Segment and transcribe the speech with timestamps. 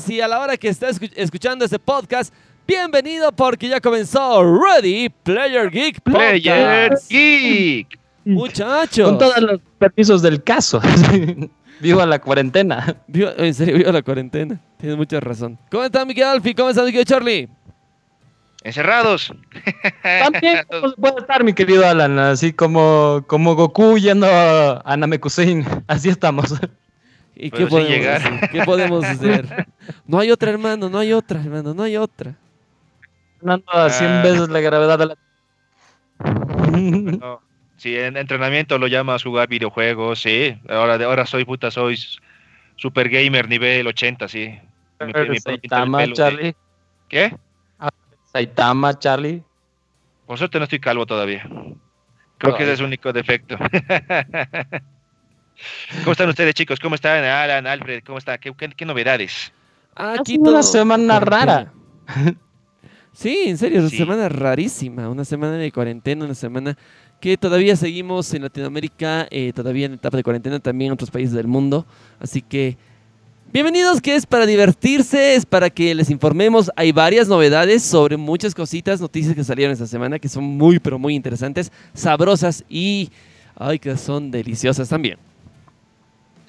[0.00, 2.32] tardes y a la hora que estés escuchando este podcast,
[2.66, 6.16] bienvenido porque ya comenzó Ready Player Geek Podcast.
[6.16, 7.98] Player Geek.
[8.24, 9.08] Muchachos.
[9.08, 10.80] Con todos los permisos del caso.
[11.80, 12.96] Viva la cuarentena.
[13.06, 14.60] Viva, en serio, viva la cuarentena.
[14.78, 15.58] Tienes mucha razón.
[15.70, 16.54] ¿Cómo está Miguel Alfi?
[16.54, 17.48] ¿Cómo está Miguel Charlie?
[18.62, 19.32] Encerrados.
[20.02, 25.64] También ¿cómo se puede estar, mi querido Alan, así como, como Goku yendo a Namekusein.
[25.86, 26.54] Así estamos.
[27.42, 28.16] ¿Y qué podemos, llegar.
[28.18, 28.50] hacer?
[28.50, 29.66] ¿Qué podemos hacer?
[30.06, 32.34] No hay otra, hermano, no hay otra, hermano, no hay otra.
[33.40, 34.22] Ganando a 100 Ah.
[34.22, 35.16] veces la gravedad de la...
[37.18, 37.40] No,
[37.76, 40.54] Sí, en entrenamiento lo llamas jugar videojuegos, sí.
[40.68, 41.98] Ahora, de ahora soy puta, soy
[42.76, 44.58] super gamer nivel 80, sí.
[45.00, 46.54] Me- me- Saitama, pelo Charlie.
[47.08, 47.34] ¿Qué?
[48.32, 49.42] Saitama, Charlie.
[50.26, 51.48] Por suerte no estoy calvo todavía.
[52.36, 53.56] Creo que ese es el único defecto.
[56.00, 56.78] ¿Cómo están ustedes, chicos?
[56.80, 58.02] ¿Cómo están, Alan, Alfred?
[58.04, 58.38] ¿Cómo están?
[58.38, 59.52] ¿Qué, qué- qué novedades?
[59.94, 60.54] Ha Aquí sido todo.
[60.54, 61.72] una semana rara.
[63.12, 63.96] Sí, en serio, es una Sí.
[63.98, 66.76] semana rarísima, una semana de cuarentena, una semana
[67.20, 71.34] que todavía seguimos en Latinoamérica, eh, todavía en etapa de cuarentena también en otros países
[71.34, 71.84] del mundo.
[72.18, 72.78] Así que,
[73.52, 76.70] bienvenidos, que es para divertirse, es para que les informemos.
[76.76, 80.98] Hay varias novedades sobre muchas cositas, noticias que salieron esta semana que son muy, pero
[80.98, 83.10] muy interesantes, sabrosas y,
[83.56, 85.18] ay, que son deliciosas también.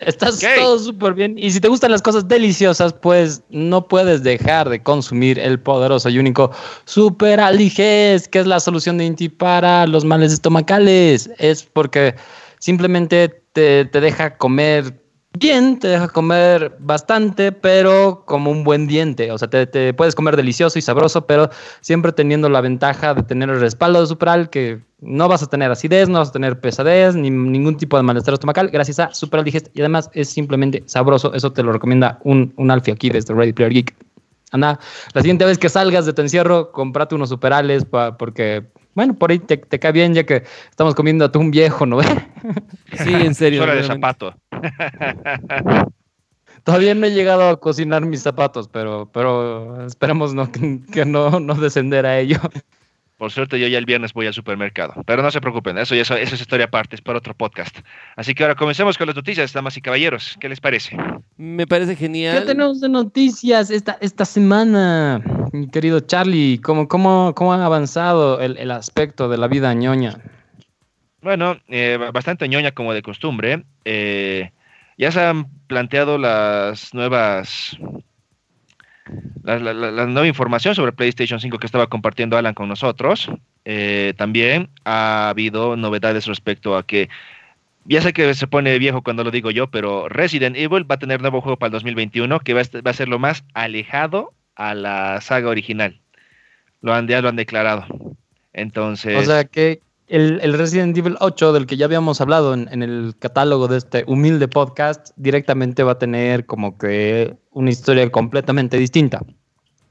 [0.02, 1.38] Estás todo súper bien.
[1.38, 6.09] Y si te gustan las cosas deliciosas, pues no puedes dejar de consumir el poderoso
[6.09, 6.52] y único
[6.85, 11.30] Super Aliges, que es la solución de Inti para los males estomacales.
[11.37, 12.15] Es porque
[12.59, 15.01] simplemente te, te deja comer
[15.37, 19.31] bien, te deja comer bastante, pero como un buen diente.
[19.31, 21.49] O sea, te, te puedes comer delicioso y sabroso, pero
[21.81, 25.71] siempre teniendo la ventaja de tener el respaldo de Superal, que no vas a tener
[25.71, 29.45] acidez, no vas a tener pesadez, ni ningún tipo de malestar estomacal, gracias a Superal
[29.45, 29.67] Digest.
[29.73, 31.33] Y además es simplemente sabroso.
[31.33, 33.95] Eso te lo recomienda un, un Alfie aquí desde Ready Player Geek.
[34.53, 34.80] Anda,
[35.14, 38.65] la siguiente vez que salgas de tu encierro, comprate unos superales pa- porque,
[38.95, 41.99] bueno, por ahí te, te cae bien ya que estamos comiendo atún viejo, ¿no?
[42.93, 43.59] Sí, en serio.
[43.64, 44.36] Suela de zapato.
[46.64, 51.55] Todavía no he llegado a cocinar mis zapatos, pero, pero esperemos no, que no, no
[51.55, 52.39] descender a ello.
[53.21, 54.95] Por suerte yo ya el viernes voy al supermercado.
[55.05, 57.77] Pero no se preocupen, eso ya es, eso es historia aparte, es para otro podcast.
[58.16, 60.38] Así que ahora comencemos con las noticias, damas y caballeros.
[60.39, 60.98] ¿Qué les parece?
[61.38, 62.45] Me parece ¿Qué genial.
[62.45, 65.21] tenemos de noticias esta, esta semana,
[65.52, 66.58] mi querido Charlie?
[66.64, 70.17] ¿Cómo, cómo, cómo ha avanzado el, el aspecto de la vida ñoña?
[71.21, 73.64] Bueno, eh, bastante ñoña como de costumbre.
[73.86, 74.52] Eh,
[74.98, 77.77] ya se han planteado las nuevas...
[79.43, 83.30] La, nueva información sobre PlayStation 5 que estaba compartiendo Alan con nosotros.
[83.65, 87.09] Eh, también ha habido novedades respecto a que,
[87.83, 90.99] ya sé que se pone viejo cuando lo digo yo, pero Resident Evil va a
[90.99, 94.33] tener nuevo juego para el 2021 que va a, va a ser lo más alejado
[94.55, 95.99] a la saga original.
[96.82, 97.86] Lo han, ya lo han declarado.
[98.53, 99.17] Entonces...
[99.17, 102.83] O sea que el, el Resident Evil 8, del que ya habíamos hablado en, en
[102.83, 108.77] el catálogo de este humilde podcast, directamente va a tener como que una historia completamente
[108.77, 109.21] distinta.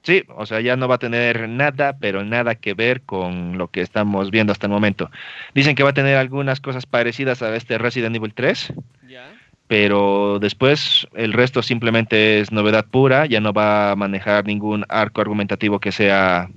[0.02, 3.68] Sí, o sea, ya no va a tener nada, pero nada que ver con lo
[3.68, 5.10] que estamos viendo hasta el momento.
[5.54, 8.72] Dicen que va a tener algunas cosas parecidas a este Resident Evil 3,
[9.08, 9.30] Ya.
[9.66, 15.20] pero después el resto simplemente es novedad pura, ya no va a manejar ningún arco
[15.20, 16.48] argumentativo que sea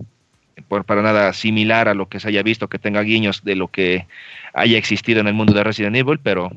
[0.67, 3.69] por, para nada similar a lo que se haya visto, que tenga guiños de lo
[3.69, 4.07] que
[4.53, 6.51] haya existido en el mundo de Resident Evil, pero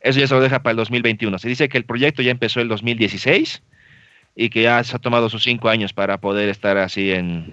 [0.00, 1.38] eso ya se lo deja para el 2021.
[1.38, 3.62] Se dice que el proyecto ya empezó el 2016
[4.34, 7.52] y que ya se ha tomado sus cinco años para poder estar así en,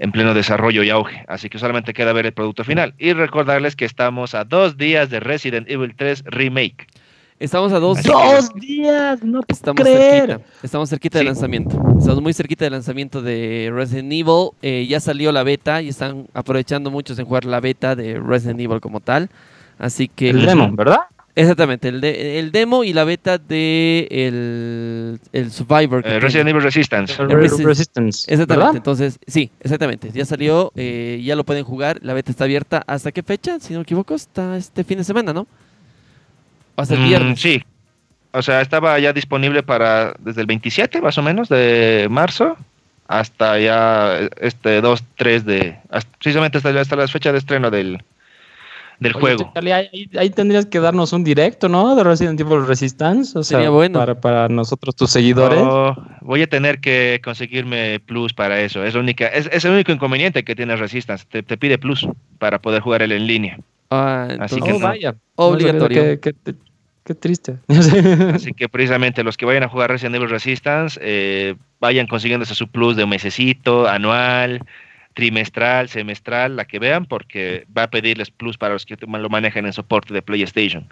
[0.00, 1.24] en pleno desarrollo y auge.
[1.28, 2.94] Así que solamente queda ver el producto final.
[2.98, 6.86] Y recordarles que estamos a dos días de Resident Evil 3 Remake.
[7.40, 7.98] Estamos a dos.
[8.00, 9.22] Que- ¡Dos días!
[9.24, 10.26] ¡No puedo Estamos creer!
[10.28, 11.82] cerquita, estamos cerquita del lanzamiento.
[11.98, 14.50] Estamos muy cerquita del lanzamiento de Resident Evil.
[14.60, 18.60] Eh, ya salió la beta y están aprovechando muchos en jugar la beta de Resident
[18.60, 19.30] Evil como tal.
[19.78, 20.30] Así que.
[20.30, 20.98] El demo, ¿verdad?
[21.34, 26.02] Exactamente, el, de- el demo y la beta de el, el Survivor.
[26.02, 26.20] que Eh.
[26.20, 27.14] Resident Evil Resistance.
[27.22, 28.30] El Resi- Resistance.
[28.30, 28.76] Exactamente, ¿verdad?
[28.76, 30.10] entonces, sí, exactamente.
[30.12, 32.00] Ya salió, eh, ya lo pueden jugar.
[32.02, 32.82] La beta está abierta.
[32.86, 33.58] ¿Hasta qué fecha?
[33.60, 35.46] Si no me equivoco, hasta este fin de semana, ¿no?
[36.80, 37.40] O hasta el Mm, viernes.
[37.40, 37.62] sí.
[38.32, 42.56] O sea, estaba ya disponible para desde el 27 más o menos de marzo
[43.08, 45.76] hasta ya este 2, 3 de...
[45.90, 47.98] hasta- precisamente hasta, hasta la fecha de estreno del,
[49.00, 49.52] del Oye, juego.
[49.56, 51.96] Ahí, ahí tendrías que darnos un directo, ¿no?
[51.96, 53.36] De Resident Evil Resistance.
[53.36, 53.98] O sea, Sería bueno.
[53.98, 55.58] Para, para nosotros, tus seguidores.
[55.60, 58.84] No, voy a tener que conseguirme plus para eso.
[58.84, 61.24] Es, la única, es, es el único inconveniente que tiene Resistance.
[61.28, 62.06] Te, te pide plus
[62.38, 63.58] para poder jugar él en línea.
[63.90, 64.86] Ah, Así entonces, que oh, no.
[64.86, 65.14] vaya.
[65.34, 65.98] Obligatorio.
[65.98, 66.69] No sabía Que, que te,
[67.10, 67.56] qué triste.
[68.34, 72.68] Así que precisamente los que vayan a jugar Resident Evil Resistance, eh, vayan consiguiéndose su
[72.68, 74.60] plus de un mesecito, anual,
[75.14, 79.66] trimestral, semestral, la que vean, porque va a pedirles plus para los que lo manejan
[79.66, 80.86] en soporte de PlayStation.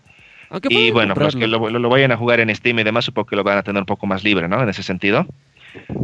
[0.68, 3.36] y bueno, los que lo, lo, vayan a jugar en Steam y demás, supongo que
[3.36, 4.60] lo van a tener un poco más libre, ¿no?
[4.60, 5.24] En ese sentido.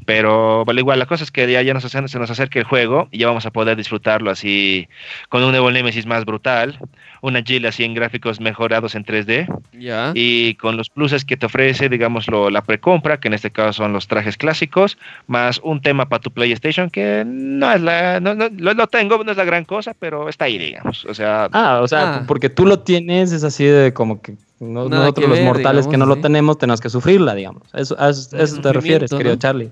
[0.07, 3.09] Pero vale igual, la cosa es que ya, ya nos, se nos acerca el juego
[3.11, 4.89] y ya vamos a poder disfrutarlo así
[5.29, 6.79] con un Evil Nemesis más brutal,
[7.25, 11.88] una Jill así en gráficos mejorados en 3D y con los pluses que te ofrece,
[11.88, 16.21] digamos, la precompra, que en este caso son los trajes clásicos, más un tema para
[16.21, 19.94] tu PlayStation que no es la, no, no, lo, tengo, no es la gran cosa,
[19.99, 21.06] pero está ahí, digamos.
[21.06, 22.25] O sea, ah, o sea, ah.
[22.29, 26.17] porque tú lo tienes, es así de como que nosotros los mortales que no lo
[26.17, 27.62] tenemos tenemos que sufrirla, digamos.
[27.73, 29.70] Eso, a eso, te refieres, querido Charlie.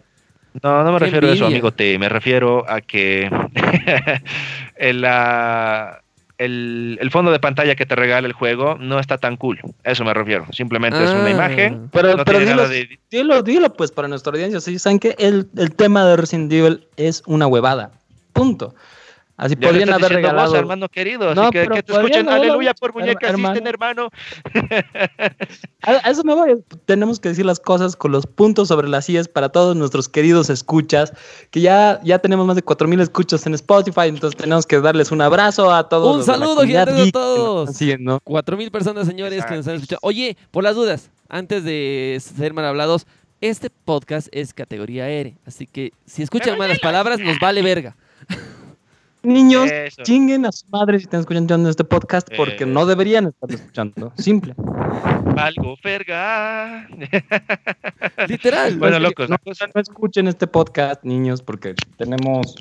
[0.63, 1.99] No, no me refiero a eso, amigo T.
[1.99, 3.31] Me refiero a que
[6.45, 9.61] el, el, fondo de pantalla que te regala el juego no está tan cool.
[9.85, 10.47] Eso me refiero.
[10.53, 11.31] Simplemente es una ah.
[11.31, 11.89] imagen.
[11.93, 12.25] Pero,
[13.11, 14.61] dilo, dilo, pues para nuestra audiencia.
[14.61, 17.93] Si saben que el, el tema de Resident Evil es una huevada.
[18.33, 18.75] Punto.
[19.43, 20.51] Así podrían haber regalado.
[20.51, 21.35] Vos, hermano querido.
[21.35, 23.61] No, así que, que te escuchen aleluya por muñecas hermano.
[23.65, 24.11] hermano.
[25.83, 26.63] A, eso me voy.
[26.87, 30.49] Tenemos que decir las cosas con los puntos sobre las sillas para todos nuestros queridos
[30.49, 31.13] escuchas,
[31.51, 35.21] que ya, ya tenemos más de 4000 escuchas en Spotify, entonces tenemos que darles un
[35.21, 36.19] abrazo a todos.
[36.19, 37.71] Un saludo gigante a todos.
[38.23, 39.99] 4000 personas, señores, que nos han escuchado.
[40.03, 43.09] Oye, por las dudas, antes de ser mal hablados,
[43.41, 47.97] este podcast es categoría R, así que si escuchan malas palabras, nos vale verga.
[49.23, 49.71] Niños,
[50.03, 54.13] chinguen a sus madres si están escuchando este podcast porque no deberían estar escuchando.
[54.17, 54.55] Simple.
[55.37, 56.89] Algo ferga.
[58.29, 58.77] Literal.
[58.79, 59.31] Bueno, locos.
[59.31, 62.57] No, no, escuchen este podcast, niños, porque tenemos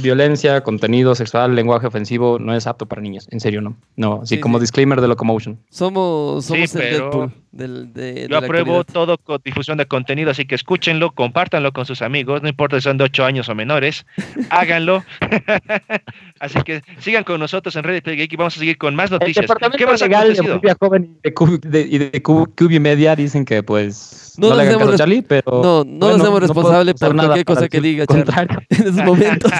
[0.00, 2.38] violencia, contenido sexual, lenguaje ofensivo.
[2.38, 3.26] No es apto para niños.
[3.30, 3.76] En serio, no.
[3.96, 5.58] No, así como disclaimer de Locomotion.
[5.70, 7.32] Somos, somos el Deadpool.
[7.52, 12.48] Yo apruebo todo con difusión de contenido, así que escúchenlo, compártanlo con sus amigos, no
[12.48, 14.06] importa si son de 8 años o menores,
[14.50, 15.04] háganlo.
[16.40, 19.46] así que sigan con nosotros en Reddit Geek y vamos a seguir con más noticias.
[19.76, 24.96] ¿Qué más legal de Joven y de, Cubi Media dicen que pues no, le hagan
[24.96, 29.04] Charlie, pero no, no nos hacemos responsables por cualquier cosa que diga Charlie en esos
[29.04, 29.52] momentos.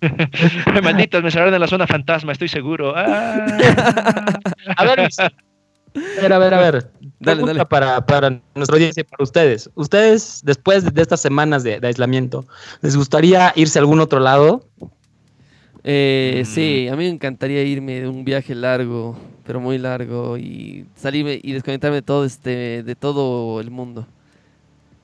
[0.82, 2.92] Malditos, me cerraron en la zona fantasma, estoy seguro.
[2.96, 3.46] Ah.
[4.76, 5.00] A ver,
[6.18, 6.90] a ver, a ver, a ver.
[7.20, 9.70] Dale, Para, para nuestra audiencia, para ustedes.
[9.74, 12.44] Ustedes, después de estas semanas de, aislamiento,
[12.82, 14.66] ¿les gustaría irse a algún otro lado?
[15.84, 16.46] Eh, mm.
[16.46, 19.16] Sí, a mí me encantaría irme de un viaje largo,
[19.46, 24.06] pero muy largo, y salirme y desconectarme de todo, este, de todo el mundo.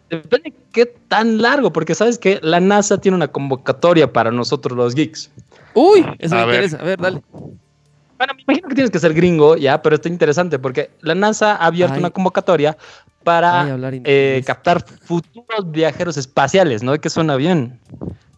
[0.08, 4.76] Depende de qué tan largo, porque sabes que la NASA tiene una convocatoria para nosotros
[4.76, 5.30] los geeks.
[5.74, 6.78] Uy, eso me interesa.
[6.78, 7.22] A ver, dale.
[7.30, 11.56] Bueno, me imagino que tienes que ser gringo, ya, pero está interesante porque la NASA
[11.56, 12.76] ha abierto una convocatoria
[13.22, 16.98] para eh, captar futuros viajeros espaciales, ¿no?
[16.98, 17.78] Que suena bien.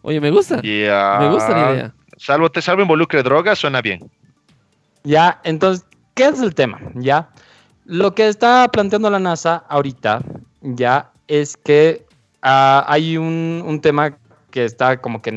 [0.01, 0.61] Oye, me gusta.
[0.61, 1.93] Me gusta la idea.
[2.17, 3.99] Salvo te salvo involucre drogas, suena bien.
[5.03, 6.79] Ya, entonces, ¿qué es el tema?
[6.95, 7.29] Ya,
[7.85, 10.21] lo que está planteando la NASA ahorita,
[10.61, 12.05] ya, es que
[12.41, 14.17] ah, hay un, un, tema
[14.51, 15.29] que está como que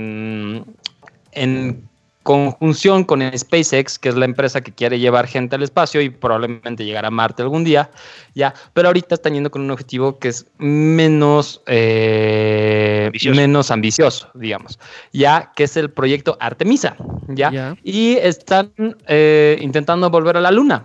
[1.32, 1.85] en
[2.26, 6.84] conjunción con SpaceX, que es la empresa que quiere llevar gente al espacio y probablemente
[6.84, 7.88] llegar a Marte algún día,
[8.34, 14.76] ya, pero ahorita están yendo con un objetivo que es menos, eh, menos ambicioso, digamos,
[15.12, 16.96] ya, que es el proyecto Artemisa,
[17.28, 18.72] ya, y están
[19.06, 20.84] eh, intentando volver a la Luna.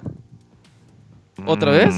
[1.47, 1.95] ¿Otra vez?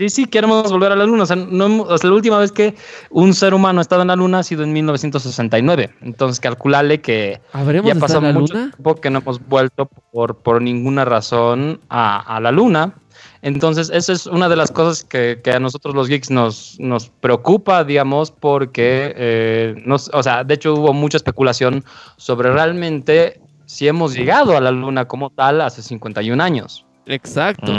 [0.00, 1.24] Sí, sí, queremos volver a la Luna.
[1.24, 2.74] O sea, no, la última vez que
[3.10, 5.90] un ser humano ha estado en la Luna ha sido en 1969.
[6.00, 7.42] Entonces, calcularle que
[7.84, 12.50] ya pasó mucho tiempo que no hemos vuelto por, por ninguna razón a, a, la
[12.50, 12.94] Luna.
[13.42, 17.10] Entonces, esa es una de las cosas que, que a nosotros los geeks nos, nos
[17.10, 21.84] preocupa, digamos, porque, eh, nos, o sea, de hecho hubo mucha especulación
[22.16, 26.86] sobre realmente si hemos llegado a la Luna como tal hace 51 años.
[27.04, 27.70] Exacto.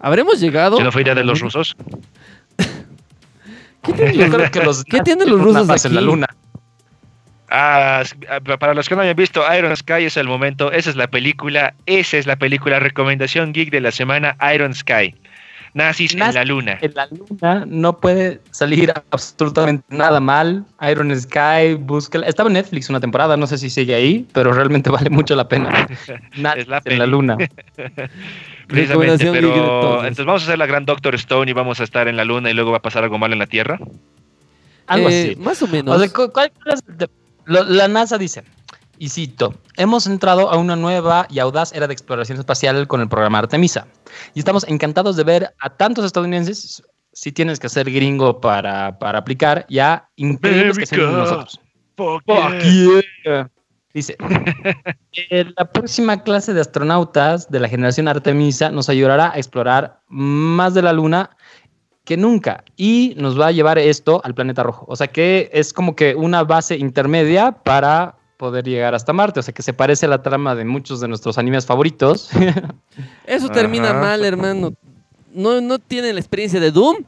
[0.00, 0.78] ¿Habremos llegado?
[0.78, 1.76] ¿Se no fue idea de los rusos?
[3.82, 4.32] ¿Qué tienen
[4.64, 5.88] los, ¿qué tienen los rusos aquí?
[5.88, 6.26] en la luna?
[7.52, 8.04] Ah,
[8.60, 11.74] para los que no hayan visto, Iron Sky es el momento, esa es la película,
[11.86, 15.16] esa es la película recomendación geek de la semana, Iron Sky.
[15.74, 16.78] Nazis en la luna.
[16.80, 20.64] En la luna no puede salir absolutamente nada mal.
[20.90, 22.26] Iron Sky, búsquela.
[22.26, 25.48] Estaba en Netflix una temporada, no sé si sigue ahí, pero realmente vale mucho la
[25.48, 25.86] pena.
[26.36, 27.36] Nazis en la luna.
[28.66, 32.16] Precisamente, pero entonces vamos a hacer la gran Doctor Stone y vamos a estar en
[32.16, 33.80] la luna y luego va a pasar algo mal en la Tierra.
[34.86, 35.36] Algo eh, así.
[35.40, 36.00] Más o menos.
[37.46, 38.44] la NASA dice,
[39.00, 43.08] Y cito, hemos entrado a una nueva y audaz era de exploración espacial con el
[43.08, 43.86] programa Artemisa.
[44.34, 46.82] Y estamos encantados de ver a tantos estadounidenses,
[47.14, 51.58] si tienes que ser gringo para, para aplicar, ya increíbles que sean nosotros.
[51.96, 52.62] Fuck Fuck
[53.24, 53.50] yeah.
[53.94, 54.18] Dice,
[55.30, 60.74] "Eh, la próxima clase de astronautas de la generación Artemisa nos ayudará a explorar más
[60.74, 61.30] de la Luna
[62.04, 64.84] que nunca y nos va a llevar esto al planeta rojo.
[64.90, 69.38] O sea que es como que una base intermedia para poder llegar hasta Marte.
[69.40, 72.30] O sea que se parece a la trama de muchos de nuestros animes favoritos.
[73.26, 74.00] Eso termina Ajá.
[74.00, 74.72] mal, hermano.
[75.34, 77.04] No, no tienen la experiencia de Doom.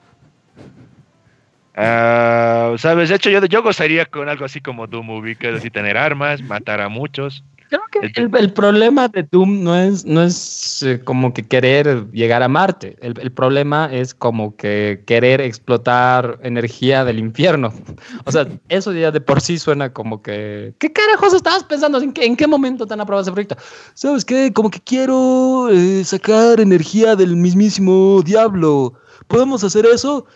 [1.74, 5.96] Ah, Sabes, de hecho yo, yo gozaría con algo así como Doom es decir, tener
[5.96, 7.42] armas, matar a muchos.
[7.72, 12.06] Creo que el, el problema de Doom no es, no es eh, como que querer
[12.12, 12.98] llegar a Marte.
[13.00, 17.72] El, el problema es como que querer explotar energía del infierno.
[18.26, 20.74] O sea, eso ya de por sí suena como que.
[20.78, 21.98] ¿Qué carajos estabas pensando?
[21.98, 23.56] ¿En qué, en qué momento te han aprobado ese proyecto?
[23.94, 24.52] ¿Sabes qué?
[24.52, 28.92] Como que quiero eh, sacar energía del mismísimo diablo.
[29.28, 30.26] ¿Podemos hacer eso?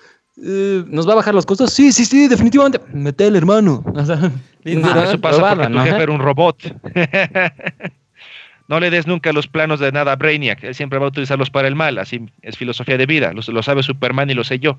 [0.43, 1.73] Eh, ¿Nos va a bajar los costos?
[1.73, 2.81] Sí, sí, sí, definitivamente.
[2.93, 3.83] Metele, hermano.
[3.95, 5.83] O sea, nah, Eso pasa porque tu ¿no?
[5.85, 6.59] jefe era un robot.
[8.69, 10.63] no le des nunca los planos de nada a Brainiac.
[10.65, 11.99] Él siempre va a utilizarlos para el mal.
[11.99, 13.33] Así es filosofía de vida.
[13.33, 14.79] Lo, lo sabe Superman y lo sé yo.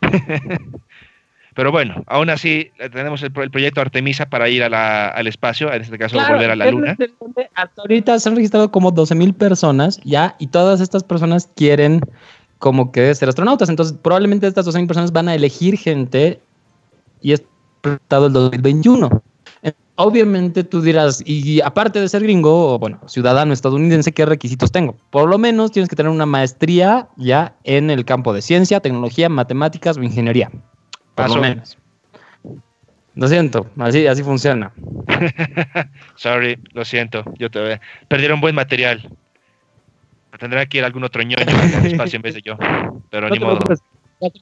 [1.54, 5.26] Pero bueno, aún así tenemos el, pro- el proyecto Artemisa para ir a la- al
[5.26, 6.96] espacio, en este caso Claro, volver a la luna.
[7.54, 12.02] Hasta ahorita se han registrado como 12 mil personas ya y todas estas personas quieren
[12.58, 13.68] como que ser astronautas.
[13.68, 16.40] Entonces probablemente estas 12 mil personas van a elegir gente
[17.20, 17.42] y es
[17.80, 19.22] presentado el 2021.
[19.62, 24.70] Eh, Obviamente tú dirás, y aparte de ser gringo, o bueno, ciudadano estadounidense, ¿qué requisitos
[24.70, 24.94] tengo?
[25.10, 29.30] Por lo menos tienes que tener una maestría ya en el campo de ciencia, tecnología,
[29.30, 30.50] matemáticas o ingeniería.
[30.50, 30.60] Por
[31.14, 31.36] Paso.
[31.36, 31.78] lo menos.
[33.14, 34.72] Lo siento, así, así funciona.
[36.16, 37.24] Sorry, lo siento.
[37.38, 39.10] Yo te perdieron buen material.
[40.38, 42.56] Tendrá que ir algún otro ñoño al espacio en vez de yo.
[43.10, 43.58] Pero No ni modo.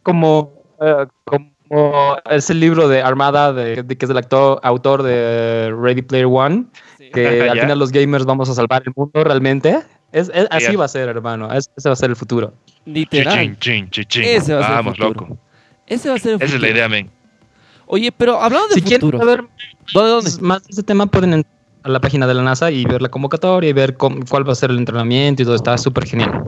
[0.03, 5.75] Como, eh, como ese libro de Armada, de, de que es el actor, autor de
[5.77, 6.67] Ready Player One,
[6.99, 7.11] Sí.
[7.13, 9.81] que al final los gamers vamos a salvar el mundo realmente.
[10.13, 10.79] Es, es- así es.
[10.81, 11.53] va a ser, hermano.
[11.53, 12.53] Es- ese va a ser el futuro.
[12.85, 13.35] Literal.
[13.57, 14.23] Chichín, chin, chichín.
[14.25, 15.21] Ese va a ser el Vamos, futuro.
[15.29, 15.39] loco.
[15.87, 16.73] Ese va a ser el Esa es la futuro.
[16.73, 17.11] idea, men.
[17.87, 19.19] Oye, pero hablando de Si quieren futuro.
[19.19, 19.45] saber
[19.93, 20.31] ¿Dónde, dónde?
[20.41, 21.54] más de ese tema, pueden entrar
[21.85, 24.53] a la página de la NASA y ver la convocatoria y ver cómo- cuál va
[24.53, 25.55] a ser el entrenamiento y todo.
[25.55, 26.43] Está súper genial.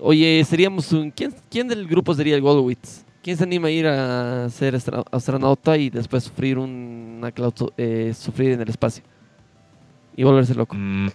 [0.00, 1.10] Oye, seríamos un.
[1.10, 3.04] ¿quién, ¿Quién del grupo sería el Goldwitz?
[3.22, 4.74] ¿Quién se anima a ir a ser
[5.12, 7.32] astronauta y después sufrir una
[7.76, 9.04] eh, sufrir en el espacio?
[10.16, 10.74] Y volverse loco.
[10.76, 11.08] Mm,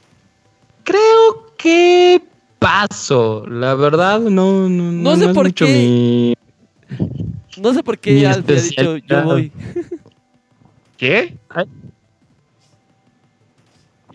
[0.83, 2.21] Creo que
[2.59, 3.45] paso.
[3.47, 6.35] La verdad, no, no, No sé es por mucho qué.
[6.97, 9.51] mi- No sé por qué Alfie ha dicho yo voy.
[10.97, 11.35] ¿Qué?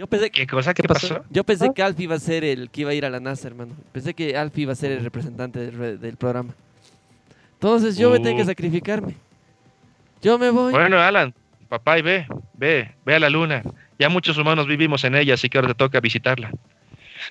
[0.03, 0.75] Yo pensé que, ¿Qué cosa?
[0.75, 1.09] ¿Qué, ¿Qué pasó?
[1.15, 1.25] pasó?
[1.31, 3.47] yo pensé que Alfie iba a ser el que iba a ir a la NASA,
[3.47, 3.73] hermano.
[3.93, 6.53] Pensé que Alfie iba a ser el representante del, re- del programa.
[7.53, 8.47] Entonces yo me tengo que Uh.
[8.47, 9.15] sacrificarme.
[10.21, 10.73] Yo me voy.
[10.73, 11.33] Bueno, Alan,
[11.69, 13.63] papá, y ve, ve, ve a la luna.
[13.97, 16.51] Ya muchos humanos vivimos en ella, así que ahora te toca visitarla.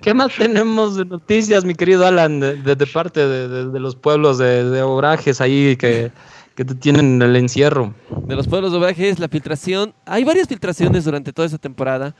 [0.00, 3.78] ¿Qué más tenemos de noticias, mi querido Alan, de, de- de parte de, de- de
[3.78, 6.10] los pueblos de, de Obrajes ahí que,
[6.58, 7.94] que te tienen en el encierro?
[8.26, 9.94] de los pueblos de Obrajes, la filtración.
[10.04, 12.16] Hay varias filtraciones durante toda esta temporada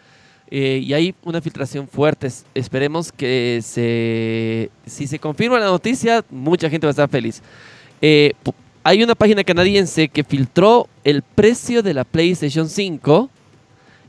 [0.49, 2.29] eh, y hay una filtración fuerte.
[2.29, 7.43] Es- Esperemos que se, si se confirma la noticia, mucha gente va a estar feliz.
[8.01, 8.33] Eh,
[8.85, 13.29] hay una página canadiense que filtró el precio de la PlayStation 5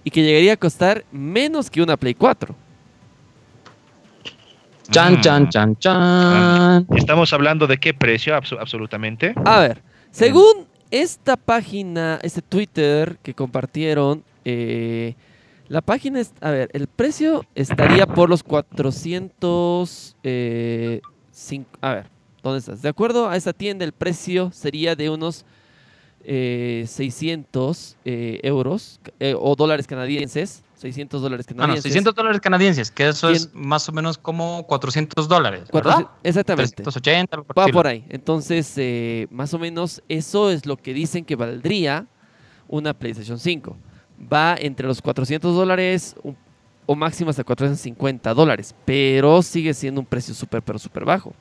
[0.04, 2.56] y que llegaría a costar menos que una Play 4.
[4.92, 5.22] Chan, Mm.
[5.22, 6.88] chan, chan, chan.
[6.96, 9.34] Estamos hablando de qué precio, absolutamente.
[9.44, 9.82] A ver,
[10.20, 15.16] según esta página, este Twitter que compartieron, eh,
[15.68, 21.02] la página es, a ver, el precio estaría por los 400, eh,
[21.34, 22.06] cin- a ver,
[22.44, 22.82] ¿dónde estás?
[22.82, 25.46] De acuerdo a esta tienda, el precio sería de unos
[26.24, 29.00] eh, 600 eh, euros
[29.40, 31.84] o dólares canadienses, 600 dólares No, no, canadienses.
[31.92, 36.06] 600 dólares canadienses, que eso es más o menos como 400 dólares, ¿verdad?
[36.08, 36.84] 400 exactamente.
[36.84, 38.06] 380, algo por Va por ahí.
[38.10, 42.08] Entonces, eh, más o menos eso es lo que dicen que valdría
[42.68, 43.78] una PlayStation 5.
[44.32, 46.16] Va entre los 400 dólares
[46.86, 51.34] o máximo hasta 450 dólares, pero sigue siendo un precio súper, pero súper bajo.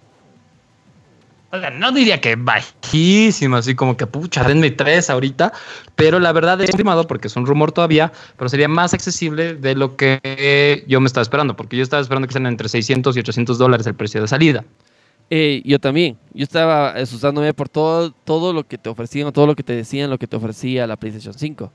[1.50, 5.52] Oiga, no diría que bajísimo, así como que pucha, denme tres ahorita,
[5.97, 9.75] pero la verdad es confirmado porque es un rumor todavía, pero sería más accesible de
[9.75, 13.21] lo que yo me estaba esperando, porque yo estaba esperando que sean entre 600 y
[13.21, 14.64] 800 dólares el precio de salida.
[15.31, 16.19] Eh, yo también.
[16.33, 19.75] Yo estaba asustándome por todo, todo lo que te ofrecían, o todo lo que te
[19.75, 21.73] decían, lo que te ofrecía la PlayStation 5.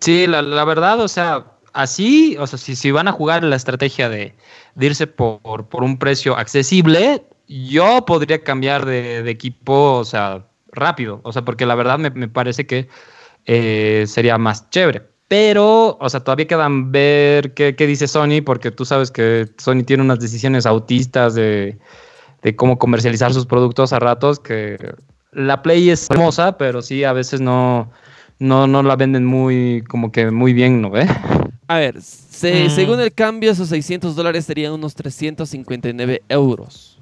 [0.00, 3.56] Sí, la, la verdad, o sea, así, o sea, si, si van a jugar la
[3.56, 4.34] estrategia de,
[4.74, 7.24] de irse por, por, un precio accesible,
[7.68, 12.10] yo podría cambiar de, de, equipo, o sea, rápido, o sea, porque la verdad me,
[12.10, 12.88] me parece que
[13.46, 15.02] eh, sería más chévere.
[15.28, 19.82] Pero, o sea, todavía quedan ver qué, qué, dice Sony, porque tú sabes que Sony
[19.84, 21.78] tiene unas decisiones autistas de,
[22.42, 24.76] de cómo comercializar sus productos a ratos, que
[25.32, 27.90] la Play es hermosa, pero sí, a veces no,
[28.38, 31.06] no, no la venden muy, como que muy bien, ¿no ve?
[31.68, 32.70] A ver, se, mm.
[32.70, 36.98] según el cambio, esos 600 dólares serían unos 359 euros.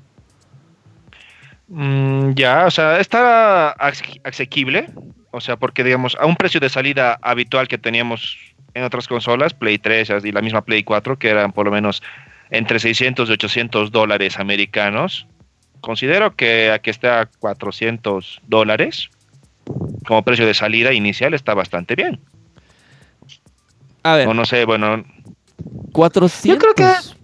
[1.70, 4.86] Mm, ya, o sea, está asequible.
[5.30, 8.36] O sea, porque digamos, a un precio de salida habitual que teníamos
[8.74, 12.02] en otras consolas, Play 3 y la misma Play 4, que eran por lo menos
[12.50, 15.28] entre 600 y 800 dólares americanos,
[15.80, 19.10] considero que aquí está a 400 dólares
[20.06, 22.20] como precio de salida inicial está bastante bien.
[24.02, 24.28] A ver.
[24.28, 25.04] O no sé, bueno.
[25.92, 26.44] 400.
[26.44, 27.14] Yo creo que.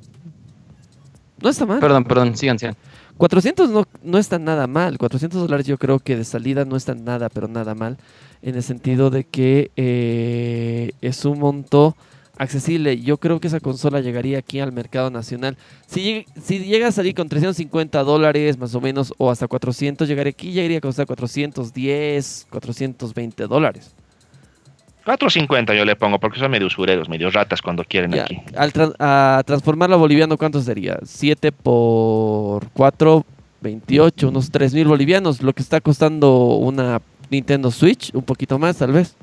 [1.42, 1.80] No está mal.
[1.80, 2.76] Perdón, perdón, sigan, sigan.
[3.18, 4.98] 400 no, no está nada mal.
[4.98, 7.96] 400 dólares yo creo que de salida no está nada, pero nada mal.
[8.42, 11.96] En el sentido de que eh, es un monto
[12.38, 13.00] accesible.
[13.00, 15.56] Yo creo que esa consola llegaría aquí al mercado nacional.
[15.86, 20.30] Si, si llega a salir con 350 dólares más o menos o hasta 400, llegaría
[20.30, 23.94] aquí, llegaría a costar 410, 420 dólares.
[25.06, 28.42] 4.50 yo le pongo porque son medio usureros, medio ratas cuando quieren Ya, aquí.
[28.56, 30.98] Al tra- a transformarlo a boliviano, ¿cuánto sería?
[31.04, 33.24] 7 por 4,
[33.60, 37.00] 28, unos 3 mil bolivianos, lo que está costando una
[37.30, 39.14] Nintendo Switch, un poquito más tal vez.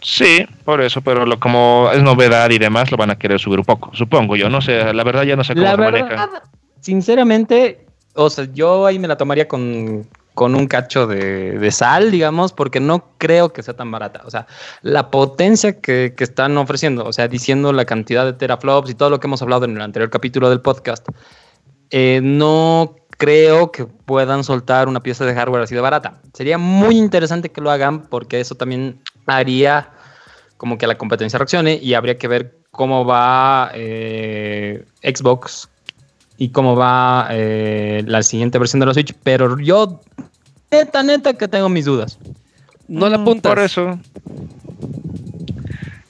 [0.00, 3.58] Sí, por eso, pero lo, como es novedad y demás, lo van a querer subir
[3.58, 4.48] un poco, supongo yo.
[4.48, 6.42] No sé, la verdad ya no sé cómo La se verdad, maneja.
[6.80, 7.84] sinceramente,
[8.14, 10.06] o sea, yo ahí me la tomaría con,
[10.38, 14.22] con un cacho de, sal, digamos, porque no creo que sea tan barata.
[14.24, 14.46] O sea,
[14.82, 19.10] la potencia que, que, están ofreciendo, o sea, diciendo la cantidad de teraflops y todo
[19.10, 21.08] lo que hemos hablado en el anterior capítulo del podcast,
[21.90, 26.20] eh, no creo que puedan soltar una pieza de hardware así de barata.
[26.34, 29.90] Sería muy interesante que lo hagan porque eso también haría
[30.56, 35.68] como que la competencia reaccione y habría que ver cómo va eh, Xbox
[36.38, 40.00] y cómo va eh, la siguiente versión de la Switch, pero yo
[40.70, 42.18] neta, neta que tengo mis dudas.
[42.86, 43.50] No la apuntas.
[43.50, 44.00] Por eso.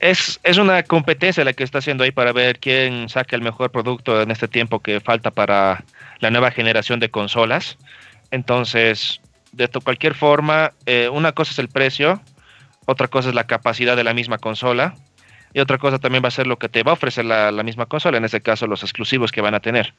[0.00, 3.72] Es, es una competencia la que está haciendo ahí para ver quién saca el mejor
[3.72, 5.82] producto en este tiempo que falta para
[6.20, 7.78] la nueva generación de consolas.
[8.30, 9.20] Entonces,
[9.52, 12.20] de cualquier forma, eh, una cosa es el precio,
[12.84, 14.94] otra cosa es la capacidad de la misma consola,
[15.54, 17.62] y otra cosa también va a ser lo que te va a ofrecer la, la
[17.62, 19.94] misma consola, en este caso los exclusivos que van a tener.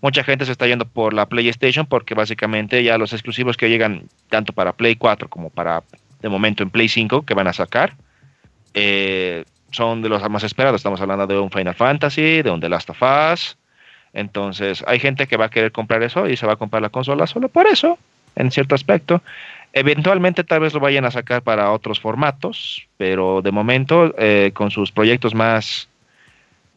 [0.00, 4.04] Mucha gente se está yendo por la PlayStation porque básicamente ya los exclusivos que llegan
[4.28, 5.82] tanto para Play 4 como para
[6.22, 7.94] de momento en Play 5 que van a sacar
[8.74, 10.78] eh, son de los más esperados.
[10.78, 13.58] Estamos hablando de un Final Fantasy, de un The Last of Us.
[14.12, 16.88] Entonces hay gente que va a querer comprar eso y se va a comprar la
[16.88, 17.98] consola solo por eso,
[18.36, 19.22] en cierto aspecto.
[19.72, 24.70] Eventualmente tal vez lo vayan a sacar para otros formatos, pero de momento eh, con
[24.70, 25.88] sus proyectos más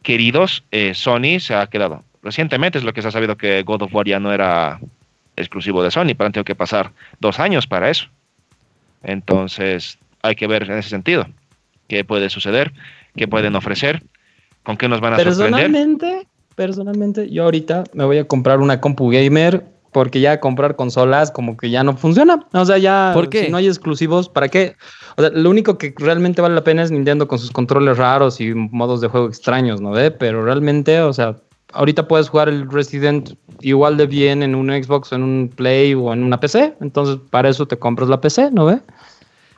[0.02, 3.82] queridos, eh, Sony se ha quedado recientemente es lo que se ha sabido que God
[3.82, 4.80] of War ya no era
[5.36, 8.06] exclusivo de Sony, pero han tenido que pasar dos años para eso.
[9.02, 11.26] Entonces, hay que ver en ese sentido
[11.88, 12.72] qué puede suceder,
[13.16, 14.02] qué pueden ofrecer,
[14.62, 16.26] con qué nos van a personalmente, sorprender.
[16.54, 21.56] Personalmente, yo ahorita me voy a comprar una compu gamer porque ya comprar consolas como
[21.56, 22.46] que ya no funciona.
[22.52, 23.46] O sea, ya ¿Por qué?
[23.46, 24.76] si no hay exclusivos, ¿para qué?
[25.16, 28.40] O sea, lo único que realmente vale la pena es Nintendo con sus controles raros
[28.40, 30.10] y modos de juego extraños, ¿no ve?
[30.10, 31.36] Pero realmente, o sea,
[31.72, 33.30] ahorita puedes jugar el Resident
[33.60, 36.74] igual de bien en un Xbox, en un Play o en una PC.
[36.80, 38.80] Entonces, para eso te compras la PC, ¿no ve?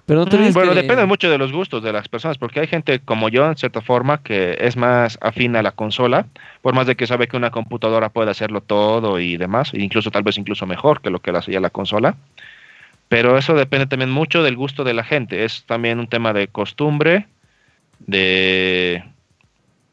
[0.06, 0.82] Pero no te Mm, bueno, que...
[0.82, 3.80] depende mucho de los gustos de las personas, porque hay gente como yo, en cierta
[3.80, 6.26] forma, que es más afín a la consola,
[6.60, 10.10] por más de que sabe que una computadora puede hacerlo todo y demás, e incluso
[10.10, 12.16] tal vez incluso mejor que lo que hacía la consola.
[13.08, 15.44] Pero eso depende también mucho del gusto de la gente.
[15.44, 17.26] Es también un tema de costumbre,
[18.00, 19.04] de,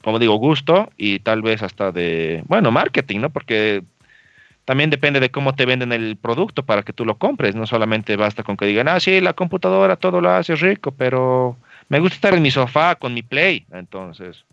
[0.04, 3.30] como digo, gusto y tal vez hasta de, bueno, marketing, ¿no?
[3.30, 3.84] Porque
[4.66, 7.56] también depende de cómo te venden el producto para que tú lo compres.
[7.56, 11.58] No solamente basta con que digan, ah, sí, la computadora todo lo hace rico, pero
[11.90, 13.66] me gusta estar en mi sofá con mi play.
[13.72, 14.46] Entonces.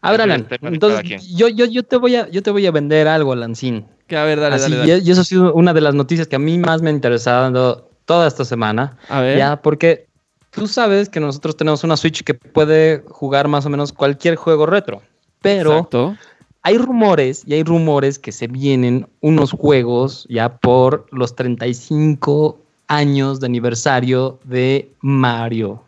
[0.00, 3.06] A ver, Alan, entonces yo, yo, yo, te voy a, yo te voy a vender
[3.06, 3.86] algo, Lancín.
[4.08, 5.02] Que a ver, dale, Así, dale, dale.
[5.04, 6.92] Y, y eso ha sido una de las noticias que a mí más me ha
[6.92, 8.96] interesado toda esta semana.
[9.08, 9.38] A ver.
[9.38, 10.06] Ya, porque
[10.52, 14.66] tú sabes que nosotros tenemos una Switch que puede jugar más o menos cualquier juego
[14.66, 15.02] retro.
[15.40, 16.16] Pero Exacto.
[16.62, 23.40] hay rumores y hay rumores que se vienen unos juegos ya por los 35 años
[23.40, 25.82] de aniversario de Mario.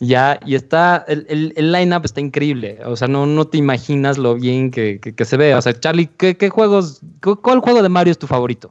[0.00, 2.78] Ya, y está, el, el, el line-up está increíble.
[2.86, 5.54] O sea, no, no te imaginas lo bien que, que, que se ve.
[5.54, 8.70] O sea, Charlie, ¿qué, qué juegos, cu- cuál juego de Mario es tu favorito?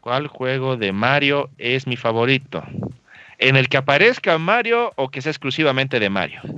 [0.00, 2.62] ¿Cuál juego de Mario es mi favorito?
[3.42, 6.40] ¿En el que aparezca Mario o que sea exclusivamente de Mario?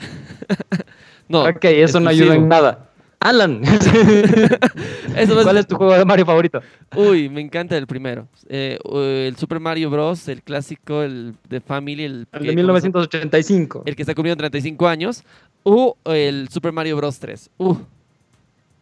[1.26, 2.90] No, ok, eso no ayuda en nada.
[3.18, 3.62] Alan,
[5.16, 6.60] Eso ¿cuál es tu juego de Mario favorito?
[6.94, 8.28] Uy, me encanta el primero.
[8.50, 8.78] Eh,
[9.26, 13.84] el Super Mario Bros., el clásico, el de Family, el, El de 1985.
[13.86, 15.24] el que está cumpliendo 35 años,
[15.62, 17.18] o el Super Mario Bros.
[17.18, 17.50] 3.
[17.56, 17.76] Uh.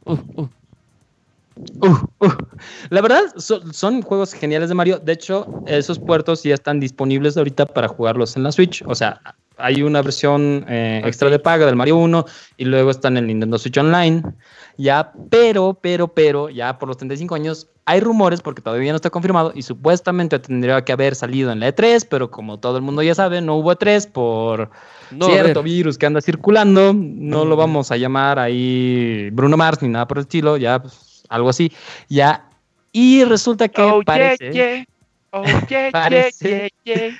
[0.04, 0.48] Uh, uh.
[1.80, 2.32] Uh, uh.
[2.90, 4.98] La verdad, so- son juegos geniales de Mario.
[4.98, 8.82] De hecho, esos puertos ya están disponibles ahorita para jugarlos en la Switch.
[8.86, 9.20] O sea,
[9.58, 12.24] hay una versión eh, extra de paga del Mario 1
[12.56, 14.22] y luego está en el Nintendo Switch Online.
[14.78, 19.10] Ya, pero, pero, pero, ya por los 35 años hay rumores, porque todavía no está
[19.10, 23.02] confirmado, y supuestamente tendría que haber salido en la E3, pero como todo el mundo
[23.02, 24.70] ya sabe, no hubo E3 por
[25.10, 26.94] No, cierto virus que anda circulando.
[26.94, 31.11] No lo vamos a llamar ahí Bruno Mars ni nada por el estilo, ya pues,
[31.34, 31.72] algo así.
[32.08, 32.44] Ya.
[32.92, 34.84] Y resulta que Oh, yeah, parece yeah.
[35.30, 36.70] Oh, yeah, Parece.
[36.84, 37.16] yeah, yeah.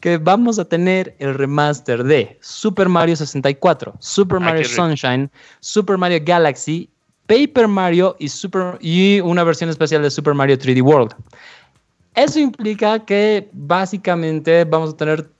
[0.00, 4.64] que vamos a tener el remaster de Super Mario 64, Super Mario.
[4.64, 6.90] Sunshine, Super Mario Galaxy,
[7.26, 11.14] Paper Mario y, Super, y una versión especial de Super Mario 3D World.
[12.14, 15.30] Eso implica que básicamente vamos a tener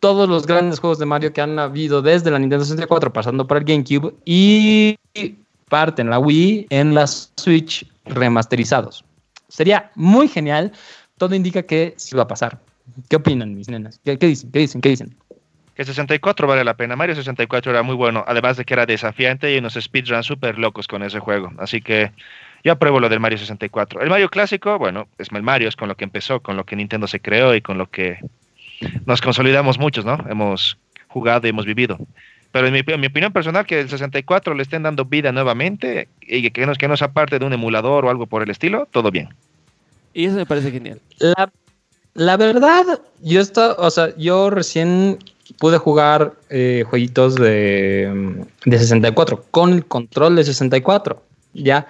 [0.00, 3.56] todos los grandes juegos de Mario que han habido desde la Nintendo 64 pasando por
[3.56, 4.98] el GameCube y
[5.68, 9.04] parte en la Wii en las Switch remasterizados.
[9.48, 10.72] Sería muy genial.
[11.16, 12.58] Todo indica que sí va a pasar.
[13.08, 14.00] ¿Qué opinan mis nenas?
[14.04, 14.50] ¿Qué, qué dicen?
[14.50, 14.80] ¿Qué dicen?
[14.80, 15.16] ¿Qué dicen?
[15.74, 16.96] Que 64 vale la pena.
[16.96, 20.88] Mario 64 era muy bueno, además de que era desafiante y unos speedruns súper locos
[20.88, 21.52] con ese juego.
[21.58, 22.10] Así que
[22.64, 24.02] yo apruebo lo del Mario 64.
[24.02, 26.74] El Mario clásico, bueno, es el Mario, es con lo que empezó, con lo que
[26.74, 28.18] Nintendo se creó y con lo que
[29.06, 30.18] nos consolidamos muchos, ¿no?
[30.28, 30.78] Hemos
[31.08, 31.98] jugado y hemos vivido.
[32.52, 36.08] Pero en mi, en mi opinión personal, que el 64 le estén dando vida nuevamente
[36.22, 38.88] y que no, que no sea parte de un emulador o algo por el estilo,
[38.90, 39.28] todo bien.
[40.14, 41.00] Y eso me parece genial.
[41.18, 41.52] La,
[42.14, 45.18] la verdad, yo está, o sea, yo recién
[45.58, 51.22] pude jugar eh, jueguitos de, de 64 con el control de 64,
[51.54, 51.86] ¿ya?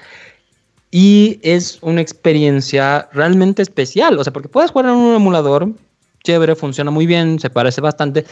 [0.91, 5.69] Y es una experiencia realmente especial, o sea, porque puedes jugar en un emulador,
[6.23, 8.25] chévere, funciona muy bien, se parece bastante,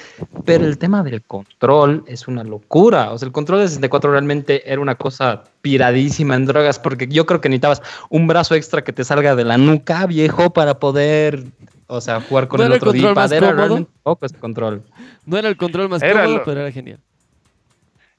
[0.44, 3.12] pero el tema del control es una locura.
[3.12, 7.26] O sea, el control de 64 realmente era una cosa piradísima en drogas, porque yo
[7.26, 11.44] creo que necesitabas un brazo extra que te salga de la nuca, viejo, para poder,
[11.86, 13.14] o sea, jugar con ¿No el era el otro control.
[13.32, 13.56] Era cómodo?
[13.66, 14.82] realmente poco ese control.
[15.24, 16.98] No era el control más Era cómodo, lo- pero era genial.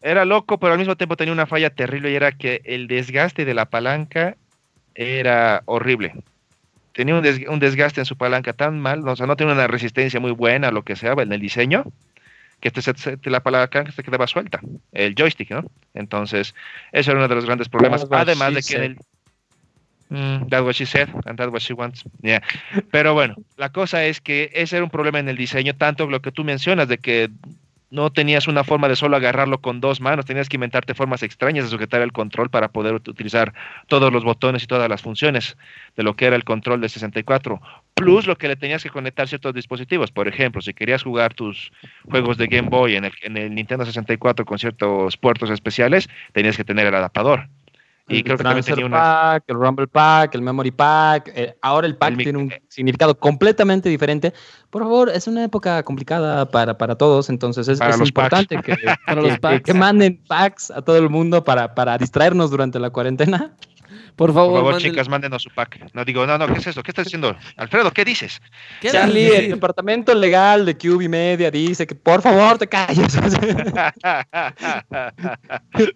[0.02, 3.46] Era loco, pero al mismo tiempo tenía una falla terrible y era que el desgaste
[3.46, 4.38] de la palanca
[4.96, 6.14] era horrible.
[6.98, 9.68] Tenía un, des- un desgaste en su palanca tan mal, o sea, no tenía una
[9.68, 11.86] resistencia muy buena, lo que sea, en el diseño,
[12.60, 14.60] que te, la palanca se quedaba suelta,
[14.94, 15.64] el joystick, ¿no?
[15.94, 16.56] Entonces,
[16.92, 18.08] eso era uno de los grandes problemas.
[18.10, 18.98] Además de que en el...
[20.10, 22.04] Mm, that's what she said, and that's what she wants.
[22.24, 22.42] Yeah.
[22.90, 26.20] Pero bueno, la cosa es que ese era un problema en el diseño, tanto lo
[26.24, 27.30] que tú mencionas, de que
[27.90, 31.66] no tenías una forma de solo agarrarlo con dos manos, tenías que inventarte formas extrañas
[31.66, 33.54] de sujetar el control para poder ut- utilizar
[33.88, 35.58] todos los botones y todas las funciones
[35.96, 37.62] de lo que era el control de 64.
[37.94, 40.12] Plus lo que le tenías que conectar ciertos dispositivos.
[40.12, 41.72] Por ejemplo, si querías jugar tus
[42.10, 46.58] juegos de Game Boy en el, en el Nintendo 64 con ciertos puertos especiales, tenías
[46.58, 47.48] que tener el adaptador.
[48.10, 48.98] Y el creo que también Transfer tenía una...
[48.98, 51.32] Pack, el Rumble Pack, el Memory Pack.
[51.36, 54.34] eh, ahora el pack El tiene un significado completamente diferente.
[54.70, 58.76] Por favor, es una época complicada para, para todos, entonces es, Para es importante que,
[59.06, 59.64] Para que- los que- packs.
[59.64, 63.56] que manden packs a todo el mundo para, para distraernos durante la cuarentena.
[64.18, 65.80] Por favor, Por favor, manden- chicas, mándenos su pack.
[65.94, 66.82] No digo, no, no, ¿qué es eso?
[66.84, 67.36] ¿Qué estás diciendo?
[67.56, 68.42] Alfredo, ¿qué dices?
[68.82, 73.16] ¿Qué Charlie, el departamento legal de QB Media dice que por favor te calles.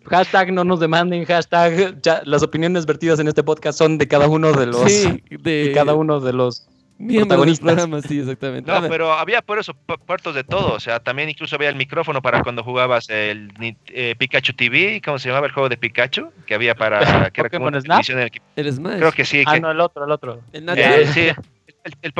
[0.10, 4.28] hashtag no nos demanden, hashtag ya, las opiniones vertidas en este podcast son de cada
[4.28, 6.68] uno de los Sí, de de cada uno de los
[7.02, 8.72] miembros del programa, sí, exactamente.
[8.72, 11.76] No, pero había por eso pu- puertos de todo, o sea, también incluso había el
[11.76, 13.52] micrófono para cuando jugabas el
[13.88, 16.32] eh, Pikachu TV, ¿cómo se llamaba el juego de Pikachu?
[16.46, 17.00] Que había para
[17.32, 18.98] que era como ¿Pokémon una en el que- el Smash.
[19.00, 20.42] creo que sí, Ah, que- no, el otro, el otro.
[20.54, 21.28] El eh, sí,
[21.84, 22.14] el, el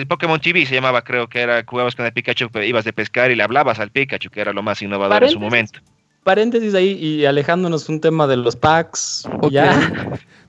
[0.00, 2.92] el Pokémon TV se llamaba, creo que era jugabas con el Pikachu, pero ibas de
[2.92, 5.80] pescar y le hablabas al Pikachu, que era lo más innovador en su momento.
[6.24, 9.28] Paréntesis ahí y alejándonos un tema de los packs.
[9.50, 9.74] Ya.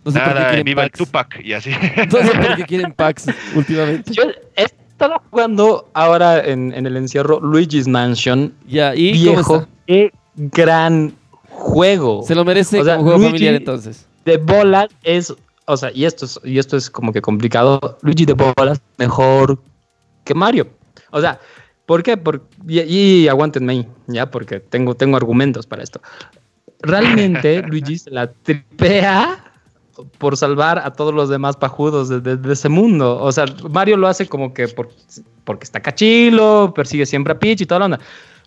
[0.04, 0.98] No sé por qué Nada, quieren viva el packs.
[1.06, 1.70] Tupac y así.
[2.12, 4.12] No sé por qué quieren packs últimamente.
[4.14, 4.24] Yo
[4.56, 8.54] he estado jugando ahora en, en el encierro Luigi's Mansion.
[8.68, 9.68] Ya, ¿y viejo.
[9.88, 11.14] Qué gran
[11.50, 12.24] juego.
[12.26, 14.08] Se lo merece O sea, como juego Luigi- familiar entonces.
[14.26, 15.34] de bolas es,
[15.66, 17.98] o sea, y esto es, y esto es como que complicado.
[18.02, 19.60] Luigi de bolas mejor
[20.24, 20.68] que Mario.
[21.12, 21.40] O sea,
[21.92, 22.16] ¿Por qué?
[22.16, 26.00] Por, y, y aguántenme ahí, ya, porque tengo, tengo argumentos para esto.
[26.80, 29.44] Realmente Luigi se la tripea
[30.18, 33.22] por salvar a todos los demás pajudos de, de- de ese mundo.
[33.22, 34.88] O sea, Mario lo hace como que por-
[35.44, 38.00] porque está cachilo, persigue siempre a Peach y toda la onda.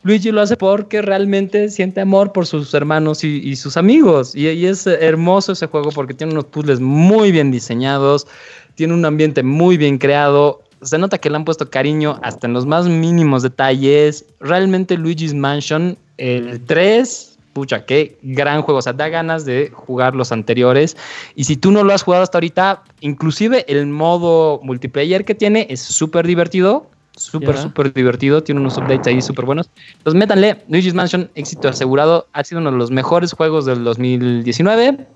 [0.05, 4.35] Luigi lo hace porque realmente siente amor por sus hermanos y, y sus amigos.
[4.35, 8.27] Y, y es hermoso ese juego porque tiene unos puzzles muy bien diseñados,
[8.75, 10.63] tiene un ambiente muy bien creado.
[10.85, 14.25] Se nota que le han puesto cariño hasta en los más mínimos detalles.
[14.39, 18.81] Realmente Luigi's Mansion, el 3, pucha, qué gran juego.
[18.81, 20.97] O sea, da ganas de jugar los anteriores.
[21.35, 25.67] Y si tú no lo has jugado hasta ahorita, inclusive el modo multiplayer que tiene
[25.71, 26.91] es súper divertido.
[27.17, 28.43] Súper, súper divertido.
[28.43, 29.71] Tiene unos updates ahí súper buenos.
[29.99, 30.65] Entonces, métanle.
[30.69, 32.27] Luigi's Mansion, éxito asegurado.
[32.33, 35.07] Ha sido uno de los mejores juegos del 2019.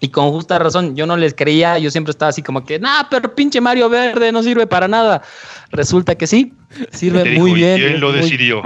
[0.00, 1.78] Y con justa razón, yo no les creía.
[1.78, 5.20] Yo siempre estaba así como que, nah, pero pinche Mario Verde no sirve para nada.
[5.70, 6.54] Resulta que sí.
[6.90, 7.76] Sirve Te muy dijo, ¿y bien.
[7.78, 8.62] ¿Quién es lo muy- decidió?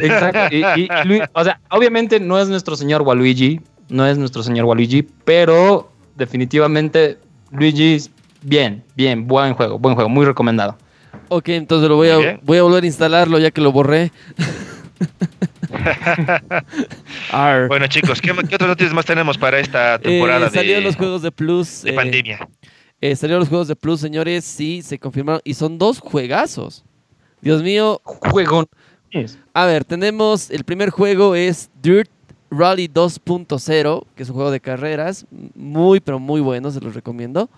[0.00, 0.54] Exacto.
[0.54, 4.64] Y, y- y o sea, obviamente no es nuestro señor Waluigi, no es nuestro señor
[4.64, 7.18] Waluigi, pero definitivamente
[7.50, 7.98] Luigi,
[8.42, 10.78] bien, bien, buen juego, buen juego, muy recomendado.
[11.28, 14.10] Ok, entonces lo voy a, voy a volver a instalarlo ya que lo borré.
[17.68, 20.96] Bueno, chicos, ¿qué, qué otras noticias más tenemos para esta Eh, temporada salieron de, los
[20.96, 21.82] juegos de Plus.
[21.82, 22.48] de eh, pandemia?
[23.00, 24.44] eh, salieron los juegos de Plus, señores.
[24.44, 25.40] Sí, se confirmaron.
[25.44, 26.84] Y son dos juegazos.
[27.40, 28.00] Dios mío.
[28.04, 28.68] Juego.
[29.52, 30.50] A ver, tenemos.
[30.50, 32.10] El primer juego es Dirt
[32.50, 35.26] Rally 2.0, que es un juego de carreras.
[35.54, 37.48] Muy, pero muy bueno, se los recomiendo.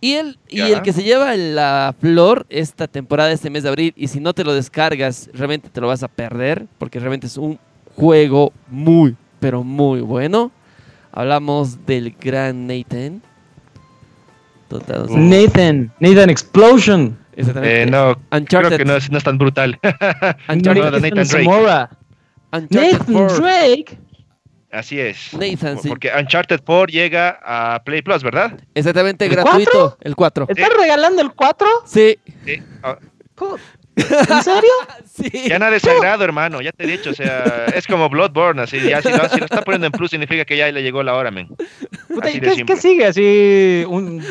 [0.00, 3.92] Y el, y el que se lleva la flor esta temporada, este mes de abril,
[3.96, 7.36] y si no te lo descargas, realmente te lo vas a perder, porque realmente es
[7.36, 7.58] un
[7.96, 10.52] juego muy, pero muy bueno.
[11.10, 13.22] Hablamos del gran Nathan.
[14.68, 17.18] Total, o sea, Nathan, Nathan Explosion.
[17.34, 17.82] exactamente.
[17.82, 19.80] Eh, no, creo Uncharted, que no es, no es tan brutal.
[20.48, 21.88] Uncharted, no, Nathan Drake.
[22.50, 23.36] Nathan 4.
[23.40, 23.98] Drake.
[24.70, 25.32] Así es.
[25.32, 25.88] Nathan, sí.
[25.88, 28.52] Porque Uncharted 4 llega a Play Plus, ¿verdad?
[28.74, 29.70] Exactamente ¿El gratuito.
[29.70, 29.98] cuatro?
[30.02, 30.46] El 4.
[30.50, 31.66] ¿Estás regalando el 4?
[31.86, 32.18] Sí.
[32.44, 32.62] Sí.
[32.82, 32.98] Ah,
[33.96, 34.70] ¿En serio?
[35.18, 35.48] Sí.
[35.48, 38.78] Ya nada de sagrado, hermano, ya te he dicho, o sea, es como Bloodborne, así,
[38.80, 41.14] ya si lo, si lo está poniendo en plus significa que ya le llegó la
[41.16, 41.48] hora, men.
[42.20, 43.06] Puta, Así ¿y de ¿Qué, sigue?
[43.06, 44.22] Así, un,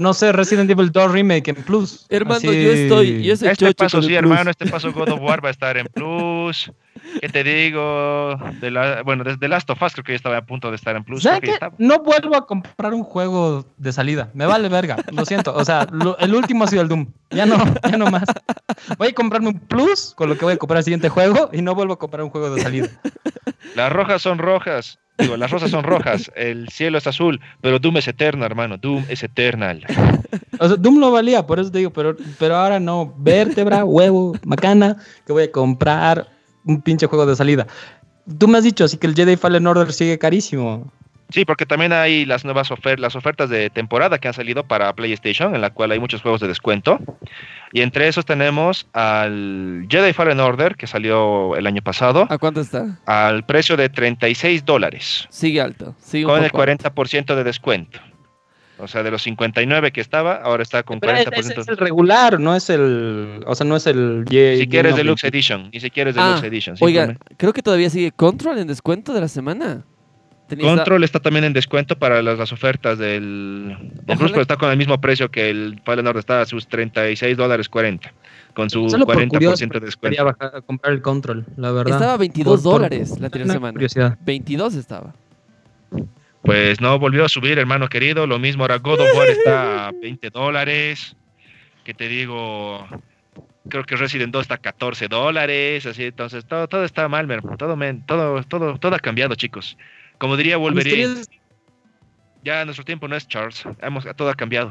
[0.00, 2.06] no sé, Resident Evil 2 Remake en Plus.
[2.10, 3.22] Hermano, Así- yo estoy.
[3.22, 4.18] Yo soy Este chocho paso sí, Plus.
[4.18, 6.70] hermano, este paso God of War va a estar en plus.
[7.20, 8.36] ¿Qué te digo?
[8.60, 10.94] De la, bueno, desde Last of Us creo que ya estaba a punto de estar
[10.96, 11.22] en plus.
[11.22, 11.66] ¿Saben creo que.
[11.78, 14.30] No vuelvo a comprar un juego de salida.
[14.34, 14.96] Me vale verga.
[15.12, 15.54] Lo siento.
[15.54, 17.06] O sea, lo- el último ha sido el Doom.
[17.30, 17.56] Ya no,
[17.90, 18.24] ya no más.
[18.98, 21.62] Voy a comprarme un Plus con lo que voy a comprar el siguiente juego y
[21.62, 22.88] no vuelvo a comprar un juego de salida.
[23.74, 24.98] Las rojas son rojas.
[25.18, 28.78] Digo, las rosas son rojas, el cielo es azul, pero Doom es eterno, hermano.
[28.78, 29.84] Doom es eternal.
[30.58, 33.14] O sea, Doom lo valía, por eso te digo, pero, pero ahora no.
[33.18, 34.96] Vértebra, huevo, macana,
[35.26, 36.28] que voy a comprar
[36.64, 37.66] un pinche juego de salida.
[38.38, 40.92] Tú me has dicho, así que el Jedi Fallen Order sigue carísimo.
[41.32, 44.92] Sí, porque también hay las nuevas ofertas, las ofertas de temporada que han salido para
[44.94, 46.98] PlayStation, en la cual hay muchos juegos de descuento.
[47.72, 52.60] Y entre esos tenemos al Jedi Fallen Order, que salió el año pasado, ¿A cuánto
[52.60, 52.98] está?
[53.06, 55.94] al precio de 36 dólares, Sigue alto.
[56.00, 56.90] Sigue un con el poco alto.
[56.94, 57.98] 40% de descuento.
[58.78, 61.60] O sea, de los 59 que estaba, ahora está con Pero ese 40%.
[61.60, 63.44] es el regular, no es el.
[63.46, 64.24] O sea, no es el.
[64.28, 65.28] Ye- si quieres Deluxe 20.
[65.38, 66.76] Edition, y si quieres Ah, Deluxe Edition.
[66.80, 69.84] Oiga, creo que todavía sigue Control en descuento de la semana.
[70.56, 73.76] Tenía- Control está también en descuento para las, las ofertas del.
[74.06, 77.36] Plus, pero está con el mismo precio que el Fallen Order, está a sus 36
[77.36, 78.12] dólares 40,
[78.54, 80.16] con su Solo por 40% curioso, de descuento.
[80.16, 81.94] Quería bajar a comprar el control, la verdad.
[81.94, 83.72] Estaba a 22 Por- por- dólares la anterior semana.
[83.72, 84.18] curiosidad.
[84.24, 85.14] 22 estaba.
[86.42, 88.26] Pues no, volvió a subir, hermano querido.
[88.26, 91.14] Lo mismo ahora God of War está a 20 dólares.
[91.84, 92.86] Que te digo,
[93.68, 95.86] creo que Resident 2 está a 14 dólares.
[95.86, 97.40] Así, entonces todo, todo está mal, men.
[97.58, 99.76] Todo, men, todo, todo, todo ha cambiado, chicos.
[100.22, 101.26] Como diría Wolverine, queridos-
[102.44, 103.64] ya nuestro tiempo no es Charles.
[103.80, 104.70] Hemos, todo ha cambiado.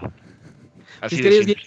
[1.01, 1.57] Así de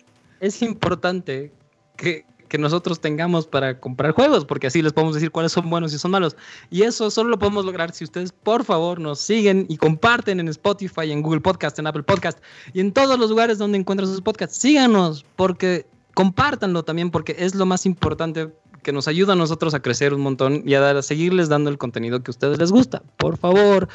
[0.41, 1.53] es importante
[1.99, 5.93] que, que nosotros tengamos para comprar juegos, porque así les podemos decir cuáles son buenos
[5.93, 6.35] y son malos.
[6.71, 10.49] Y eso solo lo podemos lograr si ustedes, por favor, nos siguen y comparten en
[10.49, 12.43] Spotify, en Google Podcast, en Apple Podcast
[12.73, 14.57] y en todos los lugares donde encuentran sus podcasts.
[14.57, 18.51] Síganos, porque compártanlo también, porque es lo más importante
[18.85, 21.71] que nos ayuda a nosotros a crecer un montón y a, dar- a seguirles dando
[21.71, 23.03] el contenido que a ustedes les gusta.
[23.17, 23.89] Por favor,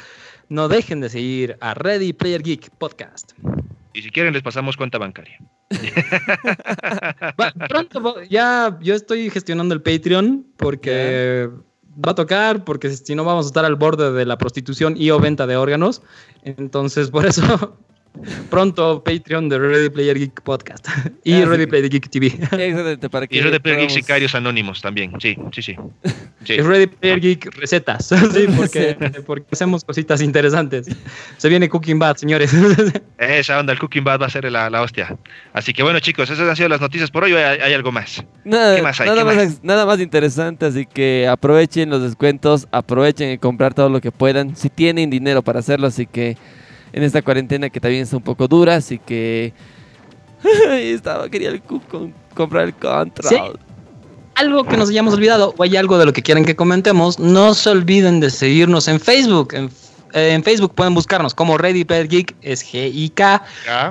[0.50, 3.32] no dejen de seguir a Ready Player Geek Podcast.
[3.94, 5.38] Y si quieren, les pasamos cuenta bancaria.
[7.40, 11.48] Va- pronto va- ya yo estoy gestionando el Patreon porque
[12.04, 15.10] va a tocar, porque si no vamos a estar al borde de la prostitución y
[15.10, 16.02] o venta de órganos.
[16.44, 17.76] Entonces, por eso
[18.50, 20.86] Pronto Patreon de Ready Player Geek Podcast
[21.24, 21.44] y Ah, sí.
[21.44, 22.26] Ready Player Geek TV.
[22.26, 25.12] Exactamente, para que Y Red de Player Geek Sicarios Anónimos también.
[25.20, 25.76] Sí, sí, sí.
[26.44, 26.54] Sí.
[26.54, 28.96] Y Ready Player Geek Recetas, sí, porque,
[29.26, 30.88] porque hacemos cositas interesantes.
[31.36, 32.52] Se viene Cooking Bad, señores.
[33.18, 35.16] Esa onda, el Cooking Bad va a ser la, la hostia.
[35.52, 37.32] Así que bueno, chicos, esas han sido las noticias por hoy.
[37.34, 38.24] ¿Hay, hay algo más?
[38.44, 39.08] Nada, ¿Qué más hay?
[39.08, 39.64] Nada, ¿Qué más, más?
[39.64, 44.56] nada más interesante, así que aprovechen los descuentos, aprovechen en comprar todo lo que puedan,
[44.56, 46.36] si tienen dinero para hacerlo, así que
[46.92, 49.52] en esta cuarentena que también está un poco dura, así que
[50.72, 53.28] estaba quería el con- comprar el control.
[53.28, 53.36] Sí.
[54.36, 57.54] algo que nos hayamos olvidado o hay algo de lo que quieren que comentemos, no
[57.54, 59.54] se olviden de seguirnos en Facebook.
[59.54, 59.70] En,
[60.14, 63.42] eh, en Facebook pueden buscarnos como Ready Player Geek, es G-I-K.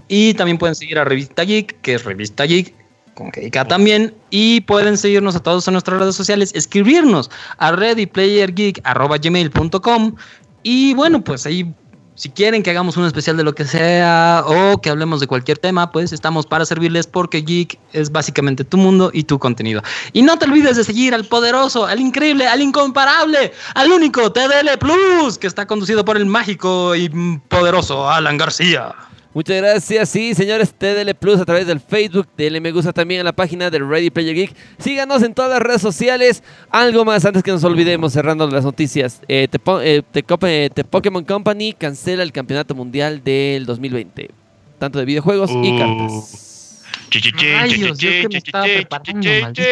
[0.07, 2.73] Y también pueden seguir a Revista Geek, que es Revista Geek,
[3.13, 4.13] con G-I-K también.
[4.31, 10.15] Y pueden seguirnos a todos en nuestras redes sociales, escribirnos a readyplayergeek.gmail.com.
[10.63, 11.73] Y bueno, pues ahí,
[12.19, 15.57] si quieren que hagamos un especial de lo que sea o que hablemos de cualquier
[15.57, 19.81] tema, pues estamos para servirles porque Geek es básicamente tu mundo y tu contenido.
[20.11, 24.77] Y no te olvides de seguir al poderoso, al increíble, al incomparable, al único TDL
[24.77, 27.07] Plus, que está conducido por el mágico y
[27.47, 28.93] poderoso Alan García.
[29.31, 33.23] Muchas gracias, sí, señores, TDL Plus a través del Facebook, denle me gusta también a
[33.23, 34.55] la página de Ready Player Geek.
[34.79, 36.41] Síganos en todas las redes sociales.
[36.71, 39.21] Algo más antes que nos olvidemos, cerrando las noticias.
[39.27, 39.47] Eh,
[39.83, 44.31] eh, eh, The Pokémon Company cancela el campeonato mundial del 2020,
[44.79, 45.77] tanto de videojuegos y Uh.
[45.77, 46.83] cartas.
[47.11, 49.63] Rayos, yo que me estaba preparando, maldita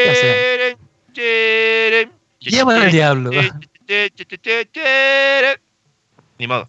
[2.39, 3.31] Lleva al diablo.
[6.37, 6.65] Ni modo.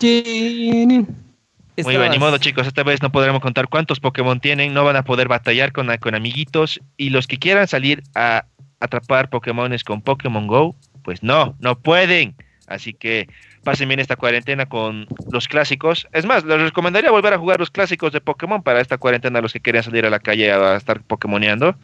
[1.85, 4.97] Muy bien, ni modo chicos, esta vez no podremos contar cuántos Pokémon tienen, no van
[4.97, 8.45] a poder batallar con, con amiguitos y los que quieran salir a
[8.81, 12.35] atrapar Pokémones con Pokémon Go, pues no, no pueden.
[12.67, 13.29] Así que
[13.65, 16.07] pasen bien esta cuarentena con los clásicos.
[16.13, 19.53] Es más, les recomendaría volver a jugar los clásicos de Pokémon para esta cuarentena, los
[19.55, 21.77] que quieran salir a la calle a estar Pokémoneando.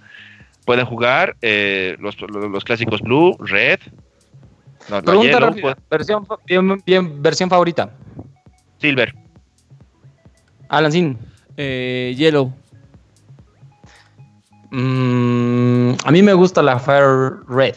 [0.67, 3.81] Pueden jugar eh, los, los- los clásicos Blue, Red,
[4.91, 5.63] no, Pregunta Yellow, rápida.
[5.75, 6.27] pues, Versión,
[6.85, 7.91] bien- versión favorita.
[8.79, 9.15] Silver.
[10.69, 11.19] Alan Sin.
[11.57, 12.53] Eh, Yellow.
[14.71, 17.77] Mm, a mí me gusta la Fire Red.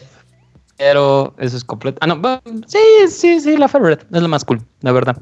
[0.76, 1.98] Pero eso es completo.
[2.00, 2.40] Ah, no.
[2.66, 4.00] Sí, sí, sí, la Fire Red.
[4.12, 5.16] Es la más cool, la verdad.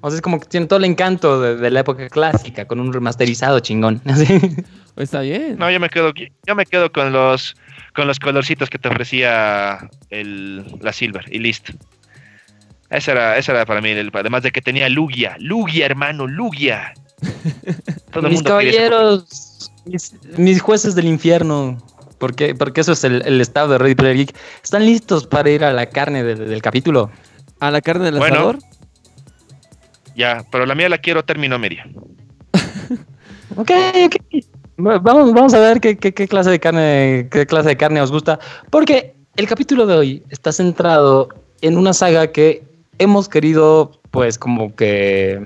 [0.00, 2.80] O sea, es como que tiene todo el encanto de, de la época clásica con
[2.80, 4.00] un remasterizado chingón.
[4.06, 4.40] Así.
[4.96, 5.56] Está bien.
[5.58, 6.12] No, yo me quedo,
[6.46, 7.54] yo me quedo con los
[7.94, 11.72] con los colorcitos que te ofrecía el, la Silver y listo.
[12.92, 16.92] Esa era, esa era para mí, el- además de que tenía Lugia, Lugia, hermano, Lugia.
[18.12, 21.78] Todo el mis mundo caballeros, mis, mis jueces del infierno,
[22.18, 25.64] porque, porque eso es el, el estado de Ready Player Geek, están listos para ir
[25.64, 27.10] a la carne del, del capítulo.
[27.60, 28.34] A la carne del Bueno.
[28.36, 28.58] asador.
[30.14, 31.86] Ya, pero la mía la quiero término media.
[33.56, 33.70] Ok,
[34.06, 34.16] ok.
[34.84, 38.00] Va- Vamos, vamos a ver qué, qué- qué clase de carne, qué clase de carne
[38.00, 38.38] os gusta.
[38.70, 41.28] Porque el capítulo de hoy está centrado
[41.60, 42.62] en una saga que
[43.02, 45.40] hemos querido, pues, como que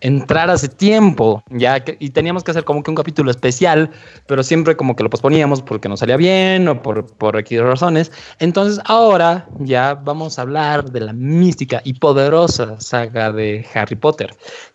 [0.00, 3.90] entrar hace tiempo, ya que, y teníamos que hacer como que un capítulo especial,
[4.26, 8.12] pero siempre como que lo posponíamos porque no salía bien o por, por razones.
[8.38, 14.34] Entonces ahora ya vamos a hablar de la mística y poderosa saga de Harry Potter.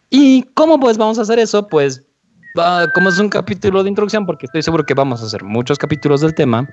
[0.09, 1.67] ¿Y cómo pues vamos a hacer eso?
[1.67, 2.03] Pues
[2.57, 5.77] va- como es un capítulo de introducción, porque estoy seguro que vamos a hacer muchos
[5.77, 6.67] capítulos del tema,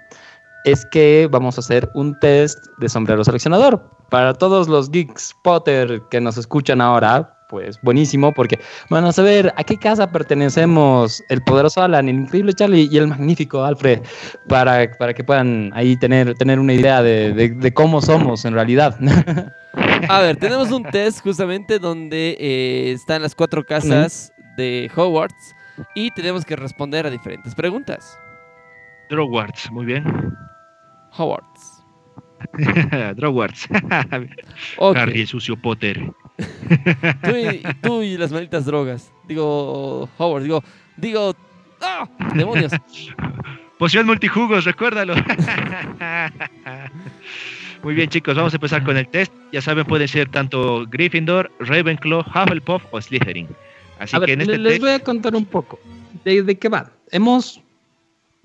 [0.65, 3.91] es que vamos a hacer un test de sombrero seleccionador.
[4.11, 8.59] Para todos los geeks Potter que nos escuchan ahora, pues buenísimo, porque
[8.91, 13.07] van a saber a qué casa pertenecemos el poderoso Alan, el increíble Charlie y el
[13.07, 14.01] magnífico Alfred,
[14.49, 18.53] para, para que puedan ahí tener, tener una idea de, de- de cómo somos en
[18.55, 18.97] realidad.
[20.09, 25.55] A ver, tenemos un test justamente donde eh, están las cuatro casas de Hogwarts
[25.95, 28.19] y tenemos que responder a diferentes preguntas.
[29.11, 30.05] Drogwarts, muy bien.
[31.13, 31.83] Hogwarts.
[33.17, 33.67] Drogwarts.
[34.79, 34.97] Ok.
[34.97, 36.01] Harry, el sucio Potter.
[37.23, 39.13] Tú y, tú y las malditas drogas.
[39.27, 40.63] Digo, Hogwarts, digo,
[40.97, 41.35] digo,
[41.81, 42.09] ¡ah!
[42.35, 42.73] ¡Demonios!
[43.79, 45.15] Poción multijugos, recuérdalo.
[47.83, 49.33] Muy bien, chicos, vamos a empezar con el test.
[49.53, 53.49] Ya saben, puede ser tanto Gryffindor, Ravenclaw, Hufflepuff o Slytherin.
[53.99, 55.79] Así a que ver, en este le- les test, voy a contar un poco
[56.25, 56.91] de, de qué va.
[57.11, 57.61] Hemos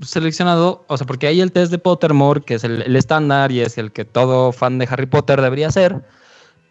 [0.01, 3.61] seleccionado, o sea, porque hay el test de Pottermore, que es el el estándar y
[3.61, 6.01] es el que todo fan de Harry Potter debería hacer,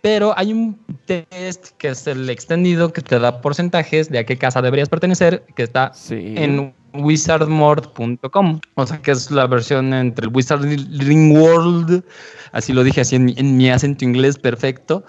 [0.02, 4.36] pero hay un test que es el extendido que te da porcentajes de a qué
[4.36, 6.34] casa deberías pertenecer, que está Sí.
[6.36, 12.04] en wizardmord.com, o sea, que es la versión entre el Wizarding World,
[12.52, 15.04] así lo dije así en en mi acento inglés perfecto,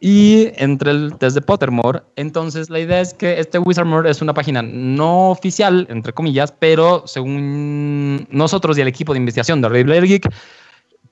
[0.00, 2.02] y entre el test de Pottermore.
[2.16, 7.06] Entonces, la idea es que este Wizardmore es una página no oficial, entre comillas, pero
[7.06, 10.28] según nosotros y el equipo de investigación de Player Geek,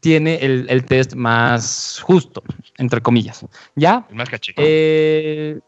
[0.01, 2.43] tiene el, el test más justo,
[2.76, 3.47] entre comillas.
[3.74, 4.07] ¿Ya?
[4.11, 4.53] El más caché.
[4.59, 5.61] Eh,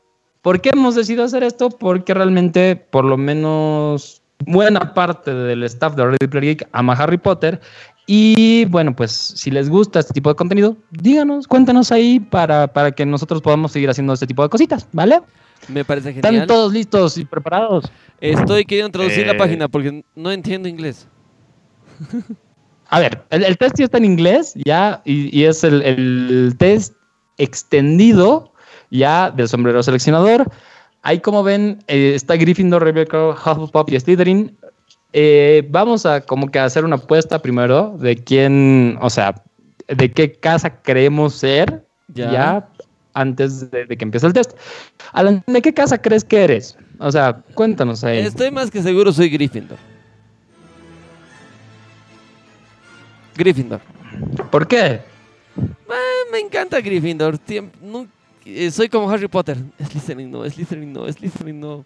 [0.43, 1.71] ¿Por qué hemos decidido hacer esto?
[1.71, 7.17] Porque realmente, por lo menos, buena parte del staff de Ready Player Geek ama Harry
[7.17, 7.61] Potter.
[8.07, 12.93] Y bueno, pues si les gusta este tipo de contenido, díganos, cuéntanos ahí para, para
[12.93, 15.21] que nosotros podamos seguir haciendo este tipo de cositas, ¿vale?
[15.69, 16.47] Me parece ¿Están genial.
[16.47, 17.87] todos listos y preparados?
[18.21, 19.39] Estoy queriendo traducir la Eh.
[19.39, 21.09] página porque no entiendo inglés.
[22.89, 26.55] A ver, el, el test ya está en inglés, ya, y, y es el, el
[26.57, 26.95] test
[27.37, 28.53] extendido
[28.93, 30.49] ya del sombrero seleccionador.
[31.03, 34.57] Ahí como ven, eh, está Gryffindor, Ravenclaw, Hufflepuff y Slytherin.
[35.13, 39.43] Eh, vamos a como que hacer una apuesta primero de quién, o sea,
[39.89, 42.31] de qué casa creemos ser Ya.
[42.33, 42.69] ya,
[43.15, 44.53] antes de, de que empiece el test.
[45.13, 46.77] Alan, ¿de qué casa crees que eres?
[46.99, 48.19] O sea, cuéntanos ahí.
[48.19, 49.79] Estoy más que seguro soy Gryffindor.
[53.37, 53.81] Gryffindor.
[54.51, 55.01] ¿Por qué?
[55.89, 57.39] Ah, me encanta Gryffindor.
[57.39, 58.07] Tiem- no-
[58.45, 59.57] eh, soy como Harry Potter.
[59.89, 61.85] Slytherin no, Slytherin no, Slytherin no.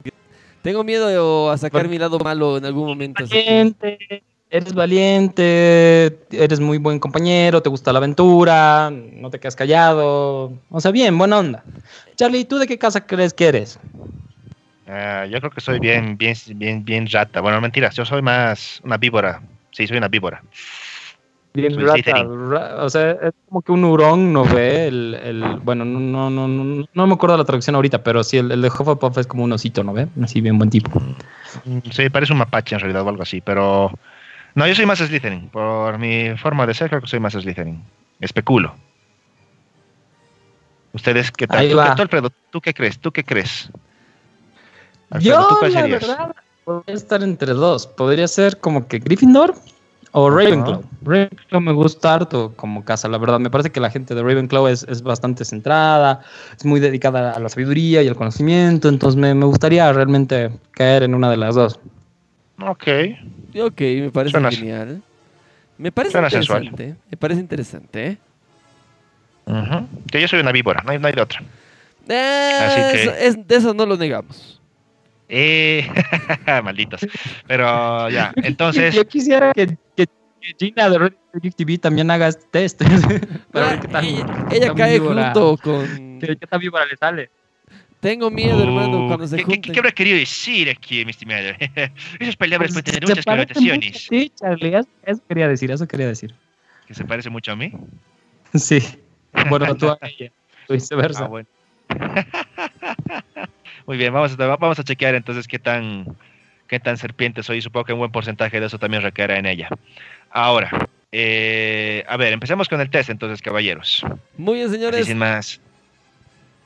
[0.63, 1.91] Tengo miedo a sacar Bueno.
[1.91, 3.25] mi lado malo en algún momento.
[3.25, 9.57] que- valiente, eres valiente, eres muy buen compañero, te gusta la aventura, no te quedas
[9.57, 10.53] callado.
[10.71, 11.65] O sea, bien, buena onda.
[12.17, 13.79] Charlie, ¿tú de qué casa crees que eres?
[14.87, 17.41] Ah, yo creo que soy bien, bien, bien, bien rata.
[17.41, 19.41] Bueno, mentiras, yo soy más una víbora.
[19.71, 20.43] Sí, soy una víbora.
[21.53, 22.27] Bien Soy rata,
[22.85, 24.87] o sea, es como que un hurón, ¿no ve?
[24.87, 28.37] El, el- bueno, no, no, no, no, no me acuerdo la traducción ahorita, pero sí,
[28.39, 30.07] el, el de Hufflepuff es como un osito, ¿no ve?
[30.23, 31.01] Así bien buen tipo.
[31.65, 33.91] Mm, Sí, parece un mapache en realidad o algo así, pero...
[34.55, 35.49] No, yo soy más Slytherin.
[35.49, 37.83] Por mi forma de ser, creo que soy más Slytherin.
[38.21, 38.75] Especulo.
[40.93, 41.59] ¿Ustedes qué tal?
[41.59, 42.99] Ahí ¿Tú, qué- tú, Alfredo, ¿tú qué crees?
[43.01, 43.71] ¿Tú qué crees?
[45.11, 46.33] Alfredo, Yo, ¿tú la verdad,
[46.65, 47.87] podría estar entre dos.
[47.87, 49.55] Podría ser como que Gryffindor
[50.13, 50.83] o Ravenclaw.
[51.03, 53.39] Ravenclaw me gusta harto como casa, la verdad.
[53.39, 56.21] Me parece que la gente de Ravenclaw es, es bastante centrada,
[56.57, 58.89] es muy dedicada a la sabiduría y al conocimiento.
[58.89, 61.79] Entonces me, me gustaría realmente caer en una de las dos.
[62.61, 62.89] Ok.
[63.61, 65.03] Ok, me parece Suena- genial.
[65.79, 66.65] Me parece suena sensual.
[66.65, 67.01] interesante.
[67.11, 68.07] Me parece interesante.
[68.07, 68.19] ¿eh?
[70.11, 71.43] Que yo soy una víbora, no hay, no hay de otra.
[72.09, 74.60] Eh, Así que- eso- es- de eso no lo negamos.
[75.33, 75.87] Eh,
[76.65, 77.07] malditos.
[77.47, 78.95] Pero ya, entonces...
[78.95, 79.67] Yo quisiera que,
[79.97, 80.07] que-
[80.41, 81.13] que Gina de Red
[81.55, 82.83] TV también haga este test.
[83.53, 86.19] Para ver Ah, qué ella qué ella tan cae víbora- junto con...
[86.19, 87.31] qué- qué tan víbora le sale.
[88.01, 89.73] Tengo miedo, hermano, Uh, cuando se ¿qué, junten.
[89.75, 91.51] qué habrá querido decir aquí, mi estimado?
[92.19, 94.07] Esas palabras pueden tener se muchas connotaciones.
[94.09, 96.35] Sí, Charlie, eso, eso quería decir, eso quería decir.
[96.87, 97.71] Que se parece mucho a mí.
[98.55, 98.79] Sí.
[99.51, 100.33] Bueno, tú a ella,
[100.71, 101.25] o viceversa.
[101.27, 101.47] Ah, bueno.
[103.87, 106.07] Muy bien, vamos a, vamos a chequear entonces qué tan,
[106.69, 107.61] qué tan serpiente soy.
[107.61, 109.69] Supongo que un buen porcentaje de eso también recaerá en ella.
[110.31, 110.71] Ahora,
[111.13, 114.05] eh, a ver, empecemos con el test entonces, caballeros.
[114.37, 115.07] Muy bien, Así señores.
[115.07, 115.61] sin más.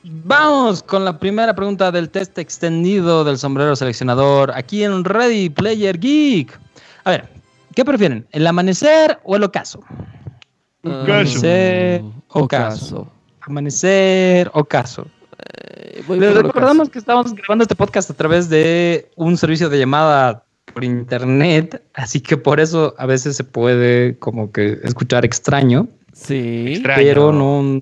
[0.03, 5.99] Vamos con la primera pregunta del test extendido del sombrero seleccionador aquí en Ready Player
[5.99, 6.59] Geek.
[7.05, 7.27] A ver,
[7.73, 8.27] ¿qué prefieren?
[8.31, 9.83] ¿El amanecer o el ocaso?
[10.83, 13.11] Ah, Amanecer ocaso.
[13.41, 15.07] Amanecer ocaso.
[15.53, 20.45] Eh, Les recordamos que estamos grabando este podcast a través de un servicio de llamada
[20.73, 25.87] por internet, así que por eso a veces se puede como que escuchar extraño.
[26.13, 26.73] Sí.
[26.73, 26.97] Extraño.
[26.97, 27.81] pero no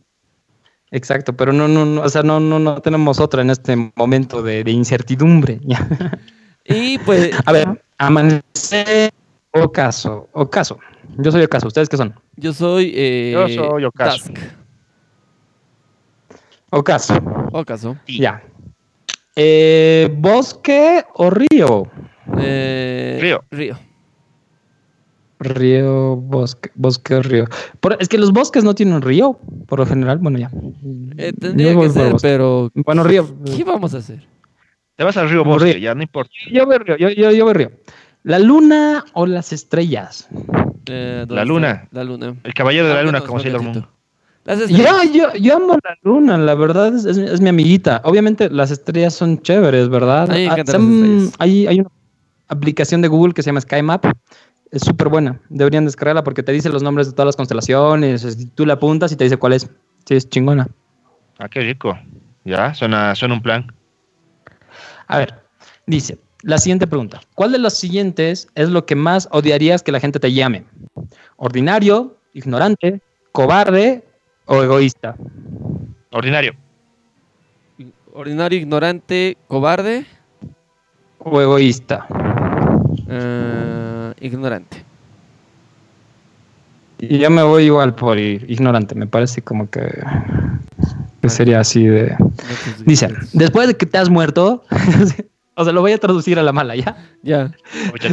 [0.89, 4.41] exacto pero no no, no o sea no no no tenemos otra en este momento
[4.43, 5.59] de, de incertidumbre
[6.66, 9.11] Y pues, a ver amanecer
[9.51, 10.80] ocaso ocaso
[11.18, 12.91] yo soy ocaso ustedes qué son yo soy.
[12.95, 14.30] Eh, Yo soy Ocaso.
[14.30, 14.39] Dusk.
[16.78, 17.13] Ocaso
[17.51, 17.95] Ocaso.
[18.07, 18.19] Sí.
[18.19, 18.41] ya
[19.36, 21.88] Eh, bosque o río
[22.38, 23.43] Eh, Río.
[23.51, 23.78] Río.
[25.39, 27.45] río bosque bosque río
[27.82, 30.49] Por- es que los bosques no tienen río por lo general bueno ya
[31.17, 32.71] Eh, tendría que ser, pero.
[32.76, 34.26] bueno río ¿Qué vamos a hacer?
[34.95, 35.82] Te vas al río Bosque, río.
[35.82, 36.32] ya no importa.
[36.51, 37.71] yo voy río yo, yo, yo voy río
[38.24, 40.30] la luna o las estrellas
[40.86, 41.45] Eh, ¿dónde La está?
[41.45, 41.88] luna.
[41.91, 42.36] La luna.
[42.43, 43.89] El caballero de la Ah, luna, como Sailor Margarito.
[44.45, 45.03] Las estrellas.
[45.13, 48.01] Yo, yo, yo amo la luna, la verdad es, es- es mi amiguita.
[48.03, 50.27] Obviamente las estrellas son chéveres, ¿verdad?
[50.29, 50.33] Ah.
[51.39, 51.89] Hay, hay una
[52.49, 54.05] aplicación de Google que se llama SkyMap.
[54.71, 55.39] Es súper buena.
[55.49, 58.23] Deberían descargarla porque te dice los nombres de todas las constelaciones.
[58.25, 59.69] es- Tú la apuntas y te dice cuál es.
[60.05, 60.67] Sí, es chingona.
[61.39, 61.97] Ah, qué rico.
[62.43, 63.71] Ya, suena, suena un plan.
[65.07, 65.35] A ver,
[65.87, 67.21] dice, la siguiente pregunta.
[67.35, 70.65] ¿Cuál de los siguientes es lo que más odiarías que la gente te llame?
[71.37, 74.03] ¿Ordinario, ignorante, cobarde
[74.45, 75.15] o egoísta?
[76.11, 76.53] Ordinario.
[78.13, 80.05] Ordinario, ignorante, cobarde.
[81.19, 82.05] O egoísta.
[83.09, 84.83] eh, ignorante.
[86.99, 88.95] Y yo me voy igual por ir ignorante.
[88.95, 90.03] Me parece como que,
[91.21, 92.15] que sería así de.
[92.15, 94.63] Te Dice, después de que te has muerto,
[95.55, 96.95] o sea, lo voy a traducir a la mala, ¿ya?
[97.21, 97.51] Ya.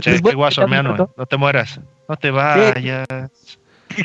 [0.03, 0.91] Qué guaso, hermano.
[0.91, 1.15] muerto.
[1.17, 1.81] No te mueras.
[2.09, 3.07] No te vayas.
[3.07, 3.29] ¿Qué,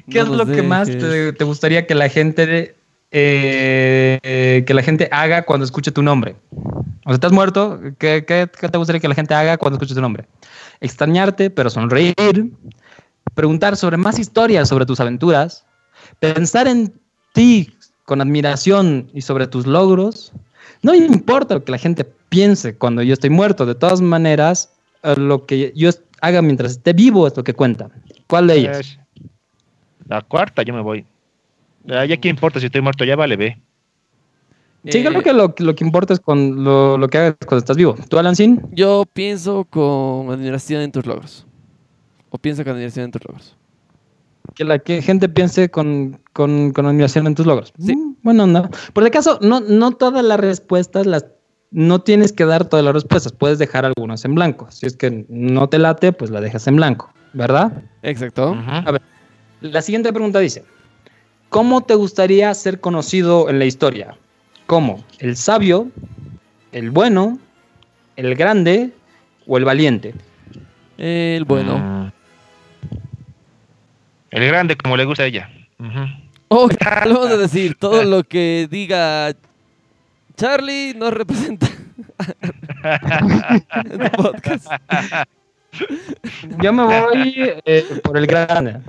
[0.09, 2.75] qué No es lo que más te, gustaría que la gente
[3.11, 6.35] eh, eh, que la gente haga cuando escuche tu nombre?
[7.05, 9.93] O sea, has muerto, ¿qué, qué, qué te gustaría que la gente haga cuando escuche
[9.93, 10.25] tu nombre?
[10.81, 12.51] Extrañarte, pero sonreír,
[13.35, 15.65] preguntar sobre más historias sobre tus aventuras,
[16.19, 16.93] pensar en
[17.33, 17.75] ti
[18.05, 20.31] con admiración y sobre tus logros.
[20.81, 24.71] No importa lo que la gente piense cuando yo estoy muerto, de todas maneras,
[25.03, 25.89] eh, lo que yo
[26.21, 27.89] haga mientras esté vivo es lo que cuenta.
[28.27, 28.99] ¿Cuál de ellas?
[30.07, 31.05] La cuarta, yo me voy.
[31.83, 33.57] Ya, ya qué importa si estoy muerto, ya vale, ve.
[34.87, 37.57] Sí, Eh, creo que lo, lo que importa es con lo, lo que hagas cuando
[37.57, 37.95] estás vivo.
[38.07, 38.61] ¿Tú, Alancín?
[38.71, 41.45] Yo pienso con admiración en tus logros.
[42.29, 43.57] O pienso con admiración en tus logros.
[44.53, 47.73] Que la que gente piense con, con, con admiración en tus logros.
[47.79, 47.95] Sí.
[47.95, 48.69] Mm, bueno, onda.
[48.93, 51.25] Por si acaso, no, no todas las respuestas las...
[51.71, 54.67] No tienes que dar todas las respuestas, puedes dejar algunas en blanco.
[54.69, 57.83] Si es que no te late, pues la dejas en blanco, ¿verdad?
[58.03, 58.51] Exacto.
[58.51, 58.69] Ujú.
[58.69, 59.01] A ver,
[59.71, 60.63] la siguiente pregunta dice,
[61.49, 64.17] ¿cómo te gustaría ser conocido en la historia?
[64.67, 65.89] ¿Como el sabio,
[66.71, 67.39] el bueno,
[68.15, 68.91] el grande
[69.47, 70.13] o el valiente?
[70.97, 71.77] El bueno.
[71.77, 72.11] Mm.
[74.31, 75.49] El grande, como le gusta a ella.
[76.49, 79.33] Oh, le vamos a decir, todo lo que diga
[80.35, 81.67] Charlie nos representa
[83.85, 84.67] en el podcast.
[86.61, 88.79] Yo me voy eh, por el grande.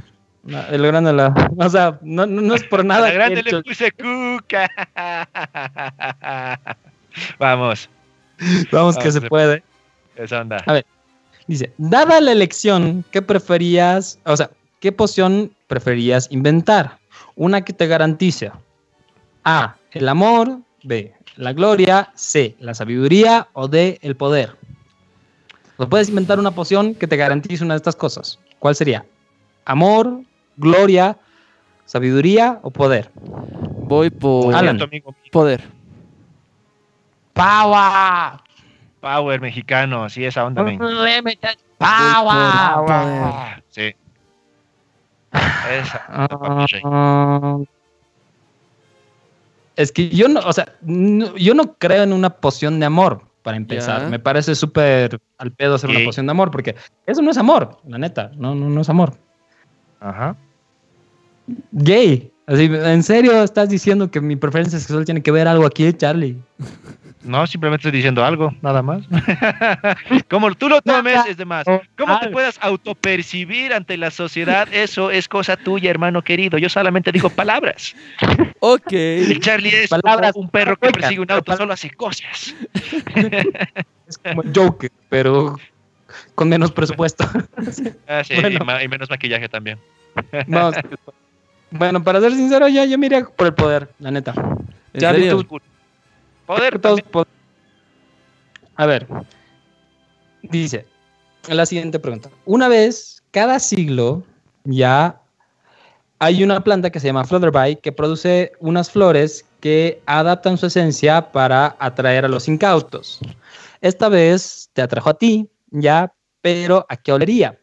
[0.70, 3.01] El grande, la, o sea, no, no, es por A nada.
[3.07, 4.70] la que grande le puse cuca.
[7.38, 7.88] Vamos,
[8.70, 9.62] Vamos que se puede.
[10.16, 10.59] esa onda.
[10.66, 10.86] A ver,
[11.47, 16.99] dice, dada la elección, ¿qué preferías, o sea, qué poción preferías inventar?
[17.34, 18.53] Una que te garantice
[19.44, 24.57] A, el amor, B, la gloria, C, la sabiduría o D, el poder.
[25.78, 28.38] O puedes inventar una poción que te garantice una de estas cosas.
[28.59, 29.05] ¿Cuál sería?
[29.66, 30.20] Amor,
[30.57, 31.17] gloria,
[31.85, 33.11] sabiduría o poder.
[33.15, 34.79] Voy por Alan.
[35.33, 35.63] Poder.
[37.33, 38.41] ¡Power!
[39.01, 40.63] Power mexicano, sí, esa onda,
[41.79, 42.87] Power.
[42.87, 43.63] Power.
[43.69, 43.95] Sí.
[45.71, 46.05] Esa.
[46.09, 47.59] Ah,
[49.77, 53.23] es que yo no, o sea, no- yo no creo en una poción de amor,
[53.43, 54.09] para empezar.
[54.11, 57.79] Me parece súper al pedo hacer una poción de amor, porque eso no es amor,
[57.87, 59.19] la neta, no, no, no es amor.
[60.01, 60.36] Ajá.
[61.72, 62.30] Gay.
[62.47, 66.36] Así, ¿En serio estás diciendo que mi preferencia sexual tiene que ver algo aquí, Charlie?
[67.26, 69.03] No, simplemente estoy diciendo algo, nada más.
[70.30, 71.66] Como tú lo tomes, es de más.
[71.99, 74.68] ¿Cómo te puedas autopercibir ante la sociedad?
[74.72, 76.57] Eso es cosa tuya, hermano querido.
[76.57, 77.97] Yo solamente digo palabras.
[78.61, 78.92] Ok.
[78.92, 82.55] El Charlie es como Palabras un perro que persigue un auto, solo hace cosas.
[84.07, 85.57] Es como Joker, pero
[86.37, 87.24] con menos presupuesto.
[88.07, 88.59] Ah, sí, Bueno.
[88.62, 89.80] y, ma- y menos maquillaje también.
[90.47, 90.76] Vamos.
[91.72, 94.32] Bueno, para ser sincero, ya yo miré por el poder, la neta.
[94.93, 95.43] ¿En Charlie, serio?
[95.45, 95.59] tú-
[96.47, 97.01] Poder, Todos
[98.76, 99.09] A ver,
[100.43, 100.87] dice
[101.49, 102.30] la siguiente pregunta.
[102.45, 104.22] Una vez cada siglo
[104.64, 105.20] ya
[106.20, 111.32] hay una planta que se llama Flutterby que produce unas flores que adaptan su esencia
[111.32, 113.18] para atraer a los incautos.
[113.80, 116.12] Esta vez te atrajo a ti, ya,
[116.47, 117.59] pero ¿a qué olería?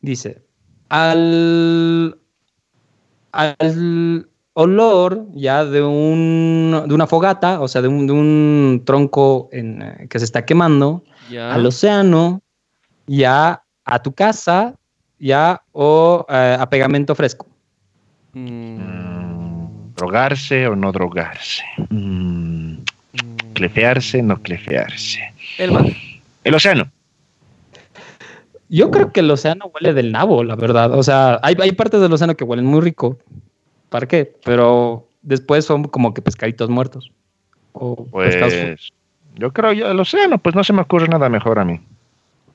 [0.00, 0.42] Dice,
[0.88, 2.18] al,
[3.30, 9.48] al olor ya de, un, de una fogata, o sea, de un, de un tronco
[9.52, 11.04] en, eh, que se está quemando,
[11.38, 12.42] al océano,
[13.06, 14.74] ya a tu casa,
[15.20, 17.46] ya o eh, a pegamento fresco.
[18.32, 21.62] Mm, Mm, drogarse o no drogarse.
[21.90, 23.52] Mm, mm.
[23.54, 25.32] clefearse, no clefearse.
[25.58, 25.86] El mar.
[26.42, 26.90] El océano.
[28.68, 30.92] Yo creo que el océano huele del nabo, la verdad.
[30.92, 33.18] O sea, hay, hay partes del océano que huelen muy rico.
[33.88, 34.34] ¿Para qué?
[34.44, 37.12] Pero después son como que pescaditos muertos.
[37.72, 38.92] O pescados Pues
[39.36, 41.80] yo creo yo el océano, pues no se me ocurre nada mejor a mí.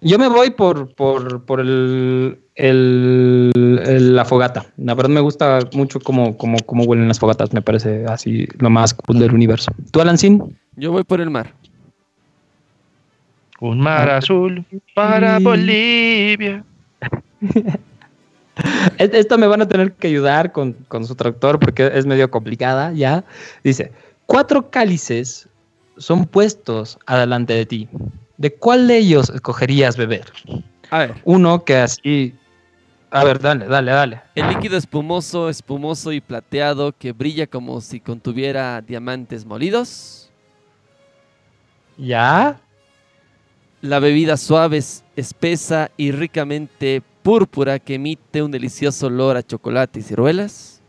[0.02, 3.52] Yo me voy por, por, por el, el-
[3.86, 4.66] el- la fogata.
[4.78, 7.54] La verdad me gusta mucho cómo, cómo, cómo huelen las fogatas.
[7.54, 9.72] Me parece así lo más cool del universo.
[9.92, 10.58] ¿Tú, Alancín?
[10.76, 11.54] Yo voy por el mar.
[13.62, 14.18] Un mar Ah.
[14.18, 15.40] azul para.
[15.40, 16.64] Bolivia.
[18.98, 22.30] Es- Esta me van a tener que ayudar con, con su traductor porque es medio
[22.30, 23.24] complicada ya.
[23.64, 23.92] Dice,
[24.26, 25.48] cuatro cálices
[25.98, 27.88] son puestos adelante de ti,
[28.38, 30.26] ¿de cuál de ellos escogerías beber?
[30.90, 32.36] A ver, Uno que así...
[33.10, 34.22] A ver, dale, dale, dale.
[34.36, 40.30] el líquido espumoso, espumoso y plateado que brilla como si contuviera diamantes molidos.
[41.98, 42.60] ¿Ya?
[43.82, 50.00] La bebida suave, es- espesa y ricamente púrpura que emite un delicioso olor a chocolate
[50.00, 50.82] y ciruelas.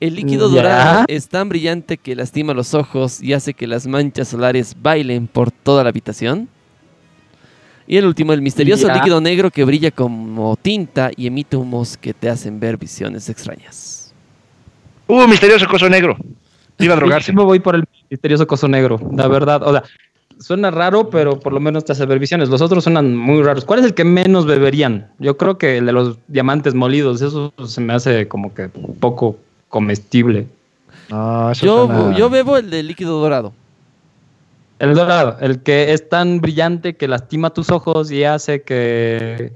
[0.00, 0.54] El líquido Ya.
[0.62, 5.26] dorado es tan brillante que lastima los ojos y hace que las manchas solares bailen
[5.26, 6.48] por toda la habitación.
[7.88, 8.94] Y el último, el misterioso Ya.
[8.94, 14.12] líquido negro que brilla como tinta y emite humos que te hacen ver visiones extrañas.
[15.08, 16.16] Uh, misterioso coso negro.
[16.78, 17.32] Iba a drogarse.
[17.32, 19.62] Yo me voy por el misterioso coso negro, la verdad.
[19.64, 19.82] O sea,
[20.38, 22.48] suena raro, pero por lo menos te hace ver visiones.
[22.48, 23.64] Los otros suenan muy raros.
[23.64, 25.10] ¿Cuál es el que menos beberían?
[25.18, 27.20] Yo creo que el de los diamantes molidos.
[27.22, 29.36] Eso se me hace como que poco
[29.68, 30.46] comestible.
[31.10, 33.52] No, eso Yo, suena- yo bebo el de líquido dorado.
[34.78, 39.52] El dorado, el que es tan brillante que lastima tus ojos y hace que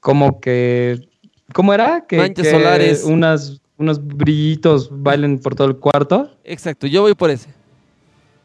[0.00, 1.06] como que
[1.52, 2.06] ¿cómo era?
[2.06, 3.04] Que, Manchas que solares.
[3.04, 6.30] unas unos brillitos bailen por todo el cuarto.
[6.44, 7.50] Exacto, yo voy por ese.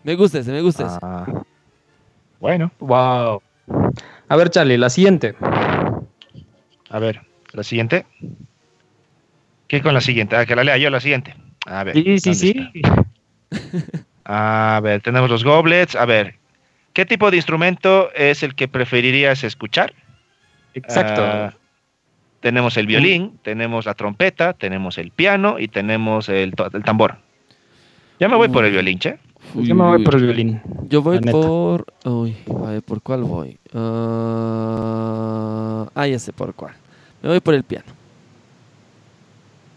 [0.03, 1.47] Me gusta ese, me gusta ese.
[2.39, 3.41] Bueno, Wow.
[4.29, 5.35] A ver, Charlie, la siguiente.
[6.89, 7.21] a ver,
[7.53, 8.05] la siguiente.
[9.67, 10.35] ¿Qué con la siguiente?
[10.35, 11.35] Ah, que la lea yo la siguiente.
[11.65, 11.95] A ver.
[11.95, 12.81] Sí, sí, ¿dónde sí.
[14.25, 15.95] A ver, tenemos los goblets.
[15.95, 16.35] A ver,
[16.93, 19.93] ¿qué tipo de instrumento es el que preferirías escuchar?
[20.73, 21.23] Exacto.
[21.25, 21.53] Ah,
[22.41, 26.53] tenemos el violín, tenemos la trompeta, tenemos el piano y tenemos el,
[26.85, 27.17] tambor.
[28.19, 28.73] Ya me voy por el Uy.
[28.73, 29.17] violín, che.
[29.55, 30.61] Yo me voy por el violín.
[30.89, 31.85] Yo voy por.
[32.05, 32.35] Uy,
[32.65, 33.57] a ver, ¿por cuál voy?
[33.73, 35.07] Ah,
[35.95, 36.73] ah, ya sé por cuál.
[37.21, 37.85] Me voy por el piano.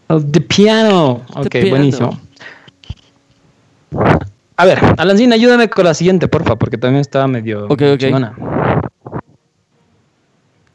[0.09, 1.21] El de piano.
[1.35, 1.69] Ok, piano.
[1.69, 2.19] buenísimo.
[4.57, 7.97] A ver, Alancín, ayúdame con la siguiente, porfa, porque también estaba medio Ok, ok.
[7.97, 8.35] chingona.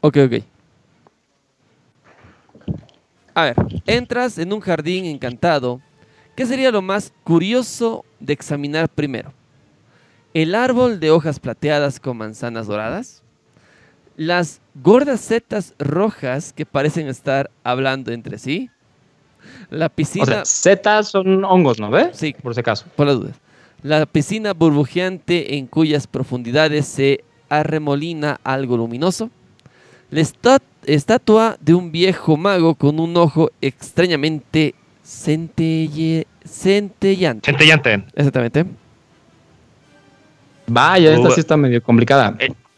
[0.01, 0.33] Ok, ok.
[3.33, 5.79] A ver, entras en un jardín encantado.
[6.37, 9.33] ¿Qué sería lo más curioso de examinar primero?
[10.35, 13.23] ¿El árbol de hojas plateadas con manzanas doradas?
[14.17, 18.69] ¿Las gordas setas rojas que parecen estar hablando entre sí?
[19.71, 20.23] ¿La piscina...
[20.25, 22.15] O sea, setas son hongos, ¿no ves?
[22.15, 22.35] Sí.
[22.39, 22.85] Por si acaso.
[22.95, 23.35] por las dudas.
[23.81, 29.31] La piscina burbujeante en cuyas profundidades se arremolina algo luminoso.
[30.11, 34.75] La esta- estatua de un viejo mago con un ojo extrañamente
[35.07, 37.49] centelle- centellante.
[37.51, 38.03] Centellante.
[38.15, 38.65] Exactamente.
[40.67, 42.35] Vaya, esta Uh, sí está medio complicada.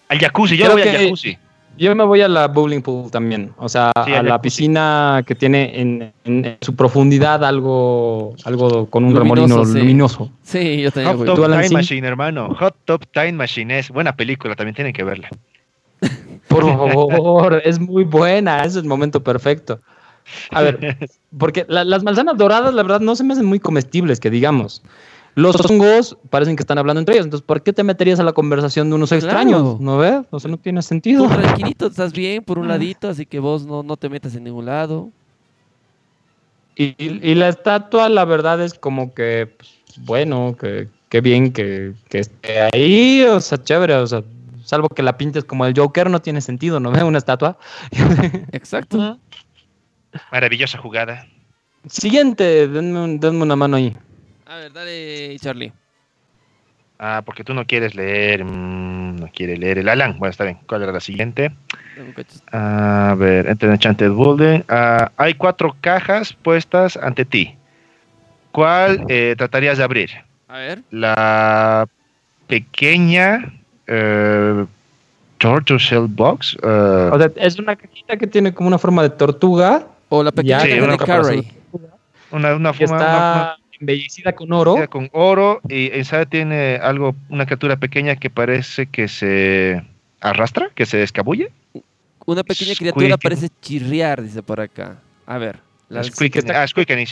[0.07, 1.37] Al jacuzzi, yo Creo me voy al que- jacuzzi.
[1.77, 3.51] Yo me voy a la bowling pool también.
[3.57, 4.41] O sea, Sí, a la jacuzzi.
[4.41, 9.79] piscina que tiene en, en su profundidad algo, algo con un Luminoso, remolino sí.
[9.79, 10.31] luminoso.
[10.43, 11.25] Sí, yo también Hot voy.
[11.27, 11.73] Top ¿Tú, Alan, Time?
[11.75, 12.53] Machine, hermano.
[12.59, 15.29] Hot Top Time Machine es buena película, también tienen que verla.
[16.49, 18.63] Por favor, es muy buena.
[18.65, 19.79] Es el momento perfecto.
[20.51, 20.97] A ver,
[21.37, 24.81] porque la- las manzanas doradas, la verdad, no se me hacen muy comestibles, que digamos.
[25.35, 27.25] Los hongos parecen que están hablando entre ellos.
[27.27, 29.25] Entonces, ¿por qué te meterías a la conversación de unos Claro.
[29.25, 29.79] extraños?
[29.79, 30.21] ¿No ves?
[30.31, 31.27] O sea, no tiene sentido.
[31.27, 32.69] Tú tranquilito, estás bien por un Ah.
[32.69, 35.09] ladito, así que vos no, no te metas en ningún lado.
[36.75, 41.51] Y, y- y la estatua, la verdad, es como que, pues, bueno, que, que bien
[41.53, 44.23] que, que esté ahí, o sea, chévere, o sea,
[44.63, 47.03] salvo que la pintes como el Joker, no tiene sentido, ¿no ves?
[47.03, 47.57] Una estatua.
[48.51, 49.17] Exacto.
[50.31, 51.25] Maravillosa jugada.
[51.87, 53.95] Siguiente, denme, un- denme una mano ahí.
[54.45, 55.71] A ver, dale, Charlie.
[56.97, 58.43] Ah, porque tú no quieres leer.
[58.43, 60.17] mm, no quiere leer el Alan.
[60.19, 60.57] Bueno, está bien.
[60.67, 61.51] ¿Cuál era la siguiente?
[62.51, 64.63] A ver, entre Enchanted Building.
[64.67, 67.55] Ah, hay cuatro cajas puestas ante ti.
[68.51, 70.09] ¿Cuál eh, tratarías de abrir?
[70.47, 70.81] A ver.
[70.91, 71.87] La
[72.47, 73.53] pequeña
[73.87, 74.65] eh,
[75.37, 76.57] Tortoise Shell Box.
[76.61, 80.31] eh, O sea, es una cajita que tiene como una forma de tortuga O la
[80.31, 80.97] pequeña Sí, caja una de.
[81.05, 81.53] Carrie.
[82.31, 84.75] una, una forma una- embellecida con oro.
[84.89, 89.81] con oro y esa tiene algo, una criatura pequeña que parece que se
[90.19, 91.51] arrastra, que se escabulle.
[92.25, 94.97] Una pequeña criatura parece chirriar, dice por acá.
[95.25, 95.59] A ver.
[95.87, 97.03] La, Squeaking, está- ah, squeaking,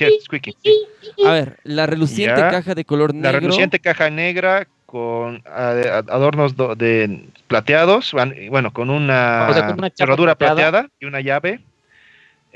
[1.25, 2.51] a ver, la reluciente Ya.
[2.51, 3.39] caja de color La negro.
[3.39, 8.13] reluciente caja negra con ah, adornos do- de plateados,
[8.51, 10.71] bueno, con una, O sea, con una chapa cerradura plateada.
[10.83, 11.59] plateada y una llave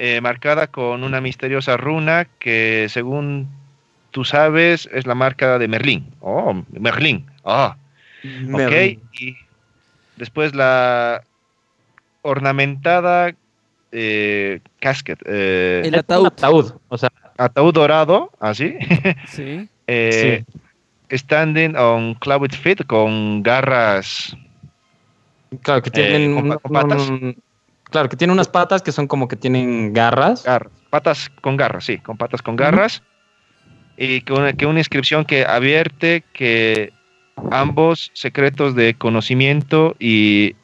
[0.04, 3.48] eh, marcada con una misteriosa runa que según
[4.10, 6.08] tú sabes es la marca de Merlín.
[6.22, 7.28] Oh, Merlín.
[7.46, 7.76] Ah,
[8.52, 8.72] ok.
[9.20, 9.38] Y
[10.18, 11.22] después la
[12.24, 13.34] ornamentada
[13.92, 16.28] eh, casket, eh, El ataúd.
[16.28, 16.74] ataúd.
[16.90, 18.76] O sea, ataúd dorado, así.
[19.28, 19.68] Sí.
[19.88, 20.44] Eh,
[21.12, 24.36] standing on cloud feet con garras.
[25.64, 27.10] Claro, que tienen Eh, ¿con un- pa- con patas?
[27.10, 27.36] un-
[27.92, 30.44] claro, que tiene unas patas que son como que tienen garras.
[30.44, 33.04] garras, patas con garras, sí, con patas con garras.
[33.98, 36.92] Y que una, que una inscripción que advierte que
[37.52, 40.56] ambos secretos de conocimiento y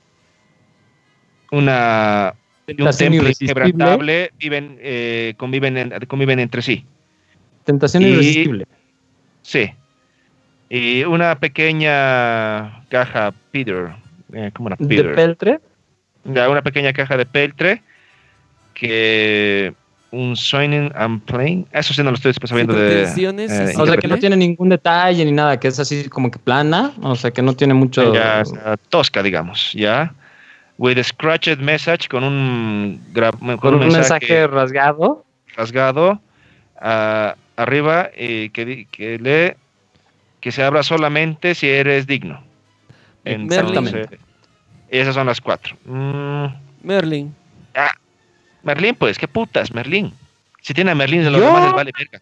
[1.52, 2.34] una
[2.68, 3.30] y un irresistible.
[3.30, 6.86] inquebrantable viven, eh, conviven, en- conviven entre sí.
[7.64, 8.66] Tentación Y- irresistible.
[9.42, 9.72] Sí.
[10.70, 13.92] Y una pequeña caja Peter.
[14.34, 14.76] eh, ¿Cómo era?
[14.80, 15.16] De Peter.
[15.16, 15.60] peltre.
[16.28, 17.82] Una pequeña caja de peltre
[18.74, 19.74] que
[20.12, 21.68] un Signing and Playing.
[21.72, 23.04] Eso sí no lo estoy sabiendo de.
[23.52, 26.40] eh, O sea, que no tiene ningún detalle ni nada, que es así como que
[26.40, 26.92] plana.
[27.02, 28.14] O sea, que no tiene mucho.
[28.14, 28.44] Ya,
[28.90, 30.14] tosca, digamos, ¿ya?
[30.78, 35.26] With a scratched message con un, gra- con con un un mensaje mensaje rasgado.
[35.56, 36.22] rasgado
[37.56, 39.56] arriba y que, que lee
[40.40, 42.44] que se abra solamente si eres digno.
[43.26, 44.20] Exactamente.
[44.90, 45.76] Esas son las cuatro.
[45.86, 46.46] Mm,
[46.84, 47.34] Merlin.
[48.64, 50.12] Merlín, pues, qué putas, Merlín.
[50.62, 52.22] Si tiene a Merlín, de los Yo- demás les vale verga.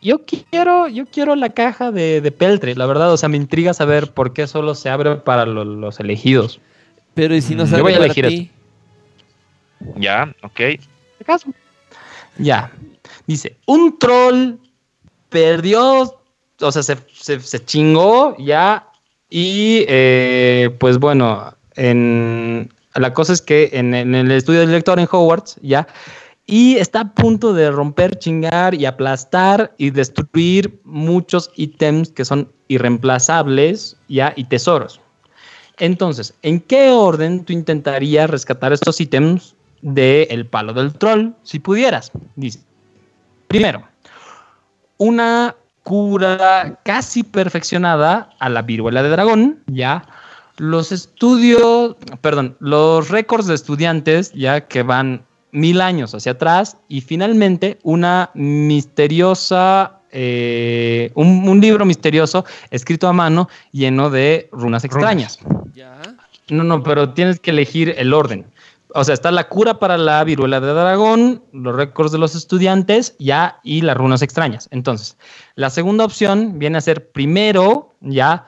[0.00, 3.12] Yo quiero, yo quiero la caja de, de peltre, la verdad.
[3.12, 6.60] O sea, me intriga saber por qué solo se abre para lo- los elegidos.
[7.14, 8.50] Pero ¿y si no Mm, sale yo voy a para elegir ti?
[9.96, 10.56] Ya, ok.
[10.58, 11.52] ¿De caso?
[12.38, 12.70] Ya.
[13.26, 14.54] Dice, un troll
[15.28, 16.16] perdió,
[16.60, 18.86] o sea, se, se- se chingó ya.
[19.30, 25.08] Y eh, pues bueno, en, la cosa es que en, el estudio del lector en
[25.10, 25.86] Hogwarts, ya.
[26.46, 32.50] Y está a punto de romper, chingar y aplastar y destruir muchos ítems que son
[32.68, 35.00] irreemplazables, ya, y tesoros.
[35.78, 42.10] Entonces, ¿en qué orden tú intentarías rescatar estos ítems del palo del troll, si pudieras?
[42.34, 42.60] Dice,
[43.46, 43.82] primero,
[44.96, 45.54] una
[45.84, 50.04] cura casi perfeccionada a la viruela de dragón, ya.
[50.58, 57.00] Los estudios, perdón, los récords de estudiantes, ya que van mil años hacia atrás, y
[57.00, 65.38] finalmente una misteriosa, eh, un, un libro misterioso escrito a mano lleno de runas extrañas.
[65.74, 66.00] Ya.
[66.50, 68.46] No, no, pero tienes que elegir el orden.
[68.94, 73.14] O sea, está la cura para la viruela de dragón, los récords de los estudiantes,
[73.18, 74.66] ya, y las runas extrañas.
[74.70, 75.16] Entonces,
[75.56, 78.46] la segunda opción viene a ser primero, ya,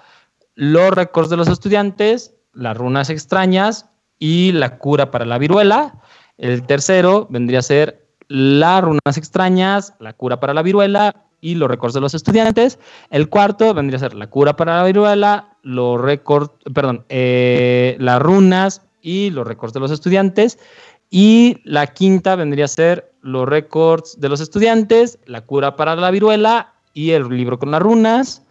[0.60, 3.88] los récords de los estudiantes, las runas extrañas
[4.18, 5.94] y la cura para la viruela.
[6.36, 11.66] El tercero vendría a ser las runas extrañas, la cura para la viruela y los
[11.66, 12.78] récords de los estudiantes.
[13.08, 18.20] El cuarto vendría a ser la cura para la viruela, los récords, perdón, eh, las
[18.20, 20.58] runas y los récords de los estudiantes.
[21.08, 26.10] Y la quinta vendría a ser los récords de los estudiantes, la cura para la
[26.10, 28.42] viruela y el libro con las runas.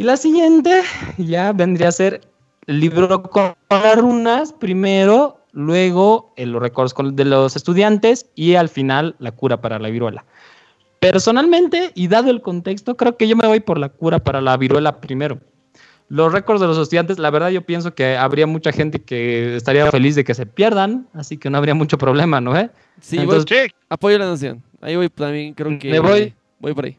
[0.00, 0.80] Y la siguiente
[1.18, 2.22] ya vendría a ser
[2.66, 8.70] el libro con las runas primero, luego eh, los récords de los estudiantes y al
[8.70, 10.24] final la cura para la viruela.
[11.00, 14.56] Personalmente, y dado el contexto, creo que yo me voy por la cura para la
[14.56, 15.38] viruela primero.
[16.08, 19.90] Los récords de los estudiantes, la verdad yo pienso que habría mucha gente que estaría
[19.90, 22.56] feliz de que se pierdan, así que no habría mucho problema, ¿no?
[22.56, 22.70] eh?
[23.02, 24.62] Sí, Entonces, voy- apoyo la noción.
[24.80, 25.90] Ahí voy también, creo que.
[25.90, 26.34] Me voy.
[26.58, 26.96] Voy por ahí.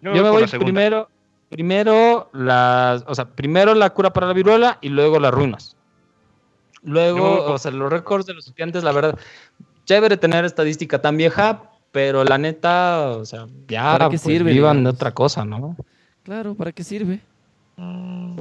[0.00, 1.08] yo, Yo me voy primero,
[1.48, 5.76] primero las, o sea, primero la cura para la viruela y luego las runas.
[6.82, 9.18] Luego, o sea, los récords de los estudiantes, la verdad,
[9.84, 14.52] chévere tener estadística tan vieja, pero la neta, o sea, ya ¿Para qué pues, sirve,
[14.52, 15.76] vivan de otra cosa, ¿no?
[16.22, 17.20] Claro, ¿para qué sirve?
[17.76, 18.36] Mm,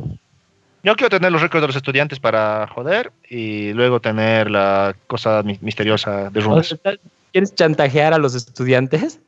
[0.83, 5.41] Yo quiero tener los récords de los estudiantes para joder y luego tener la cosa
[5.43, 6.67] mi- misteriosa de O runas.
[6.83, 6.93] sea,
[7.31, 9.19] ¿Quieres chantajear a los estudiantes?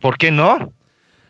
[0.00, 0.72] ¿Por qué no?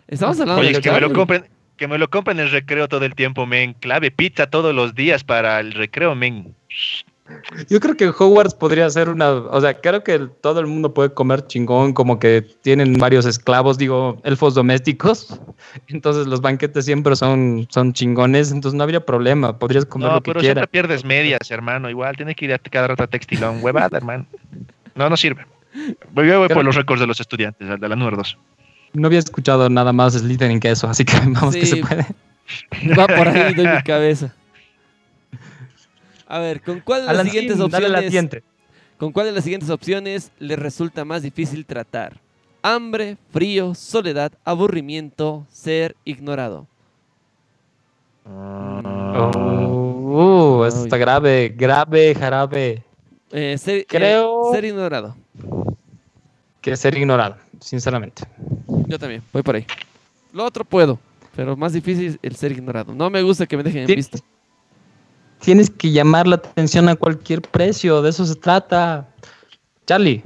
[0.08, 1.46] Estamos hablando Oye, de que me lo compren,
[1.80, 3.72] que me lo compren en el recreo todo el tiempo, men.
[3.72, 6.54] Clave pizza todos los días para el recreo, men.
[7.70, 10.92] Yo creo que Hogwarts podría ser una, o sea, creo que el- todo el mundo
[10.92, 15.40] puede comer chingón, como que tienen varios esclavos, digo, elfos domésticos.
[15.88, 20.20] Entonces los banquetes siempre son, son chingones, entonces no habría problema, podrías comer No, lo
[20.20, 20.56] que pero quieras.
[20.58, 21.88] siempre pierdes medias, hermano.
[21.88, 23.60] Igual tiene que ir a cada rato a textilón.
[23.62, 24.26] Huevada, hermano.
[24.94, 25.46] No, no sirve.
[26.12, 28.36] Voy, yo voy Creo por los récords de los estudiantes, de la número 2.
[28.92, 32.06] No había escuchado nada más Slytherin que eso, así que vamos que se puede.
[32.98, 34.34] Va por ahí, doy mi cabeza.
[36.26, 38.10] A ver, ¿con cuál de las Alan, siguientes sí, dale la opciones?
[38.10, 38.42] siguiente.
[38.98, 42.20] ¿Con cuál de las siguientes opciones le resulta más difícil tratar?
[42.62, 46.66] Hambre, frío, soledad, aburrimiento, ser ignorado.
[49.22, 52.84] Oh, uh, esto está grave, grave, jarabe.
[53.32, 55.16] Eh, ser, eh, Creo- ser ignorado.
[56.60, 58.22] Que ser ignorado, sinceramente.
[58.88, 59.66] Yo también, voy por ahí.
[60.32, 60.98] Lo otro puedo.
[61.36, 62.92] Pero más difícil el ser ignorado.
[62.94, 63.94] No me gusta que me dejen en Sí.
[63.94, 64.18] visto.
[65.40, 69.08] Tienes que llamar la atención a cualquier precio, de eso se trata.
[69.86, 70.22] Charlie,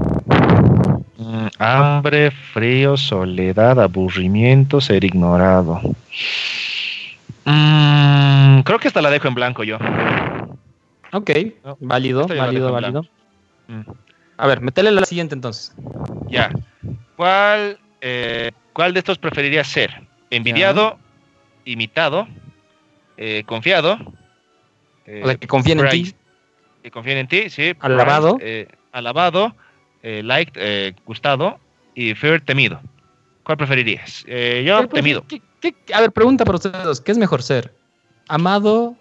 [1.16, 5.80] Mm, hambre, frío, soledad, aburrimiento, ser ignorado.
[7.44, 9.76] Mm, creo que esta la dejo en blanco yo.
[11.12, 11.30] ok,
[11.64, 13.02] No, válido, válido, válido.
[13.68, 13.80] Mm,
[14.36, 15.72] A ver, metele la siguiente entonces.
[16.28, 16.50] ya.
[17.16, 20.06] ¿Cuál, eh, ¿Cuál de estos preferirías ser?
[20.30, 20.98] ¿Envidiado,
[21.64, 22.26] imitado,
[23.16, 23.98] eh, confiado?
[25.06, 26.14] eh, O sea, que confíen en ti.
[26.82, 27.72] Que confíen en ti, sí.
[27.80, 28.36] Alabado.
[28.38, 29.54] prized, eh, alabado,
[30.02, 31.58] eh, liked, eh, gustado
[31.94, 32.80] y fear, temido.
[33.44, 34.24] ¿Cuál preferirías?
[34.26, 35.24] Eh, yo, ¿Qué- temido.
[35.28, 37.00] qué- qué- a ver, pregunta para ustedes dos.
[37.00, 37.72] ¿Qué es mejor ser?
[38.28, 38.96] ¿Amado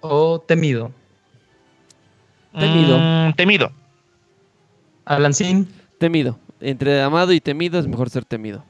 [0.00, 0.92] o temido?
[2.58, 2.98] Temido.
[2.98, 3.72] Mm, temido.
[5.04, 6.38] Alancín, Temido.
[6.62, 8.64] Entre amado y temido es mejor ser temido.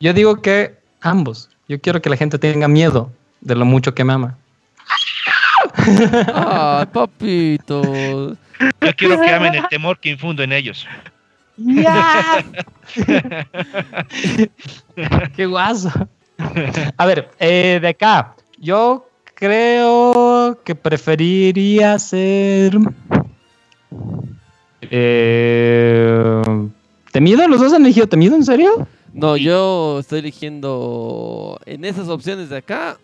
[0.00, 1.48] yo digo que ambos.
[1.68, 4.36] Yo quiero que la gente tenga miedo de lo mucho que me ama.
[6.34, 8.36] ¡Ay, papito!
[8.80, 10.86] Yo quiero que amen el temor que infundo en ellos.
[11.56, 12.44] ¡Ya!
[15.36, 15.90] ¡Qué guaso!
[16.96, 22.76] A ver, eh, de acá, yo creo que preferiría ser...
[24.90, 26.42] Eh,
[27.12, 27.46] ¿Temido?
[27.48, 28.34] ¿Los dos han elegido temido?
[28.36, 28.86] ¿En serio?
[29.12, 32.98] No, yo estoy eligiendo en esas opciones de acá.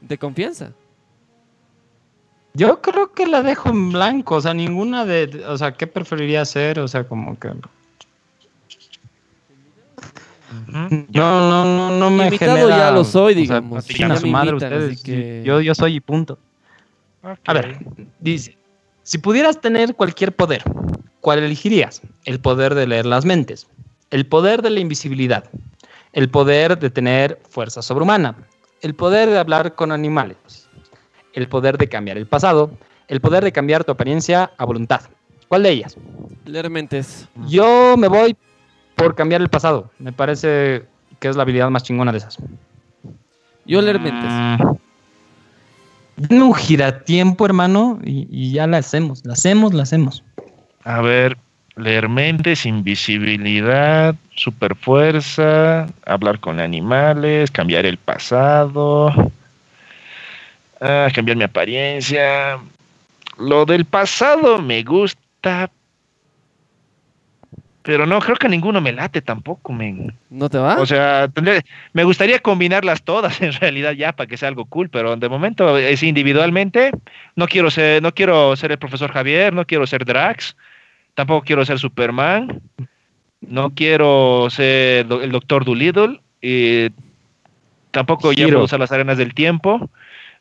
[0.00, 0.72] De confianza.
[2.52, 6.42] Yo creo que la dejo en blanco, o sea, ninguna de, o sea, ¿qué preferiría
[6.42, 6.78] hacer?
[6.78, 7.48] O sea, como que...
[10.68, 12.68] No, no, no, no me genera...
[12.68, 13.84] ya lo soy, o sea, digamos.
[13.86, 16.38] chinguen a Ya su me madre ustedes, que- Yo, yo soy y punto.
[17.46, 17.78] A ver,
[18.20, 18.56] dice,
[19.02, 20.62] si pudieras tener cualquier poder,
[21.20, 22.02] ¿cuál elegirías?
[22.24, 23.66] El poder de leer las mentes,
[24.10, 25.44] el poder de la invisibilidad,
[26.12, 28.36] el poder de tener fuerza sobrehumana,
[28.82, 30.68] el poder de hablar con animales,
[31.32, 32.70] el poder de cambiar el pasado,
[33.08, 35.02] el poder de cambiar tu apariencia a voluntad.
[35.48, 35.96] ¿Cuál de ellas?
[36.44, 37.28] Leer mentes.
[37.46, 38.36] Yo me voy
[38.94, 39.90] por cambiar el pasado.
[39.98, 40.86] Me parece
[41.20, 42.38] que es la habilidad más chingona de esas.
[43.66, 44.78] Yo leer mentes.
[46.16, 49.24] Denme un giratiempo, hermano, y, y ya la hacemos.
[49.24, 50.22] La hacemos, la hacemos.
[50.84, 51.36] A ver,
[51.76, 59.12] leer mentes, invisibilidad, superfuerza, hablar con animales, cambiar el pasado,
[60.80, 62.58] ah, cambiar mi apariencia.
[63.38, 65.70] Lo del pasado me gusta,
[67.84, 70.14] pero no, creo que ninguno me late tampoco, men.
[70.30, 70.80] ¿No te va?
[70.80, 71.62] O sea, tendría-
[71.92, 75.76] me gustaría combinarlas todas en realidad ya para que sea algo cool, pero de momento
[75.76, 76.92] es individualmente.
[77.36, 80.56] No quiero ser, no quiero ser el profesor Javier, no quiero ser Drax,
[81.14, 82.62] tampoco quiero ser Superman,
[83.42, 86.88] no quiero ser el Doctor Dolittle y
[87.90, 88.48] tampoco Hero.
[88.48, 89.90] puedo usar las arenas del tiempo.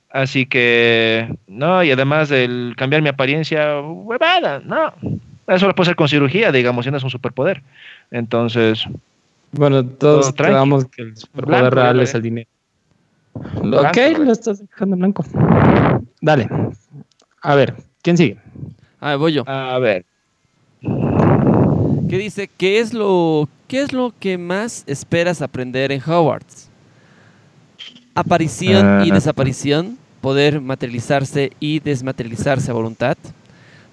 [0.09, 4.93] Así que, no, y además el cambiar mi apariencia, huevada, no.
[5.47, 7.61] Eso lo puedo hacer con cirugía, digamos, si no es un superpoder.
[8.11, 8.85] Entonces,
[9.51, 12.49] Bueno, todos creamos que el superpoder Blanco, real es lo el dinero.
[13.61, 14.25] Blanco, ok, güey.
[14.25, 15.25] lo estás dejando en blanco.
[16.21, 16.47] Dale.
[17.41, 18.37] A ver, ¿quién sigue?
[19.01, 19.43] Ah, voy yo.
[19.47, 20.05] a ver,
[22.09, 22.47] ¿Qué dice?
[22.57, 26.69] ¿Qué es lo, qué es lo que más esperas aprender en Hogwarts?
[28.15, 29.13] Aparición y Ah.
[29.13, 33.17] desaparición, poder materializarse y desmaterializarse a voluntad.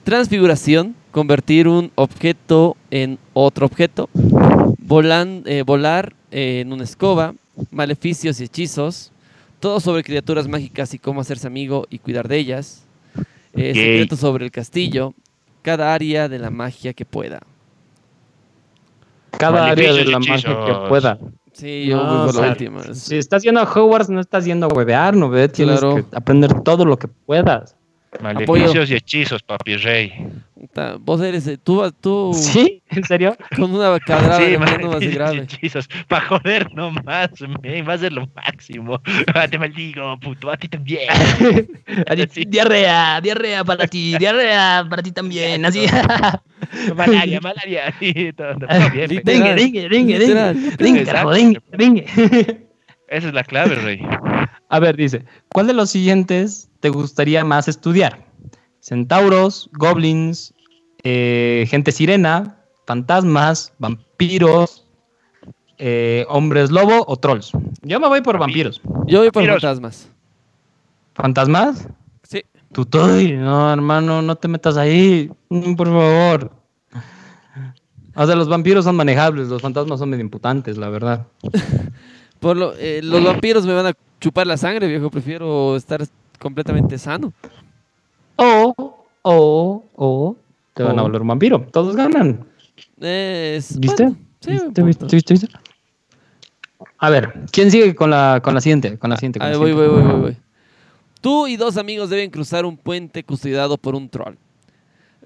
[0.05, 4.09] Transfiguración, convertir un objeto en otro objeto.
[4.15, 7.35] Volan- eh, volar eh, en una escoba.
[7.71, 9.13] Maleficios y hechizos.
[9.61, 12.87] Todo sobre criaturas mágicas y cómo hacerse amigo y cuidar de ellas.
[13.55, 15.13] Eh, secretos sobre el castillo.
[15.63, 17.41] Cada área de la magia que pueda.
[19.39, 20.37] Cada área de la magia
[20.67, 21.19] que pueda.
[21.53, 22.81] Sí, yo No, voy por o la sea, última.
[22.83, 25.29] Es- Si estás yendo a Hogwarts, no estás yendo a huevear, ¿no?
[25.29, 25.49] Ve?
[25.49, 25.97] Tienes Claro.
[25.97, 27.77] que aprender todo lo que puedas.
[28.21, 30.13] maleficios y hechizos, papi rey.
[31.01, 32.83] Vos eres, eh, tú, tú ¿Sí?
[32.91, 33.37] ¿En serio?
[33.57, 35.39] con una cadrada Sí, más grave.
[35.43, 35.89] hechizos.
[36.09, 37.31] Para joder nomás,
[37.63, 39.01] men, va a ser lo máximo.
[39.35, 41.09] Ah, te maldigo, puto, a ti también.
[42.31, 42.45] Sí.
[42.47, 45.65] Diarrea, diarrea para ti, diarrea para ti también.
[45.65, 45.87] Así.
[46.95, 47.95] malaria, malaria.
[47.99, 49.21] Sí, todo, todo bien.
[49.25, 50.55] Dengue, dengue, dengue, Literal.
[50.55, 50.77] dengue.
[50.77, 51.13] Dengue, Exacto.
[51.13, 52.67] carajo, dengue, dengue.
[53.09, 54.01] Esa es la clave, rey.
[54.69, 58.25] A ver, dice, ¿cuál de los siguientes te gustaría más estudiar?
[58.81, 60.55] Centauros, goblins,
[61.03, 64.87] eh, gente sirena, fantasmas, vampiros,
[65.79, 67.53] eh, hombres lobo o trolls.
[67.83, 68.81] Yo me voy por vampiros.
[69.07, 69.63] Yo voy por Vampiros.
[69.63, 70.11] fantasmas.
[71.15, 71.89] ¿Fantasmas?
[72.23, 72.43] Sí.
[72.73, 76.51] Tutoy, no, hermano, no te metas ahí, mm, por favor.
[78.15, 81.27] O sea, los vampiros son manejables, los fantasmas son medio imputantes, la verdad.
[82.41, 85.11] Por lo, eh, los vampiros me van a chupar la sangre, viejo.
[85.11, 86.03] Prefiero estar
[86.39, 87.33] completamente sano.
[88.37, 88.75] O,
[89.23, 90.37] o, o,
[90.75, 91.05] te van a O.
[91.05, 91.67] volver un vampiro.
[91.73, 92.47] Todos ganan.
[93.01, 94.05] Es, ¿Viste?
[94.05, 95.49] bueno, sí, ¿Viste, viste, viste, viste?
[96.99, 98.99] A ver, ¿quién sigue con la, con la siguiente?
[98.99, 99.39] Con la siguiente.
[99.39, 100.37] con A la ver, voy, voy, voy, voy, voy.
[101.21, 104.37] Tú y dos amigos deben cruzar un puente custodiado por un troll.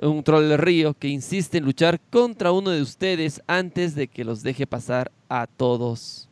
[0.01, 4.24] Un troll del río que insiste en luchar contra uno de ustedes antes de que
[4.24, 6.28] los deje pasar a todos.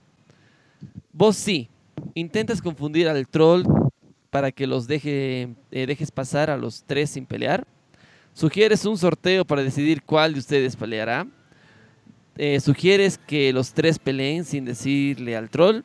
[1.12, 1.68] Vos sí,
[2.14, 3.62] intentas confundir al troll
[4.30, 7.64] para que los deje, eh, dejes pasar a los tres sin pelear.
[8.34, 11.26] Sugieres un sorteo para decidir cuál de ustedes peleará.
[12.36, 15.82] Eh, sugieres que los tres peleen sin decirle al troll.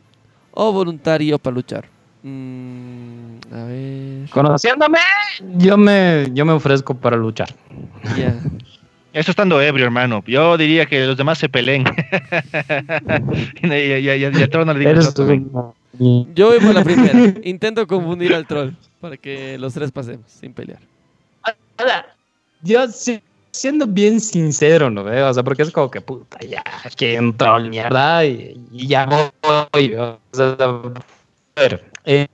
[0.52, 1.86] O voluntario para luchar.
[2.24, 4.30] Mm, a ver.
[4.30, 4.98] Conociéndome,
[5.58, 7.50] yo me, yo me ofrezco para luchar.
[8.18, 8.40] Ya.
[9.14, 10.24] Esto estando ebrio, hermano.
[10.28, 11.84] Yo diría que los demás se peleen.
[13.64, 13.68] y
[14.02, 14.48] ya, le
[16.34, 17.34] Yo voy por la primera.
[17.44, 20.80] Intento confundir al troll para que los tres pasemos sin pelear.
[22.62, 25.04] Yo sí- siendo bien sincero, ¿no?
[25.04, 25.24] ve?
[25.24, 26.64] O sea, porque es como que puta, ya,
[26.96, 29.96] que troll mierda y, y ya voy.
[29.96, 30.92] O sea, a
[31.56, 32.28] ver, eh,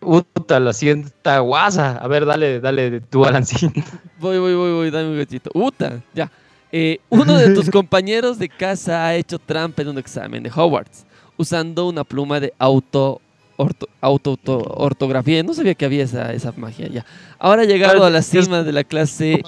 [0.00, 1.96] puta, la siguiente está guasa.
[1.98, 3.72] A ver, dale, dale tú, Alancín.
[4.18, 5.50] Voy, voy, voy, voy, dame un gachito.
[5.52, 6.30] Uta, ya.
[6.72, 11.04] Eh, uno de tus compañeros de casa ha hecho trampa en un examen de Hogwarts
[11.36, 13.20] usando una pluma de auto,
[13.56, 15.42] orto- auto, auto- ortografía.
[15.42, 17.04] No sabía que había esa, esa magia ya.
[17.38, 19.42] Ahora llegado a la cima de la clase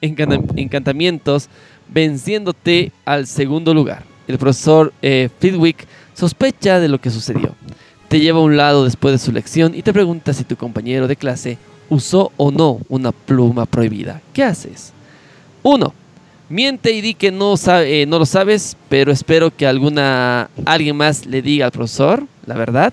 [0.00, 1.48] en encantamientos,
[1.88, 4.02] venciéndote al segundo lugar.
[4.28, 7.54] El profesor eh, Fidwick sospecha de lo que sucedió.
[8.08, 11.08] Te lleva a un lado después de su lección y te pregunta si tu compañero
[11.08, 11.58] de clase
[11.88, 14.20] usó o no una pluma prohibida.
[14.32, 14.92] ¿Qué haces?
[15.62, 15.94] 1.
[16.48, 20.96] Miente y di que no, sabe- eh, no lo sabes, pero espero que alguna, alguien
[20.96, 22.92] más le diga al profesor la verdad.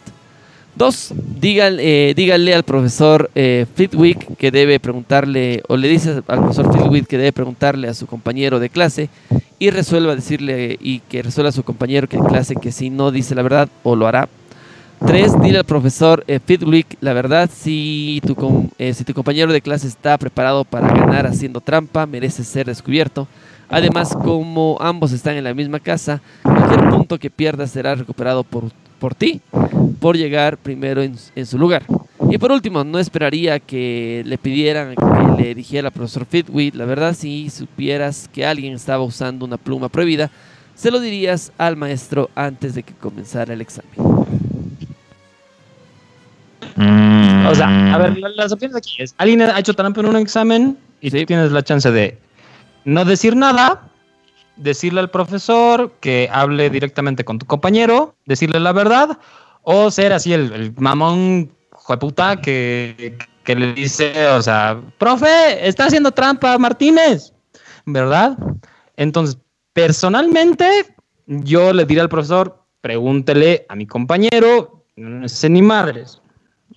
[0.76, 1.14] 2.
[1.42, 7.08] Dígale, dígale al profesor eh, Fitwick que debe preguntarle, o le dices al profesor Fitwick
[7.08, 9.10] que debe preguntarle a su compañero de clase
[9.58, 13.36] y resuelva decirle y que resuelva a su compañero de clase que si no dice
[13.36, 14.30] la verdad o lo hará.
[15.06, 15.42] 3.
[15.42, 19.62] Dile al profesor eh, Fitwick la verdad si tu, com- eh, si tu compañero de
[19.62, 23.28] clase está preparado para ganar haciendo trampa, merece ser descubierto.
[23.70, 28.66] Además, como ambos están en la misma casa, cualquier punto que pierdas será recuperado por,
[29.00, 29.42] por ti
[30.00, 31.84] por llegar primero en, en su lugar.
[32.30, 36.86] Y por último, no esperaría que le pidieran que le dijera al profesor Fitwick, la
[36.86, 40.30] verdad, si supieras que alguien estaba usando una pluma prohibida,
[40.76, 43.92] se lo dirías al maestro antes de que comenzara el examen.
[46.76, 47.46] Mm.
[47.48, 50.16] O sea, a ver, la- las opciones aquí es, alguien ha hecho trampa en un
[50.18, 51.20] examen y Sí.
[51.22, 52.18] tú tienes la chance de
[52.86, 53.89] no decir nada,
[54.60, 59.18] decirle al profesor que hable directamente con tu compañero, decirle la verdad,
[59.64, 65.86] o ser así el, el mamón jueputa que, que le dice, o sea, profe, está
[65.86, 67.34] haciendo trampa Martínez,
[67.86, 68.38] ¿verdad?
[68.96, 69.38] Entonces,
[69.74, 70.68] personalmente,
[71.26, 76.22] yo le diré al profesor, pregúntele a mi compañero, no sé ni madres.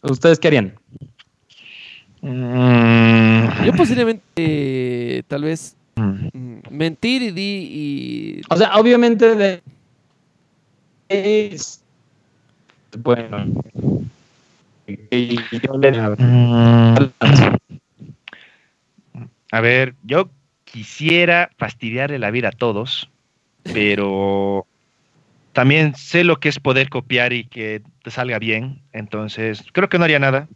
[0.02, 0.74] ¿Ustedes qué harían?
[2.22, 3.64] Mm.
[3.64, 6.60] Yo posiblemente, tal vez, Mm.
[6.70, 7.68] mentir y di...
[7.70, 8.40] Y...
[8.48, 9.62] O sea, obviamente de...
[11.08, 11.82] es-
[12.98, 13.46] Bueno.
[14.86, 16.96] Y yo le- Mm.
[19.50, 20.30] A ver, yo
[20.64, 23.10] quisiera fastidiarle la vida a todos,
[23.72, 24.66] pero
[25.52, 29.98] también sé lo que es poder copiar y que te salga bien, entonces creo que
[29.98, 30.48] no haría nada.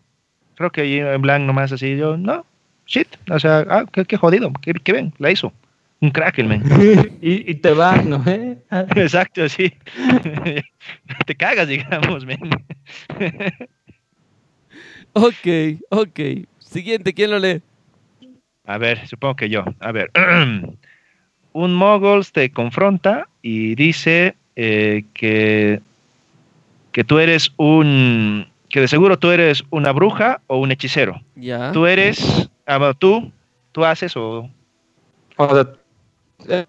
[0.55, 2.47] Creo que en blanco nomás así, yo, no,
[2.87, 5.53] shit, o sea, ah, qué, qué jodido, qué, qué bien, la hizo.
[6.01, 6.63] Un crack el men.
[7.23, 8.23] y, y te va, ¿no?
[8.27, 8.59] ¿Eh?
[8.97, 9.73] Exacto, sí.
[11.27, 12.51] te cagas, digamos, men.
[15.15, 16.21] Ok, ok.
[16.59, 17.63] Siguiente, ¿quién lo lee?
[18.67, 19.65] A ver, supongo que yo.
[19.81, 20.11] A ver.
[21.53, 25.81] Un mogul te confronta y dice eh, que,
[26.93, 28.47] que tú eres un.
[28.69, 31.23] que de seguro tú eres una bruja o un hechicero.
[31.35, 31.73] Ya.
[31.73, 32.51] Tú eres.
[32.67, 33.33] Ah, tú.
[33.73, 34.49] Tú haces o.
[35.37, 35.73] O sea,
[36.49, 36.67] eh,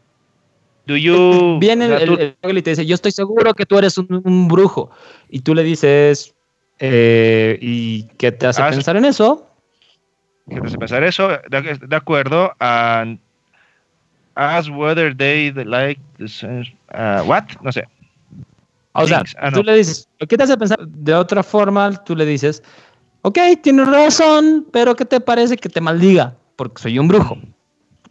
[0.86, 1.58] Do you.
[1.60, 3.98] viene o sea, el, el- el y te dice, yo estoy seguro que tú eres
[3.98, 4.90] un, un brujo.
[5.30, 6.34] Y tú le dices,
[6.80, 9.46] eh, ¿y qué te hace Ah, pensar en eso?
[10.50, 13.20] que te hace pensar eso, de, de acuerdo, and
[14.36, 16.00] ask whether they like
[16.94, 17.84] ah, what, no sé.
[18.94, 20.80] O sea, ah, tú le dices, ¿qué te hace pensar?
[20.88, 22.64] De otra forma, tú le dices,
[23.22, 26.36] ok, tienes razón, pero ¿qué te parece que te maldiga?
[26.56, 27.38] Porque soy un brujo.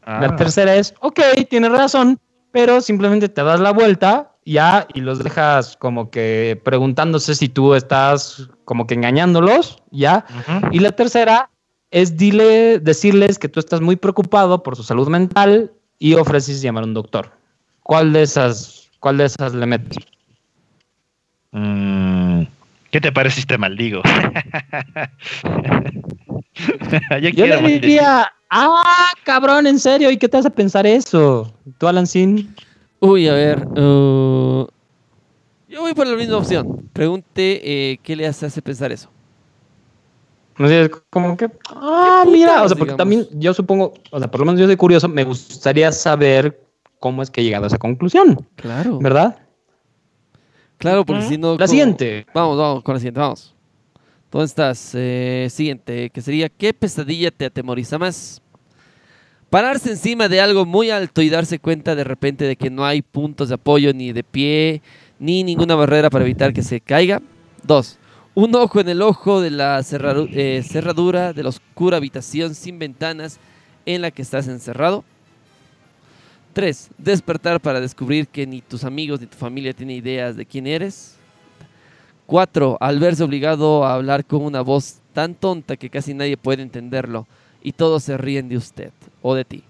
[0.07, 0.37] La Ah.
[0.37, 2.19] tercera es, ok, tienes razón,
[2.53, 7.75] pero simplemente te das la vuelta ya y los dejas como que preguntándose si tú
[7.75, 10.25] estás como que engañándolos, ya.
[10.71, 11.51] Y la tercera
[11.91, 16.85] es dile, decirles que tú estás muy preocupado por su salud mental y ofreces llamar
[16.85, 17.33] a un doctor.
[17.83, 19.97] ¿Cuál de esas, cuál de esas le metes?
[21.53, 22.43] Mm,
[22.91, 24.03] ¿Qué te parece si te maldigo?
[27.35, 31.53] Yo le diría, ah, cabrón, en serio, ¿y qué te hace pensar eso?
[31.79, 32.55] ¿Tú, Alan Sin?
[33.01, 33.67] Uy, a ver.
[33.79, 34.67] uh,
[35.69, 36.89] yo voy por la misma opción.
[36.93, 39.11] Pregunte eh, qué le hace, pensar eso.
[40.59, 42.97] No sé, es como que, ah, ¿Qué mira, o sea, porque digamos?
[42.97, 46.63] también yo supongo, o sea, por lo menos yo soy curioso, me gustaría saber
[46.99, 48.99] cómo es que he llegado a esa conclusión, Claro.
[48.99, 49.37] ¿verdad?
[50.79, 51.53] Claro, porque si no.
[51.53, 51.69] La ¿cómo?
[51.69, 52.27] siguiente.
[52.35, 53.55] Vamos, vamos con la siguiente, vamos.
[54.31, 54.91] ¿Dónde estás?
[54.95, 58.43] Eh, siguiente, que sería: ¿Qué pesadilla te atemoriza más?
[59.51, 63.01] Pararse encima de algo muy alto y darse cuenta de repente de que no hay
[63.01, 64.83] puntos de apoyo ni de pie,
[65.19, 67.23] ni ninguna barrera para evitar que se caiga.
[67.63, 67.99] Dos,
[68.35, 73.39] un ojo en el ojo de la eh, cerradura de la oscura habitación sin ventanas
[73.87, 75.05] en la que estás encerrado.
[76.57, 80.67] Tres, despertar para descubrir que ni tus amigos ni tu familia tienen ideas de quién
[80.67, 81.15] eres.
[82.25, 86.63] Cuatro, al verse obligado a hablar con una voz tan tonta que casi nadie puede
[86.63, 87.27] entenderlo
[87.63, 88.91] y todos se ríen de usted
[89.21, 89.65] o de ti.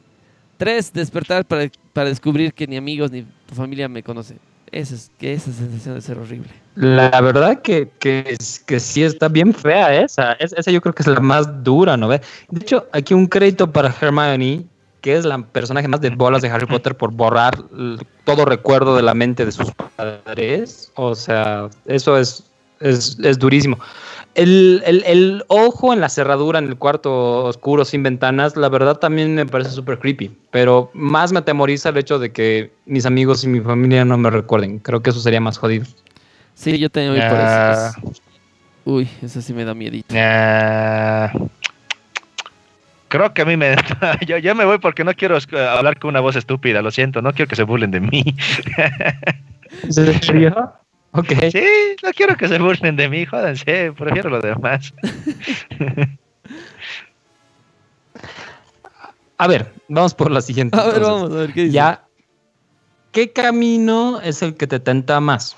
[0.58, 4.38] Tres, despertar para, para descubrir que ni amigos ni tu familia me conocen.
[4.70, 6.50] Esa es, esa sensación de ser horrible.
[6.76, 10.34] La verdad que, que, que sí está bien fea esa.
[10.34, 12.08] Es- esa yo creo que es la más dura, ¿no?
[12.08, 12.20] De
[12.60, 14.66] hecho, aquí un crédito para Hermione,
[15.06, 17.56] que es la personaje más de bolas de Harry Potter por borrar
[18.24, 20.90] todo recuerdo de la mente de sus padres.
[20.96, 22.42] O sea, eso es,
[22.80, 23.78] es, es durísimo.
[24.34, 28.96] El, el- el ojo en la cerradura en el cuarto oscuro sin ventanas, la verdad
[28.96, 30.36] también me parece súper creepy.
[30.50, 34.28] Pero más me atemoriza el hecho de que mis amigos y mi familia no me
[34.30, 34.80] recuerden.
[34.80, 35.86] Creo que eso sería más jodido.
[36.56, 38.10] Sí, yo también voy por eso.
[38.10, 38.16] Es-
[38.84, 40.12] Uy, eso sí me da miedito.
[43.08, 43.76] Creo que a mí me...
[44.26, 45.38] yo, yo me voy porque no quiero
[45.68, 48.24] hablar con una voz estúpida, lo siento, no quiero que se burlen de mí.
[49.82, 50.72] ¿En serio?
[51.12, 51.32] Ok.
[51.50, 51.64] Sí,
[52.02, 54.92] no quiero que se burlen de mí, jódanse, prefiero lo demás.
[59.38, 60.78] A ver, vamos por la siguiente.
[60.78, 61.20] A ver, entonces.
[61.20, 61.74] vamos a ver qué dice.
[61.74, 62.04] Ya.
[63.12, 65.56] ¿Qué camino es el que te tenta más?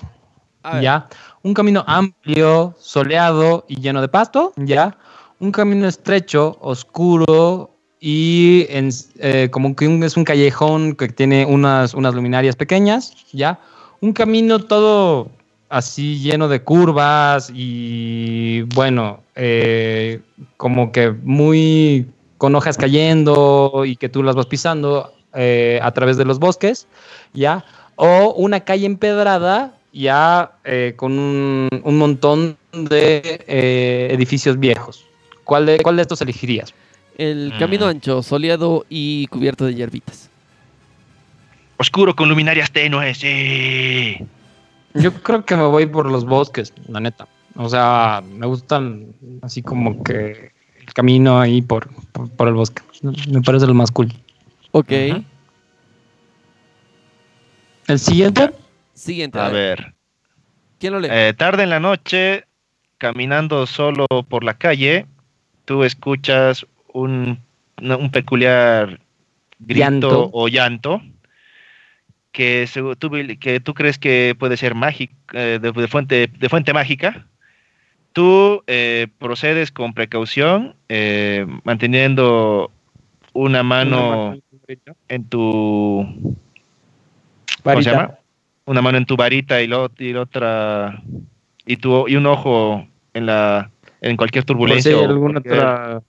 [0.63, 0.83] A ver.
[0.83, 1.07] Ya.
[1.43, 4.51] Un camino amplio, soleado y lleno de pasto.
[4.57, 4.97] Ya.
[5.39, 7.71] Un camino estrecho, oscuro
[8.01, 13.13] y en- eh, como que un- es un callejón que tiene unas, unas luminarias pequeñas.
[13.31, 13.59] Ya.
[14.01, 15.29] Un camino todo
[15.69, 20.19] así lleno de curvas y bueno, eh,
[20.57, 26.17] como que muy con hojas cayendo y que tú las vas pisando eh, a través
[26.17, 26.87] de los bosques,
[27.33, 27.63] ¿ya?
[27.95, 30.53] O una calle empedrada, ya
[30.95, 33.43] con un, un montón de
[34.11, 35.05] edificios viejos.
[35.49, 36.75] ¿Cuál de, ¿Cuál de estos elegirías?
[37.17, 37.89] El camino Mm.
[37.89, 40.29] ancho, soleado y cubierto de hierbitas.
[41.77, 44.17] Oscuro con luminarias tenues, sí.
[44.93, 47.27] Yo creo que me voy por los bosques, la neta.
[47.55, 49.07] O sea, me gustan
[49.41, 50.51] así como que
[50.85, 52.83] el camino ahí por, por, por el bosque.
[53.01, 54.13] Me parece lo más cool.
[54.71, 54.91] Ok.
[57.87, 58.51] El siguiente,
[58.93, 59.39] Siguiente.
[59.39, 59.95] A ver,
[60.77, 61.07] ¿Quién lo lee?
[61.09, 62.43] eh, tarde en la noche,
[62.99, 65.07] caminando solo por la calle,
[65.69, 67.37] tú escuchas un,
[67.79, 68.99] un peculiar
[69.59, 70.29] grito Llanto.
[70.33, 70.99] o llanto
[72.31, 72.67] que,
[72.97, 77.27] tú, que tú crees que puede ser mágico, eh, de, de fuente, de fuente mágica.
[78.13, 82.71] Tú eh, procedes con precaución, eh, manteniendo
[83.33, 84.35] una mano
[85.07, 86.33] en tu ¿cómo
[87.53, 87.91] se Varita.
[87.91, 88.15] llama?
[88.65, 90.99] Una mano en tu varita y, lo- y la otra
[91.63, 93.69] y tu y un ojo en la
[94.01, 96.01] en cualquier si turbulencia o cualquier- otra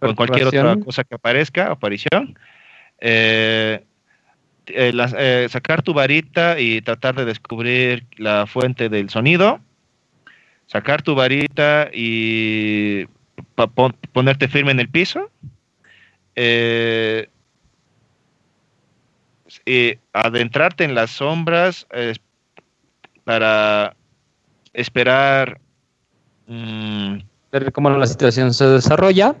[0.00, 2.38] o en cualquier otra cosa que aparezca, aparición.
[3.00, 3.84] Eh,
[4.66, 9.60] eh, las- eh, sacar tu varita y tratar de descubrir la fuente del sonido.
[10.66, 13.06] Sacar tu varita y
[13.74, 15.30] pon- ponerte firme en el piso.
[19.64, 21.86] Y adentrarte en las sombras
[23.24, 23.94] para
[24.72, 25.60] esperar.
[26.46, 27.18] Mm,
[27.52, 29.36] ver cómo la situación se desarrolla.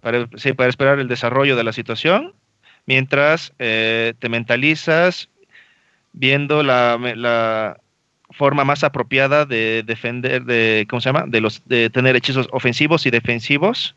[0.00, 2.32] para, sí, para esperar el desarrollo de la situación,
[2.86, 5.28] mientras eh, te mentalizas
[6.12, 7.78] viendo la, la
[8.30, 11.24] forma más apropiada de defender, de, ¿cómo se llama?
[11.26, 13.94] De, los, de tener hechizos ofensivos y defensivos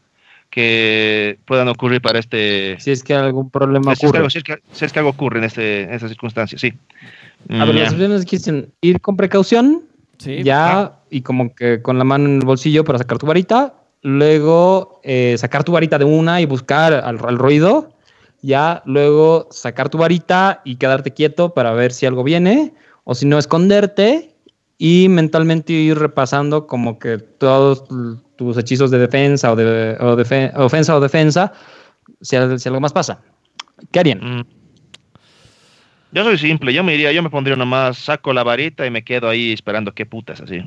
[0.49, 2.77] que puedan ocurrir para este...
[2.79, 4.17] Si es que algún problema si es, que ocurre.
[4.19, 6.73] algo, si es que- si es que algo ocurre en, este, en estas circunstancias, sí.
[7.49, 9.83] A ver, Mm, las opciones que dicen ir con precaución,
[10.17, 10.43] Sí.
[10.43, 13.73] ya, y como que con la mano en el bolsillo para sacar tu varita.
[14.01, 17.91] Luego eh, sacar tu varita de una y buscar al, al ruido.
[18.41, 22.73] Ya, luego sacar tu varita y quedarte quieto para ver si algo viene.
[23.03, 24.35] O si no, esconderte
[24.77, 27.85] y mentalmente ir repasando como que todos
[28.35, 31.53] tus hechizos de defensa o de o defe- ofensa o defensa,
[32.21, 33.21] si, si algo más pasa.
[33.91, 34.19] ¿Qué harían?
[34.19, 34.45] Mm.
[36.15, 39.03] Yo soy simple, yo me iría, yo me pondría nomás, saco la varita y me
[39.03, 40.61] quedo ahí esperando qué putas así.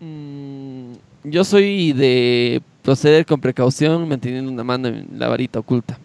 [0.00, 0.92] Mm,
[1.24, 5.98] yo soy de proceder con precaución, manteniendo una mano en la varita oculta.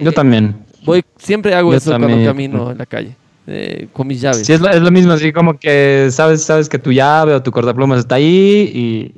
[0.00, 0.56] Yo Eh, también.
[0.86, 3.14] Voy, siempre hago Yo eso cuando camino en la calle,
[3.46, 4.46] eh, con mis llaves.
[4.46, 7.42] Sí, es lo, es lo mismo, así como que sabes, sabes que tu llave o
[7.42, 9.12] tu cortaplumas está ahí y,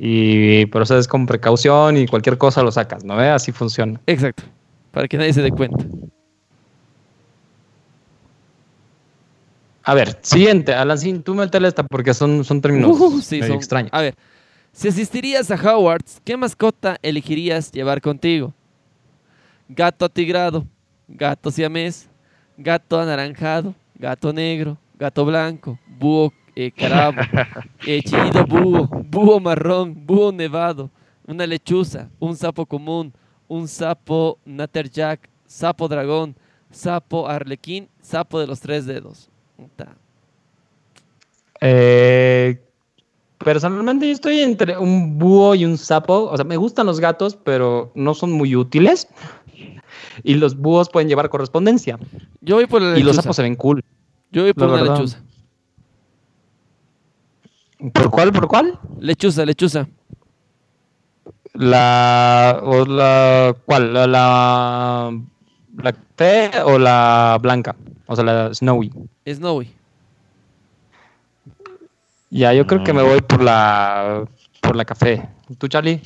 [0.63, 3.15] y procedes con precaución y cualquier cosa lo sacas, ¿no?
[3.15, 3.29] ve?
[3.29, 4.01] Así funciona.
[4.05, 4.43] Exacto,
[4.91, 5.85] para que nadie se dé cuenta.
[9.89, 13.91] A ver, siguiente, Alancín, tú métele esta porque son, son términos Uh, sí, son- extraños.
[13.93, 14.17] A ver,
[14.73, 18.53] si asistirías a Hogwarts, ¿qué mascota elegirías llevar contigo?
[19.69, 20.67] Gato atigrado,
[21.07, 22.09] gato siamés,
[22.57, 27.19] gato anaranjado, gato negro, gato blanco, búho eh, carabo,
[27.87, 30.91] eh, chillido búho, búho marrón, búho nevado,
[31.29, 33.13] una lechuza, un sapo común,
[33.47, 36.35] un sapo natterjack, sapo dragón,
[36.73, 39.31] sapo arlequín, sapo de los tres dedos.
[41.61, 42.61] Eh,
[43.39, 46.25] personalmente yo estoy entre un búho y un sapo.
[46.31, 49.09] O sea, me gustan los gatos, pero no son muy útiles.
[50.23, 51.99] Y los búhos pueden llevar correspondencia.
[52.41, 53.23] Yo voy por la Y los lechuza.
[53.23, 53.83] sapos se ven cool.
[54.33, 55.23] Yo voy por la lechuza.
[57.93, 58.33] ¿Por cuál?
[58.33, 58.79] ¿Por cuál?
[58.99, 59.87] Lechuza, lechuza.
[61.53, 63.93] La, o la, ¿cuál?
[63.95, 65.21] La, la,
[65.77, 67.75] la café o la blanca,
[68.07, 68.93] o sea, la snowy.
[69.27, 69.71] Snowy.
[72.31, 74.25] Ya, yo creo que me voy por la,
[74.61, 75.23] por la café.
[75.59, 76.01] ¿Tú, Charlie?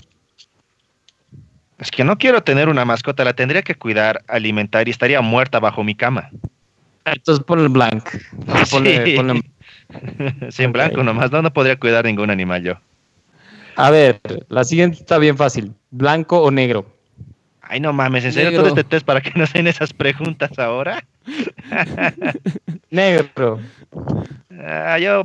[1.79, 5.61] Es que no quiero tener una mascota, la tendría que cuidar, alimentar y estaría muerta
[5.61, 6.29] bajo mi cama.
[7.07, 8.05] Entonces ponle el blanc.
[8.71, 9.17] Ponle- Sí.
[9.17, 9.43] ponle-
[10.53, 12.75] Sí, en blanco nomás, no, no podría cuidar ningún animal yo.
[13.77, 15.73] A ver, la siguiente está bien fácil.
[15.91, 16.85] ¿Blanco o negro?
[17.63, 18.65] Ay, no mames, ¿en serio Negro.
[18.65, 21.03] todo este test para que nos den esas preguntas ahora?
[22.91, 23.61] Negro.
[24.51, 25.25] Ah, yo,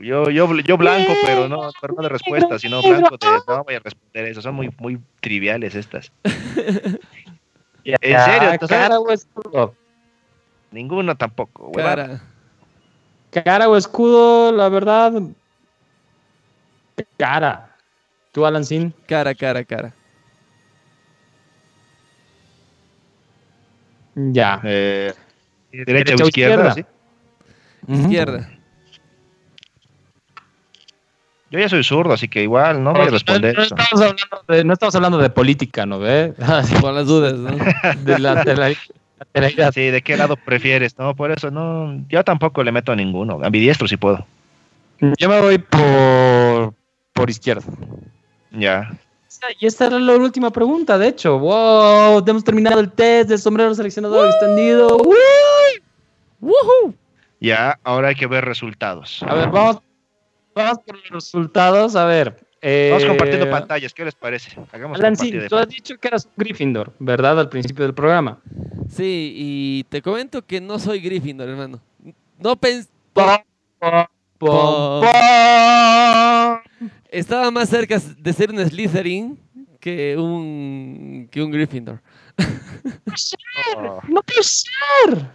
[0.00, 3.74] yo, yo, yo blanco, pero no, pero no de respuesta, sino blanco de no voy
[3.74, 6.12] a responder eso, son muy, muy triviales estas.
[7.86, 8.66] Ya, ¿En serio?
[8.66, 9.74] ¿Cara o escudo?
[10.70, 11.70] Ninguno tampoco.
[11.72, 12.18] Cara.
[13.30, 15.12] Cara o escudo, la verdad.
[17.18, 17.76] Cara.
[18.32, 18.94] ¿Tú, Alan Sin?
[19.06, 19.92] Cara, cara, cara.
[24.14, 24.60] Ya.
[24.64, 25.12] Eh,
[25.84, 26.74] derecha, Derecha o izquierda, izquierda.
[27.86, 27.92] ¿sí?
[28.02, 28.50] Izquierda.
[31.50, 33.74] Yo ya soy zurdo, así que igual no voy a responder No, no eso.
[33.76, 36.34] estamos hablando de, no estamos hablando de política, ¿no ve?
[36.80, 37.50] Por las dudas, ¿no?
[38.04, 38.68] de la, de la-
[39.32, 39.70] de la idea.
[39.72, 40.98] Sí, ¿de qué lado prefieres?
[40.98, 43.40] No, por eso no, yo tampoco le meto a ninguno.
[43.42, 44.26] Ambidiestro si puedo.
[45.18, 46.74] Yo me voy por,
[47.12, 47.62] por izquierda.
[48.50, 48.92] Ya.
[49.60, 51.38] Y esta era la última pregunta, de hecho.
[51.38, 52.22] ¡Wow!
[52.26, 54.88] Hemos terminado el test del sombrero seleccionador extendido.
[54.98, 55.14] ¡Woo!
[56.44, 56.94] ¡Woohoo!
[57.40, 59.22] Ya, ahora hay que ver resultados.
[59.22, 59.80] A ver, vamos,
[60.54, 61.96] vamos por los resultados.
[61.96, 62.36] A ver.
[62.60, 64.56] eh, Vamos compartiendo pantallas, ¿qué les parece?
[64.72, 67.40] Hagamos de tú has dicho que eras un Gryffindor, ¿verdad?
[67.40, 68.38] Al principio del programa.
[68.88, 71.80] Sí, y te comento que no soy Gryffindor, hermano.
[72.38, 72.88] No pens...
[73.12, 73.26] Pom,
[73.78, 74.04] pom,
[74.38, 75.00] Pom.
[75.00, 75.08] pom.
[77.10, 79.38] Estaba más cerca de ser un Slytherin
[79.80, 82.00] que un, que un Gryffindor.
[83.76, 84.00] Oh.
[84.08, 85.26] No puede ser.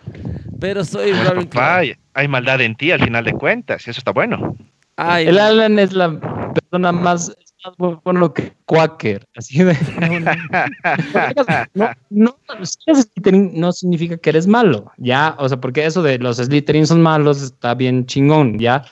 [0.59, 1.49] Pero soy Pues, Ravenclaw.
[1.49, 1.81] papá,
[2.13, 4.55] hay- maldad en ti al final de cuentas, y eso está bueno.
[4.97, 6.19] Ay, El Alan es la
[6.53, 9.26] persona más, es más bueno que Quaker.
[9.35, 9.73] Así de.
[11.73, 12.35] No, no,
[12.65, 15.35] Slytherin no significa que eres malo, ¿ya?
[15.39, 18.84] O sea, porque eso de los Slytherin son malos está bien chingón, ¿ya?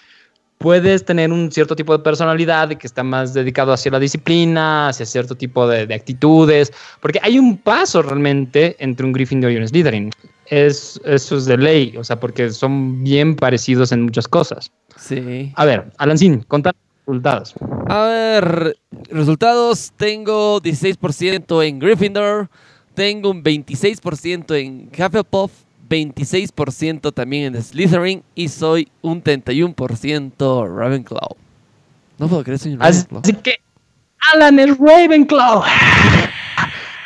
[0.58, 5.06] Puedes tener un cierto tipo de personalidad que está más dedicado hacia la disciplina, hacia
[5.06, 9.68] cierto tipo de, de actitudes, porque hay un paso realmente entre un Gryffindor y un
[9.68, 10.12] Slytherin.
[10.48, 14.72] Es, eso es de ley, o sea, porque son bien parecidos en muchas cosas.
[14.96, 15.52] Sí.
[15.56, 16.74] A ver, Alancín, contar
[17.06, 17.54] resultados.
[17.88, 18.78] A ver,
[19.10, 19.92] resultados.
[19.96, 22.50] Tengo 16% en Gryffindor.
[22.94, 25.52] Tengo un 26% en Hufflepuff.
[25.88, 28.24] 26% también en Slytherin.
[28.36, 31.30] Y soy un 31% Ravenclaw.
[32.18, 33.22] No puedo creer, soy un Así, Ravenclaw.
[33.24, 33.56] así que
[34.34, 35.64] Alan es Ravenclaw.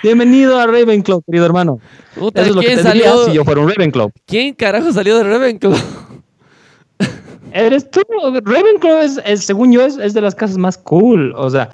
[0.04, 1.80] Bienvenido a Ravenclaw, querido hermano.
[2.16, 3.26] Puta, Eso es lo que ¿quién te diría salió?
[3.26, 4.12] si yo fuera un Ravenclaw.
[4.26, 5.76] ¿Quién carajo salió de Ravenclaw?
[7.54, 8.02] Eres tú.
[8.44, 11.34] Ravenclaw es, es, según yo, es, es de las casas más cool.
[11.36, 11.70] O sea,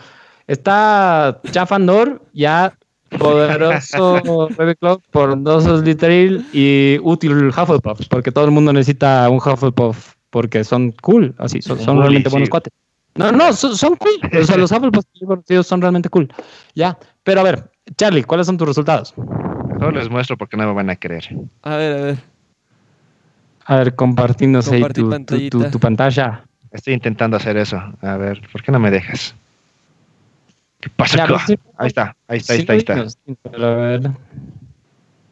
[0.47, 2.75] está Chafandor, ya
[3.09, 10.63] poderoso Ravenclaw, poderoso Slytherin y útil Hufflepuff, porque todo el mundo necesita un Hufflepuff porque
[10.63, 12.73] son cool, así, son, realmente buenos cuates.
[13.15, 14.11] No, no, son, son cool.
[14.39, 16.31] O sea, los Hufflepuff que yo he conocido son realmente cool.
[16.75, 19.13] Ya, pero a ver, Charlie, ¿cuáles son tus resultados?
[19.17, 21.27] Mejor les muestro porque no me van a creer.
[21.63, 22.17] A ver, a ver.
[23.65, 24.81] A ver, compartinos ahí
[25.49, 26.43] tu- tu pantalla.
[26.71, 27.81] Estoy intentando hacer eso.
[28.01, 29.35] A ver, ¿por qué no me dejas?
[30.79, 31.23] ¿Qué pasa?
[31.23, 31.43] Acá?
[31.77, 32.93] Ahí está, ahí está, ahí está, ahí está.
[33.55, 34.11] a ver.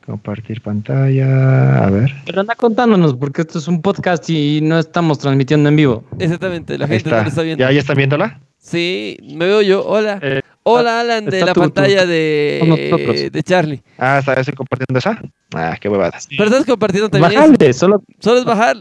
[0.06, 1.86] Compartir pantalla.
[1.86, 2.14] A ver.
[2.26, 6.04] Pero anda contándonos, porque esto es un podcast y no estamos transmitiendo en vivo.
[6.20, 7.24] Exactamente, la Ahí gente no está.
[7.24, 7.64] lo está viendo.
[7.64, 8.40] ¿Ya, ¿Ya están viéndola?
[8.58, 9.86] Sí, me veo yo.
[9.86, 10.20] Hola.
[10.22, 13.84] Eh, Hola, Alan, de la pantalla de, de Charlie.
[14.00, 15.22] Ah, ¿está, ¿estoy compartiendo esa?
[15.54, 16.18] Ah, qué huevada.
[16.28, 17.40] Pero estás compartiendo también.
[17.40, 18.78] Bajale, solo Solo es bajar.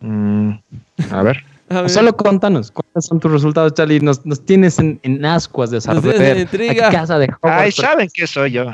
[0.00, 0.50] Mm,
[1.10, 1.42] a ver.
[1.88, 4.00] Solo contanos, ¿cuáles son tus resultados, Charlie?
[4.00, 6.20] Nos, nos tienes en, en ascuas de saber.
[6.20, 6.86] en intriga.
[6.86, 7.62] a qué casa de Hogwarts.
[7.62, 8.66] Ay, saben que soy yo.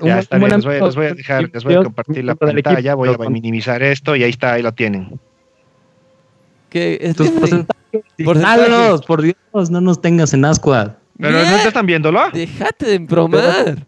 [0.00, 2.36] Ya está bien, les voy, amigo, les voy a dejar, les voy a compartir la
[2.36, 5.18] pantalla, voy a minimizar esto y ahí está, ahí lo tienen.
[6.70, 9.00] Que es Tus porcentajes, Porcentajes.
[9.00, 10.90] por Dios, no nos tengas en ascuas.
[11.18, 11.32] Pero.
[11.32, 12.20] ¿no te están viéndolo?
[12.32, 13.87] Déjate de embromar.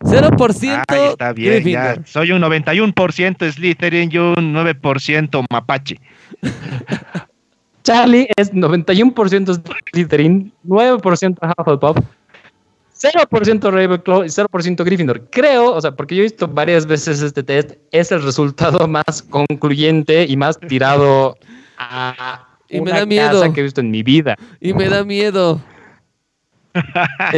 [0.00, 1.96] 0% está bien, ya.
[2.04, 6.00] Soy un 91% Slytherin y un 9% Mapache.
[7.82, 9.62] Charlie es 91%
[9.92, 11.96] Slytherin, 9% Hufflepuff,
[13.00, 15.30] 0% Ravenclaw y 0% Gryffindor.
[15.30, 19.22] Creo, o sea, porque yo he visto varias veces este test, es el resultado más
[19.22, 21.36] concluyente y más tirado
[21.78, 23.40] a y una da miedo.
[23.40, 24.36] casa que he visto en mi vida.
[24.60, 25.60] Y me da miedo.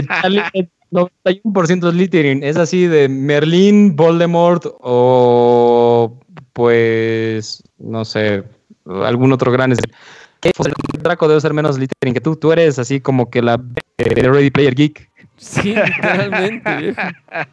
[0.09, 0.43] Charlie,
[0.91, 2.43] 91% es Littering.
[2.43, 6.19] Es así de Merlin Voldemort o
[6.53, 8.45] pues no sé,
[8.87, 9.73] algún otro gran.
[9.73, 9.77] Eh,
[10.57, 12.37] pues, el Draco debe ser menos Littering que tú.
[12.37, 13.61] Tú eres así como que la
[13.99, 15.11] Ready Player Geek.
[15.37, 16.95] Sí, realmente.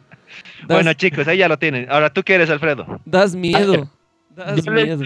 [0.68, 1.90] bueno, chicos, ahí ya lo tienen.
[1.90, 3.00] Ahora, ¿tú qué eres, Alfredo?
[3.04, 3.90] Das miedo.
[4.36, 5.04] Ah, das miedo.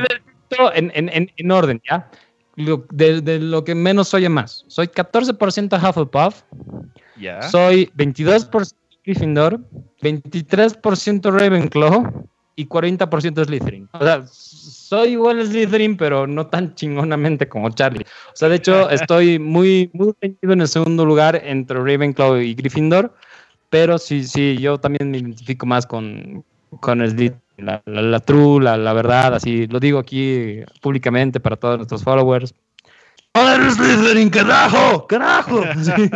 [0.75, 2.11] En, en, en, orden, ¿ya?
[2.57, 4.65] Lo- de, de lo que menos oye más.
[4.69, 6.43] Soy 14% Hufflepuff,
[7.17, 7.43] Ya.
[7.43, 8.75] soy 22%
[9.05, 9.61] Gryffindor,
[10.01, 13.89] 23% Ravenclaw y 40% Slytherin.
[13.93, 18.05] O sea, soy igual Slytherin, pero no tan chingonamente como Charlie.
[18.05, 23.15] O sea, de hecho, estoy muy, muy en el segundo lugar entre Ravenclaw y Gryffindor,
[23.71, 26.45] pero sí, sí, yo también me identifico más con,
[26.81, 27.42] con Slytherin.
[27.57, 32.03] La, la, la true, la, la verdad, así lo digo aquí públicamente para todos nuestros
[32.03, 32.55] followers.
[33.35, 35.07] ¡Joder, Slytherin, carajo!
[35.07, 35.63] ¡Carajo!
[35.83, 36.11] Sí.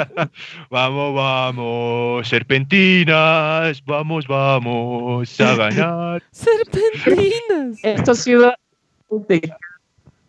[0.70, 6.22] Vamos, vamos, serpentinas, vamos, vamos a ganar.
[6.30, 7.78] Serpentinas.
[7.82, 8.52] Esto ha sido.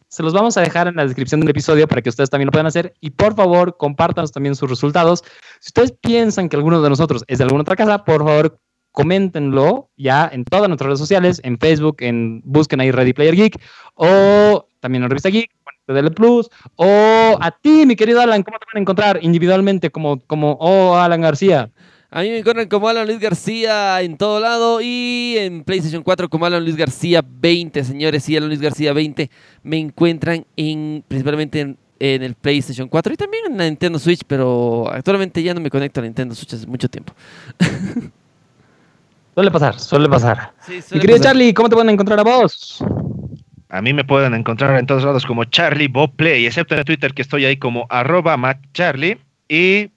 [0.07, 2.51] Se los vamos a dejar en la descripción del episodio para que ustedes también lo
[2.51, 2.93] puedan hacer.
[3.01, 5.25] Y por favor, compártanos también sus resultados.
[5.59, 8.57] Si ustedes piensan que alguno de nosotros es de alguna otra casa, por favor,
[8.97, 13.61] coméntenlo ya en todas nuestras redes sociales, en Facebook, en busquen ahí Ready Player Geek,
[13.93, 15.51] o también en Revista Geek,
[15.87, 20.19] DL Plus, o a ti, mi querido Alan, ¿cómo te van a encontrar individualmente como,
[20.21, 21.69] como oh, Alan García?
[22.09, 26.27] A mí me encuentran como Alan Luis García en todo lado y en PlayStation 4
[26.27, 28.23] como Alan Luis García 20, señores.
[28.23, 29.29] Sí, Alan Luis García 20
[29.61, 34.89] me encuentran en principalmente en, el PlayStation 4 y también en la Nintendo Switch, pero
[34.91, 37.13] actualmente ya no me conecto a Nintendo Switch hace mucho tiempo.
[39.37, 40.51] Suele pasar, suele pasar.
[40.61, 41.33] Sí, Mi querido pasar.
[41.33, 42.83] Charlie, ¿cómo te van a encontrar a vos?
[43.69, 47.13] A mí me pueden encontrar en todos lados como Charlie Bob Play, excepto en Twitter
[47.13, 49.19] que estoy ahí como arroba MacCharlie.
[49.47, 49.91] Y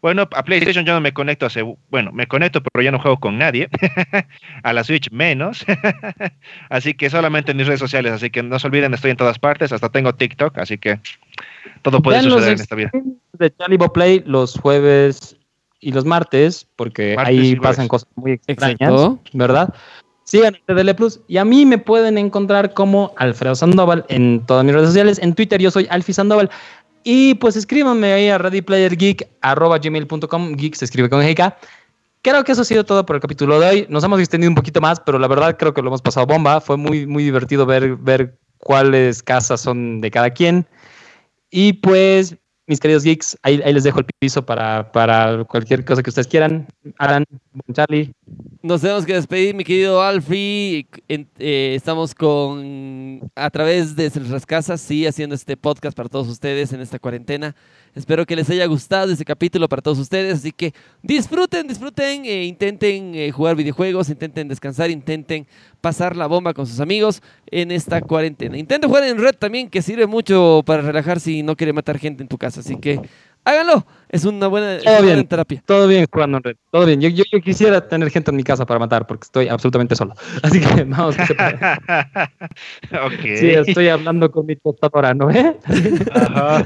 [0.00, 3.18] bueno, a PlayStation yo no me conecto hace, bueno, me conecto pero ya no juego
[3.18, 3.68] con nadie.
[4.62, 5.66] a la Switch menos.
[6.70, 9.40] así que solamente en mis redes sociales, así que no se olviden, estoy en todas
[9.40, 11.00] partes, hasta tengo TikTok, así que
[11.82, 12.92] todo puede suceder en esta vida.
[13.32, 15.36] de Charlie Bob Play los jueves
[15.86, 19.20] y los martes, porque Martes ahí pasan cosas muy extrañas, Exacto.
[19.34, 19.72] ¿verdad?
[20.24, 24.74] Sigan TDL Plus y a mí me pueden encontrar como Alfredo Sandoval en todas mis
[24.74, 25.20] redes sociales.
[25.22, 26.50] En Twitter yo soy Alfi Sandoval.
[27.04, 30.56] Y pues escríbanme ahí a readyplayergeek.com.
[30.56, 31.54] Geek se escribe con GK.
[32.22, 33.86] Creo que eso ha sido todo por el capítulo de hoy.
[33.88, 36.60] Nos hemos extendido un poquito más, pero la verdad creo que lo hemos pasado bomba.
[36.60, 40.66] Fue muy, muy divertido ver, ver cuáles casas son de cada quien.
[41.52, 42.36] Y pues
[42.66, 46.26] mis queridos geeks, ahí, ahí les dejo el piso para, para cualquier cosa que ustedes
[46.26, 46.66] quieran.
[46.98, 47.24] Alan,
[47.72, 48.12] Charlie.
[48.62, 50.88] Nos tenemos que despedir, mi querido Alfie.
[51.08, 56.72] Eh, estamos con a través de nuestras casas, sí, haciendo este podcast para todos ustedes
[56.72, 57.54] en esta cuarentena.
[57.94, 60.38] Espero que les haya gustado este capítulo para todos ustedes.
[60.38, 65.46] Así que disfruten, disfruten, eh, intenten eh, jugar videojuegos, intenten descansar, intenten
[65.80, 68.56] pasar la bomba con sus amigos en esta cuarentena.
[68.58, 72.22] Intenten jugar en red también, que sirve mucho para relajar si no quiere matar gente
[72.22, 72.60] en tu casa.
[72.60, 73.00] Así que
[73.46, 73.86] háganlo.
[74.08, 75.16] Es una buena, Todo bien.
[75.16, 75.62] buena terapia.
[75.66, 76.56] Todo bien jugando en red.
[76.70, 77.00] Todo bien.
[77.00, 80.14] Yo, yo, yo quisiera tener gente en mi casa para matar porque estoy absolutamente solo.
[80.42, 81.16] Así que vamos.
[81.16, 81.36] que se.
[83.36, 85.30] Sí, estoy hablando con mi tostadora, ¿no?
[85.30, 85.56] ¿Eh?
[86.14, 86.64] Ajá.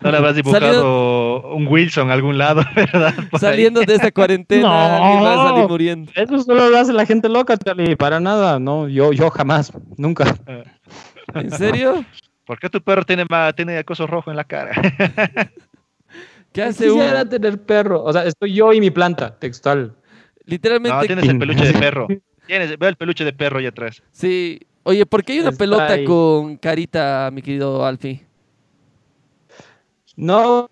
[0.00, 3.14] No le habrás dibujado un Wilson a algún lado, ¿verdad?
[3.14, 3.52] Por ahí.
[3.52, 5.04] Saliendo de esta cuarentena, No.
[5.04, 6.12] alguien va a salir muriendo.
[6.16, 7.94] Eso solo lo hace la gente loca, Charlie.
[7.96, 8.58] Para nada.
[8.58, 9.72] No, yo, yo jamás.
[9.96, 10.36] Nunca.
[11.34, 12.04] ¿En serio?
[12.44, 14.72] ¿Por qué tu perro tiene acoso rojo en la cara?
[16.56, 16.86] ¿Qué hace.
[16.86, 18.02] Quisiera tener perro.
[18.02, 19.88] O sea, estoy yo y mi planta, textual.
[19.88, 19.94] No,
[20.46, 22.08] Literalmente, tienes el peluche de perro.
[22.46, 24.02] Tienes, veo el peluche de perro allá atrás.
[24.10, 24.60] sí.
[24.88, 26.04] Oye, ¿por qué hay una Está pelota ahí.
[26.04, 28.24] con carita, mi querido Alfie?
[30.14, 30.68] No,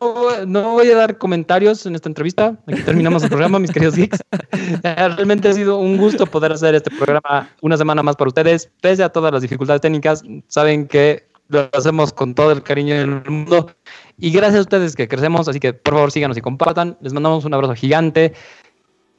[0.46, 2.56] no voy a dar comentarios en esta entrevista.
[2.66, 4.20] Aquí terminamos el programa, mis queridos geeks.
[4.84, 8.70] Realmente ha sido un gusto poder hacer este programa una semana más para ustedes.
[8.80, 13.22] Pese a todas las dificultades técnicas, saben que lo hacemos con todo el cariño del
[13.28, 13.70] mundo.
[14.18, 16.96] Y gracias a ustedes que crecemos, así que por favor síganos y compartan.
[17.00, 18.32] Les mandamos un abrazo gigante.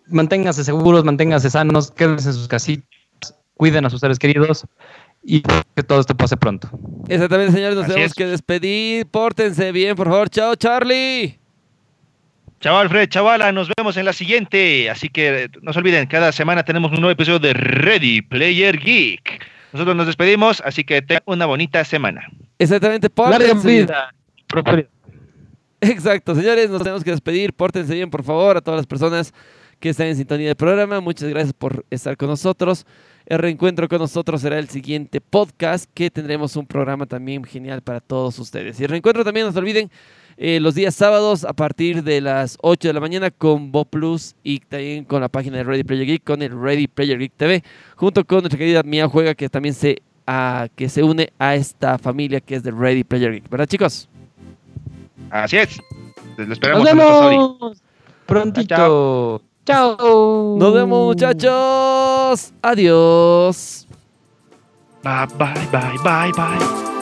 [0.07, 2.87] Manténganse seguros, manténganse sanos, quédense en sus casitas,
[3.55, 4.65] cuiden a sus seres queridos
[5.23, 6.69] y que todo esto pase pronto.
[7.07, 8.15] Exactamente, señores, nos Así tenemos es.
[8.15, 9.07] que despedir.
[9.07, 10.29] Pórtense bien, por favor.
[10.29, 11.39] Chao, Charlie.
[12.61, 14.89] Chao Alfred, chavala, nos vemos en la siguiente.
[14.89, 19.45] Así que no se olviden, cada semana tenemos un nuevo episodio de Ready Player Geek.
[19.73, 22.27] Nosotros nos despedimos, así que tengan una bonita semana.
[22.59, 23.61] Exactamente, bien.
[23.61, 24.14] vida,
[25.81, 27.53] Exacto, señores, nos tenemos que despedir.
[27.53, 29.33] Pórtense bien, por favor, a todas las personas
[29.79, 30.99] que están en sintonía del programa.
[30.99, 32.85] Muchas gracias por estar con nosotros.
[33.25, 37.99] El reencuentro con nosotros será el siguiente podcast, que tendremos un programa también genial para
[37.99, 38.79] todos ustedes.
[38.79, 39.89] Y el reencuentro también, no se olviden,
[40.37, 44.35] eh, los días sábados a partir de las 8 de la mañana con Bo Plus
[44.43, 47.63] y también con la página de Ready Player Geek, con el Ready Player Geek TV,
[47.95, 51.97] junto con nuestra querida Mía Juega, que también se, ah, que se une a esta
[51.97, 53.49] familia que es de Ready Player Geek.
[53.49, 54.09] ¿Verdad, chicos?
[55.29, 55.79] Así es.
[56.37, 57.81] Lo esperamos Nos en vemos
[58.25, 59.41] prontito.
[59.65, 60.55] Chao.
[60.57, 62.53] Nos vemos, muchachos.
[62.61, 63.87] Adiós.
[65.03, 66.94] Bye, bye, bye, bye, bye.